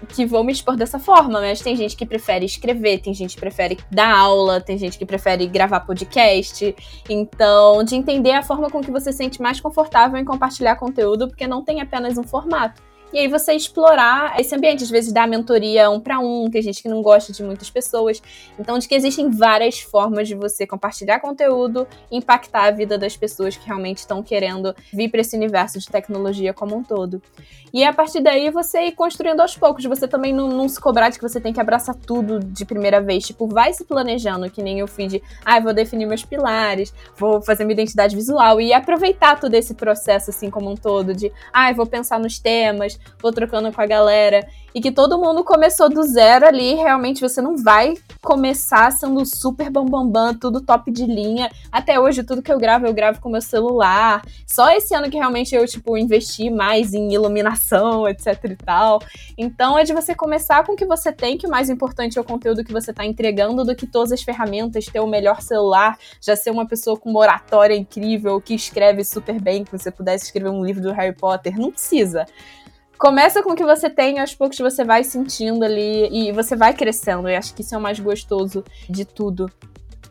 que 0.09 0.25
vou 0.25 0.43
me 0.43 0.51
expor 0.51 0.75
dessa 0.75 0.99
forma, 0.99 1.39
mas 1.39 1.61
tem 1.61 1.75
gente 1.75 1.95
que 1.95 2.05
prefere 2.05 2.45
escrever, 2.45 2.99
tem 2.99 3.13
gente 3.13 3.35
que 3.35 3.41
prefere 3.41 3.77
dar 3.89 4.15
aula, 4.15 4.59
tem 4.59 4.77
gente 4.77 4.97
que 4.97 5.05
prefere 5.05 5.47
gravar 5.47 5.81
podcast. 5.81 6.75
Então, 7.09 7.83
de 7.83 7.95
entender 7.95 8.31
a 8.31 8.41
forma 8.41 8.69
com 8.69 8.81
que 8.81 8.91
você 8.91 9.11
se 9.11 9.17
sente 9.17 9.41
mais 9.41 9.59
confortável 9.61 10.19
em 10.19 10.25
compartilhar 10.25 10.75
conteúdo, 10.75 11.27
porque 11.27 11.47
não 11.47 11.63
tem 11.63 11.79
apenas 11.81 12.17
um 12.17 12.23
formato. 12.23 12.81
E 13.13 13.19
aí 13.19 13.27
você 13.27 13.53
explorar 13.53 14.39
esse 14.39 14.55
ambiente, 14.55 14.83
às 14.83 14.89
vezes 14.89 15.11
dar 15.11 15.27
mentoria 15.27 15.89
um 15.89 15.99
para 15.99 16.19
um, 16.19 16.49
tem 16.49 16.61
gente 16.61 16.81
que 16.81 16.87
não 16.87 17.01
gosta 17.01 17.33
de 17.33 17.43
muitas 17.43 17.69
pessoas. 17.69 18.21
Então, 18.57 18.79
de 18.79 18.87
que 18.87 18.95
existem 18.95 19.29
várias 19.29 19.79
formas 19.79 20.27
de 20.27 20.35
você 20.35 20.65
compartilhar 20.65 21.19
conteúdo 21.19 21.87
impactar 22.11 22.65
a 22.65 22.71
vida 22.71 22.97
das 22.97 23.17
pessoas 23.17 23.57
que 23.57 23.65
realmente 23.65 23.97
estão 23.97 24.23
querendo 24.23 24.75
vir 24.93 25.09
para 25.09 25.21
esse 25.21 25.35
universo 25.35 25.79
de 25.79 25.87
tecnologia 25.87 26.53
como 26.53 26.75
um 26.75 26.83
todo. 26.83 27.21
E 27.73 27.85
a 27.85 27.93
partir 27.93 28.21
daí 28.21 28.49
você 28.49 28.87
ir 28.87 28.91
construindo 28.91 29.39
aos 29.39 29.55
poucos, 29.55 29.85
você 29.85 30.07
também 30.07 30.33
não, 30.33 30.49
não 30.49 30.67
se 30.67 30.79
cobrar 30.79 31.09
de 31.09 31.17
que 31.17 31.23
você 31.23 31.39
tem 31.39 31.53
que 31.53 31.61
abraçar 31.61 31.95
tudo 31.95 32.39
de 32.39 32.65
primeira 32.65 32.99
vez. 32.99 33.25
Tipo, 33.25 33.47
vai 33.47 33.71
se 33.71 33.85
planejando, 33.85 34.49
que 34.49 34.61
nem 34.61 34.79
eu 34.79 34.87
fiz 34.87 35.11
de, 35.11 35.23
ah, 35.45 35.59
vou 35.59 35.73
definir 35.73 36.05
meus 36.05 36.23
pilares, 36.23 36.93
vou 37.15 37.41
fazer 37.41 37.63
minha 37.63 37.73
identidade 37.73 38.15
visual 38.15 38.59
e 38.59 38.73
aproveitar 38.73 39.39
todo 39.39 39.53
esse 39.53 39.73
processo 39.73 40.31
assim 40.31 40.49
como 40.49 40.69
um 40.69 40.75
todo 40.75 41.13
de, 41.13 41.31
ah, 41.53 41.71
vou 41.71 41.85
pensar 41.85 42.19
nos 42.19 42.39
temas, 42.39 42.99
vou 43.21 43.31
trocando 43.31 43.71
com 43.71 43.81
a 43.81 43.85
galera. 43.85 44.47
E 44.73 44.79
que 44.79 44.91
todo 44.91 45.17
mundo 45.17 45.43
começou 45.43 45.89
do 45.89 46.01
zero 46.03 46.47
ali. 46.47 46.75
Realmente 46.75 47.19
você 47.19 47.41
não 47.41 47.57
vai 47.57 47.93
começar 48.21 48.89
sendo 48.91 49.25
super 49.25 49.69
bambambam, 49.69 50.09
bam, 50.09 50.31
bam, 50.31 50.33
tudo 50.33 50.61
top 50.61 50.89
de 50.91 51.05
linha. 51.05 51.51
Até 51.69 51.99
hoje, 51.99 52.23
tudo 52.23 52.41
que 52.41 52.51
eu 52.51 52.57
gravo, 52.57 52.85
eu 52.85 52.93
gravo 52.93 53.19
com 53.19 53.29
meu 53.29 53.41
celular. 53.41 54.21
Só 54.47 54.71
esse 54.71 54.95
ano 54.95 55.09
que 55.09 55.17
realmente 55.17 55.53
eu, 55.53 55.67
tipo, 55.67 55.97
investi 55.97 56.49
mais 56.49 56.93
em 56.93 57.13
iluminação, 57.13 58.07
etc 58.09 58.37
e 58.45 58.55
tal. 58.55 59.01
Então 59.37 59.77
é 59.77 59.83
de 59.83 59.93
você 59.93 60.15
começar 60.15 60.63
com 60.65 60.73
o 60.73 60.75
que 60.75 60.85
você 60.85 61.11
tem, 61.11 61.37
que 61.37 61.47
o 61.47 61.49
mais 61.49 61.69
importante 61.69 62.17
é 62.17 62.21
o 62.21 62.25
conteúdo 62.25 62.63
que 62.63 62.71
você 62.71 62.91
está 62.91 63.05
entregando, 63.05 63.65
do 63.65 63.75
que 63.75 63.85
todas 63.85 64.13
as 64.13 64.21
ferramentas, 64.21 64.85
ter 64.85 65.01
o 65.01 65.07
melhor 65.07 65.41
celular, 65.41 65.97
já 66.21 66.35
ser 66.35 66.51
uma 66.51 66.65
pessoa 66.65 66.97
com 66.97 67.09
uma 67.09 67.19
oratória 67.19 67.75
incrível, 67.75 68.39
que 68.39 68.53
escreve 68.53 69.03
super 69.03 69.41
bem, 69.41 69.65
que 69.65 69.71
você 69.71 69.91
pudesse 69.91 70.25
escrever 70.25 70.49
um 70.49 70.63
livro 70.63 70.81
do 70.81 70.93
Harry 70.93 71.15
Potter. 71.15 71.59
Não 71.59 71.71
precisa 71.71 72.25
começa 73.01 73.41
com 73.41 73.53
o 73.53 73.55
que 73.55 73.65
você 73.65 73.89
tem, 73.89 74.19
aos 74.19 74.35
poucos 74.35 74.59
você 74.59 74.83
vai 74.83 75.03
sentindo 75.03 75.65
ali 75.65 76.07
e 76.11 76.31
você 76.31 76.55
vai 76.55 76.71
crescendo. 76.71 77.27
E 77.27 77.35
acho 77.35 77.55
que 77.55 77.63
isso 77.63 77.73
é 77.73 77.77
o 77.77 77.81
mais 77.81 77.99
gostoso 77.99 78.63
de 78.87 79.03
tudo. 79.05 79.51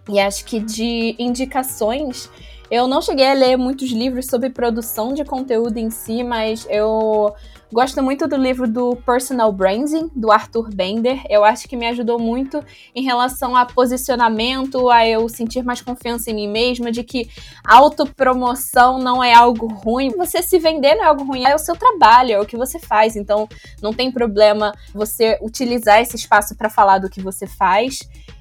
E 0.08 0.18
acho 0.18 0.44
que 0.44 0.58
de 0.58 1.14
indicações, 1.16 2.28
eu 2.68 2.88
não 2.88 3.00
cheguei 3.00 3.30
a 3.30 3.32
ler 3.32 3.56
muitos 3.56 3.92
livros 3.92 4.26
sobre 4.26 4.50
produção 4.50 5.14
de 5.14 5.24
conteúdo 5.24 5.76
em 5.78 5.88
si, 5.88 6.24
mas 6.24 6.66
eu 6.68 7.32
Gosto 7.72 8.02
muito 8.02 8.26
do 8.26 8.34
livro 8.36 8.66
do 8.66 8.96
Personal 8.96 9.52
Branding, 9.52 10.10
do 10.16 10.32
Arthur 10.32 10.74
Bender. 10.74 11.22
Eu 11.30 11.44
acho 11.44 11.68
que 11.68 11.76
me 11.76 11.86
ajudou 11.86 12.18
muito 12.18 12.64
em 12.92 13.04
relação 13.04 13.54
a 13.54 13.64
posicionamento, 13.64 14.90
a 14.90 15.06
eu 15.06 15.28
sentir 15.28 15.62
mais 15.62 15.80
confiança 15.80 16.32
em 16.32 16.34
mim 16.34 16.48
mesma, 16.48 16.90
de 16.90 17.04
que 17.04 17.30
autopromoção 17.64 18.98
não 18.98 19.22
é 19.22 19.32
algo 19.32 19.68
ruim. 19.68 20.10
Você 20.16 20.42
se 20.42 20.58
vender 20.58 20.96
não 20.96 21.04
é 21.04 21.06
algo 21.06 21.22
ruim, 21.22 21.44
é 21.44 21.54
o 21.54 21.58
seu 21.58 21.76
trabalho, 21.76 22.32
é 22.32 22.40
o 22.40 22.44
que 22.44 22.56
você 22.56 22.80
faz. 22.80 23.14
Então, 23.14 23.48
não 23.80 23.92
tem 23.92 24.10
problema 24.10 24.72
você 24.92 25.38
utilizar 25.40 26.00
esse 26.00 26.16
espaço 26.16 26.56
para 26.56 26.68
falar 26.68 26.98
do 26.98 27.08
que 27.08 27.20
você 27.20 27.46
faz. 27.46 28.00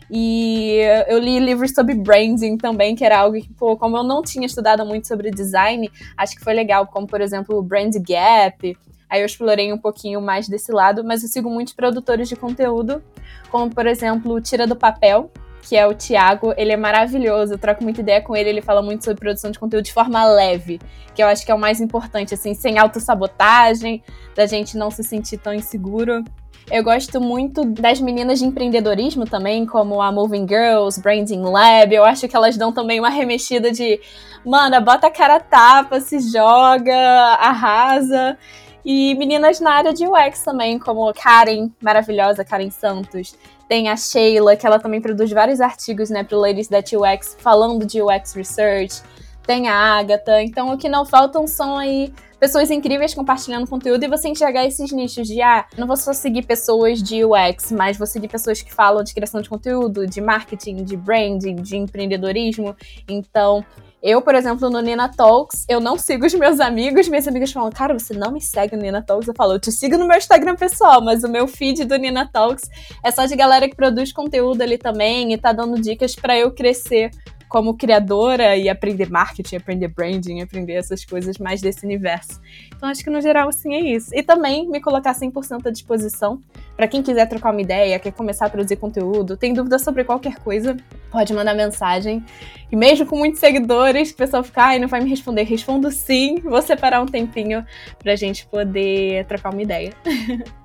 E 0.10 0.80
eu 1.08 1.20
li 1.20 1.40
livros 1.40 1.72
sobre 1.76 1.94
branding 1.94 2.58
também, 2.58 2.96
que 2.96 3.06
era 3.06 3.20
algo 3.20 3.40
que, 3.40 3.54
pô, 3.54 3.78
como 3.78 3.96
eu 3.96 4.04
não 4.04 4.24
tinha 4.24 4.48
estudado 4.48 4.84
muito 4.84 5.08
sobre 5.08 5.30
design, 5.30 5.88
acho 6.18 6.36
que 6.36 6.44
foi 6.44 6.56
legal, 6.56 6.88
como 6.88 7.06
por 7.06 7.22
exemplo 7.22 7.56
o 7.56 7.62
Brand 7.62 7.94
Gap, 7.98 8.76
Aí 9.10 9.22
eu 9.22 9.26
explorei 9.26 9.74
um 9.74 9.78
pouquinho 9.78 10.22
mais 10.22 10.48
desse 10.48 10.72
lado, 10.72 11.04
mas 11.04 11.24
eu 11.24 11.30
sigo 11.30 11.50
muitos 11.50 11.74
produtores 11.74 12.30
de 12.30 12.36
conteúdo, 12.36 13.04
como 13.50 13.74
por 13.74 13.88
exemplo 13.88 14.34
o 14.34 14.42
Tira 14.42 14.68
do 14.68 14.76
Papel, 14.76 15.32
que 15.62 15.76
é 15.76 15.86
o 15.88 15.94
Thiago. 15.94 16.54
Ele 16.56 16.72
é 16.72 16.78
maravilhoso, 16.78 17.54
eu 17.54 17.58
troco 17.58 17.84
muita 17.84 18.02
ideia 18.02 18.22
com 18.22 18.36
ele, 18.36 18.50
ele 18.50 18.62
fala 18.62 18.82
muito 18.82 19.04
sobre 19.04 19.20
produção 19.20 19.52
de 19.52 19.60
conteúdo 19.60 19.86
de 19.86 19.94
forma 19.94 20.24
leve, 20.26 20.80
que 21.16 21.24
eu 21.24 21.28
acho 21.28 21.46
que 21.46 21.52
é 21.52 21.56
o 21.56 21.60
mais 21.60 21.82
importante, 21.82 22.34
assim, 22.34 22.54
sem 22.54 22.78
autossabotagem, 22.78 24.04
da 24.36 24.46
gente 24.46 24.78
não 24.78 24.92
se 24.92 25.04
sentir 25.04 25.38
tão 25.38 25.54
inseguro. 25.54 26.24
Eu 26.72 26.84
gosto 26.84 27.20
muito 27.20 27.66
das 27.66 28.00
meninas 28.00 28.38
de 28.38 28.46
empreendedorismo 28.46 29.26
também, 29.26 29.66
como 29.66 30.00
a 30.04 30.12
Moving 30.12 30.48
Girls, 30.48 31.02
Branding 31.02 31.42
Lab. 31.42 31.92
Eu 31.92 32.06
acho 32.06 32.28
que 32.28 32.36
elas 32.36 32.58
dão 32.58 32.72
também 32.72 33.00
uma 33.00 33.10
remexida 33.10 33.72
de, 33.72 34.00
mana, 34.46 34.80
bota 34.80 35.08
a 35.08 35.12
cara 35.12 35.40
tapa, 35.40 36.00
se 36.00 36.20
joga, 36.20 36.96
arrasa. 37.40 38.38
E 38.84 39.14
meninas 39.16 39.60
na 39.60 39.74
área 39.74 39.94
de 39.94 40.08
UX 40.08 40.44
também, 40.44 40.80
como 40.80 41.14
Karen, 41.14 41.70
maravilhosa 41.82 42.46
Karen 42.46 42.72
Santos. 42.72 43.36
Tem 43.68 43.90
a 43.90 43.96
Sheila, 43.96 44.56
que 44.56 44.66
ela 44.66 44.80
também 44.80 45.02
produz 45.02 45.32
vários 45.32 45.62
artigos, 45.62 46.10
né, 46.10 46.24
pro 46.24 46.40
Ladies 46.40 46.68
That 46.68 46.96
UX, 46.96 47.38
falando 47.40 47.86
de 47.86 48.02
UX 48.02 48.34
Research. 48.34 49.02
Tem 49.46 49.68
a 49.68 49.76
Agatha. 49.76 50.42
Então, 50.42 50.74
o 50.74 50.78
que 50.78 50.88
não 50.88 51.06
faltam 51.06 51.46
são 51.46 51.78
aí 51.78 52.14
pessoas 52.40 52.72
incríveis 52.72 53.14
compartilhando 53.14 53.68
conteúdo 53.68 54.04
e 54.04 54.08
você 54.08 54.30
enxergar 54.30 54.66
esses 54.66 54.92
nichos 54.92 55.28
de, 55.28 55.42
ah, 55.42 55.66
não 55.78 55.86
vou 55.86 55.98
só 55.98 56.14
seguir 56.14 56.44
pessoas 56.44 57.04
de 57.04 57.26
UX, 57.26 57.72
mas 57.72 57.98
vou 57.98 58.08
seguir 58.08 58.30
pessoas 58.30 58.62
que 58.62 58.74
falam 58.74 59.04
de 59.04 59.14
criação 59.14 59.42
de 59.42 59.50
conteúdo, 59.50 60.08
de 60.08 60.22
marketing, 60.22 60.84
de 60.84 60.96
branding, 60.96 61.56
de 61.56 61.78
empreendedorismo. 61.78 62.76
Então, 63.08 63.66
eu, 64.02 64.22
por 64.22 64.34
exemplo, 64.34 64.70
no 64.70 64.80
Nina 64.80 65.10
Talks, 65.10 65.66
eu 65.68 65.82
não 65.82 65.98
sigo 65.98 66.26
os 66.26 66.34
meus 66.34 66.60
amigos. 66.60 67.10
Minhas 67.10 67.28
amigas 67.28 67.52
falam, 67.52 67.70
cara, 67.70 67.98
você 67.98 68.14
não 68.14 68.32
me 68.32 68.40
segue 68.40 68.76
no 68.76 68.82
Nina 68.82 69.02
Talks. 69.02 69.28
Eu 69.28 69.34
falo, 69.36 69.54
eu 69.54 69.60
te 69.60 69.72
sigo 69.72 69.98
no 69.98 70.08
meu 70.08 70.18
Instagram 70.18 70.56
pessoal, 70.56 71.04
mas 71.04 71.24
o 71.24 71.30
meu 71.30 71.48
feed 71.48 71.84
do 71.84 71.98
Nina 71.98 72.26
Talks 72.26 72.70
é 73.04 73.12
só 73.12 73.26
de 73.26 73.36
galera 73.36 73.68
que 73.68 73.76
produz 73.76 74.14
conteúdo 74.14 74.62
ali 74.62 74.78
também 74.78 75.34
e 75.34 75.38
tá 75.38 75.52
dando 75.52 75.80
dicas 75.82 76.16
para 76.16 76.38
eu 76.38 76.52
crescer 76.52 77.12
como 77.50 77.76
criadora 77.76 78.56
e 78.56 78.70
aprender 78.70 79.10
marketing, 79.10 79.56
aprender 79.56 79.88
branding, 79.88 80.42
aprender 80.42 80.74
essas 80.74 81.04
coisas 81.04 81.38
mais 81.40 81.60
desse 81.60 81.84
universo. 81.84 82.40
Então 82.74 82.88
acho 82.88 83.04
que 83.04 83.10
no 83.10 83.20
geral 83.20 83.52
sim 83.52 83.74
é 83.74 83.80
isso. 83.80 84.12
E 84.14 84.22
também 84.22 84.70
me 84.70 84.80
colocar 84.80 85.14
100% 85.14 85.66
à 85.66 85.72
disposição 85.72 86.42
para 86.78 86.88
quem 86.88 87.02
quiser 87.02 87.28
trocar 87.28 87.52
uma 87.52 87.62
ideia, 87.62 88.00
quer 88.00 88.14
começar 88.14 88.46
a 88.46 88.50
produzir 88.50 88.76
conteúdo, 88.76 89.36
tem 89.36 89.52
dúvida 89.52 89.80
sobre 89.80 90.04
qualquer 90.04 90.38
coisa, 90.38 90.78
pode 91.12 91.34
mandar 91.34 91.54
mensagem. 91.54 92.24
E 92.72 92.76
mesmo 92.76 93.06
com 93.06 93.18
muitos 93.18 93.40
seguidores, 93.40 94.12
o 94.12 94.16
pessoal 94.16 94.44
fica, 94.44 94.64
ai, 94.64 94.80
não 94.80 94.88
vai 94.88 95.02
me 95.02 95.10
responder. 95.10 95.44
Respondo 95.44 95.92
sim, 95.92 96.40
vou 96.40 96.62
separar 96.62 97.02
um 97.02 97.06
tempinho 97.06 97.66
pra 98.02 98.16
gente 98.16 98.46
poder 98.48 99.26
trocar 99.26 99.52
uma 99.52 99.62
ideia. 99.62 99.94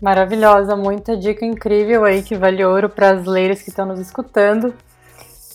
Maravilhosa, 0.00 0.74
muita 0.76 1.16
dica 1.16 1.44
incrível 1.44 2.04
aí 2.04 2.22
que 2.22 2.34
vale 2.34 2.64
ouro 2.64 2.88
para 2.88 3.10
as 3.10 3.26
leiras 3.26 3.60
que 3.62 3.68
estão 3.68 3.84
nos 3.84 4.00
escutando. 4.00 4.74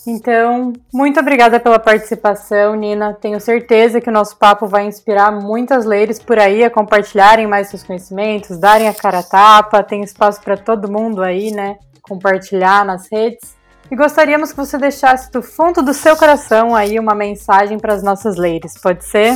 Então, 0.08 0.71
muito 0.93 1.19
obrigada 1.19 1.60
pela 1.60 1.80
participação, 1.80 2.75
Nina. 2.75 3.12
Tenho 3.15 3.39
certeza 3.39 3.99
que 3.99 4.08
o 4.08 4.13
nosso 4.13 4.38
papo 4.38 4.67
vai 4.67 4.86
inspirar 4.86 5.32
muitas 5.32 5.84
leires 5.84 6.19
por 6.19 6.38
aí 6.38 6.63
a 6.63 6.69
compartilharem 6.69 7.47
mais 7.47 7.69
seus 7.69 7.82
conhecimentos, 7.82 8.60
darem 8.60 8.88
a 8.88 8.93
cara 8.93 9.19
a 9.19 9.23
tapa. 9.23 9.82
Tem 9.82 10.04
espaço 10.04 10.41
para 10.41 10.56
todo 10.56 10.91
mundo 10.91 11.23
aí, 11.23 11.49
né? 11.49 11.78
Compartilhar 12.04 12.86
nas 12.86 13.08
redes. 13.12 13.56
E 13.89 13.95
gostaríamos 13.95 14.52
que 14.52 14.58
você 14.58 14.78
deixasse 14.78 15.32
do 15.32 15.41
fundo 15.41 15.84
do 15.84 15.93
seu 15.93 16.17
coração 16.17 16.76
aí 16.76 17.00
uma 17.00 17.13
mensagem 17.13 17.78
para 17.78 17.93
as 17.93 18.02
nossas 18.02 18.36
leires. 18.36 18.74
Pode 18.82 19.06
ser? 19.06 19.36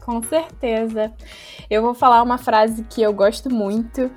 Com 0.00 0.22
certeza. 0.22 1.12
Eu 1.68 1.82
vou 1.82 1.92
falar 1.92 2.22
uma 2.22 2.38
frase 2.38 2.82
que 2.84 3.02
eu 3.02 3.12
gosto 3.12 3.52
muito, 3.52 4.10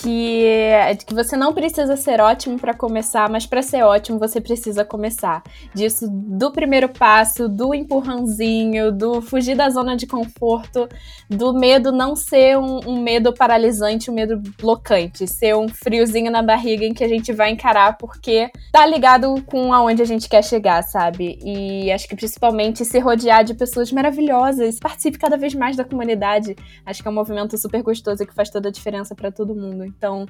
que, 0.00 0.64
que 1.06 1.14
você 1.14 1.36
não 1.36 1.52
precisa 1.52 1.96
ser 1.96 2.20
ótimo 2.20 2.58
para 2.58 2.72
começar, 2.72 3.28
mas 3.28 3.46
para 3.46 3.62
ser 3.62 3.82
ótimo 3.82 4.18
você 4.18 4.40
precisa 4.40 4.84
começar. 4.84 5.42
Disso 5.74 6.06
do 6.10 6.50
primeiro 6.50 6.88
passo, 6.88 7.48
do 7.48 7.74
empurrãozinho, 7.74 8.92
do 8.92 9.20
fugir 9.20 9.56
da 9.56 9.68
zona 9.68 9.96
de 9.96 10.06
conforto, 10.06 10.88
do 11.28 11.52
medo 11.52 11.92
não 11.92 12.16
ser 12.16 12.56
um, 12.58 12.80
um 12.86 13.02
medo 13.02 13.32
paralisante, 13.32 14.10
um 14.10 14.14
medo 14.14 14.40
blocante, 14.58 15.26
ser 15.26 15.54
um 15.56 15.68
friozinho 15.68 16.30
na 16.30 16.42
barriga 16.42 16.84
em 16.84 16.94
que 16.94 17.04
a 17.04 17.08
gente 17.08 17.32
vai 17.32 17.50
encarar 17.50 17.98
porque 17.98 18.50
tá 18.70 18.86
ligado 18.86 19.42
com 19.46 19.72
aonde 19.72 20.02
a 20.02 20.06
gente 20.06 20.28
quer 20.28 20.42
chegar, 20.42 20.82
sabe? 20.82 21.38
E 21.44 21.90
acho 21.92 22.08
que 22.08 22.16
principalmente 22.16 22.84
se 22.84 22.98
rodear 22.98 23.44
de 23.44 23.54
pessoas 23.54 23.92
maravilhosas, 23.92 24.78
participe 24.78 25.18
cada 25.18 25.36
vez 25.36 25.54
mais 25.54 25.76
da 25.76 25.84
comunidade. 25.84 26.56
Acho 26.86 27.02
que 27.02 27.08
é 27.08 27.10
um 27.10 27.14
movimento 27.14 27.56
super 27.58 27.82
gostoso 27.82 28.24
que 28.26 28.34
faz 28.34 28.50
toda 28.50 28.68
a 28.68 28.72
diferença 28.72 29.14
para 29.14 29.30
todo 29.30 29.54
mundo. 29.54 29.81
Então, 29.84 30.26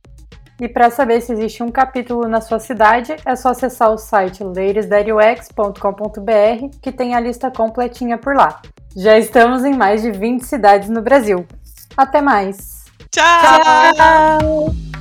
E 0.60 0.68
para 0.68 0.90
saber 0.90 1.22
se 1.22 1.32
existe 1.32 1.60
um 1.60 1.72
capítulo 1.72 2.28
na 2.28 2.40
sua 2.40 2.60
cidade, 2.60 3.16
é 3.24 3.34
só 3.34 3.48
acessar 3.48 3.90
o 3.90 3.98
site 3.98 4.44
ladiesdaddyux.com.br, 4.44 6.78
que 6.80 6.92
tem 6.92 7.16
a 7.16 7.20
lista 7.20 7.50
completinha 7.50 8.16
por 8.16 8.36
lá. 8.36 8.62
Já 8.96 9.18
estamos 9.18 9.62
em 9.62 9.74
mais 9.74 10.00
de 10.00 10.10
20 10.10 10.40
cidades 10.40 10.88
no 10.88 11.02
Brasil. 11.02 11.46
Até 11.94 12.22
mais! 12.22 12.86
Tchau! 13.10 13.94
Tchau. 13.94 14.95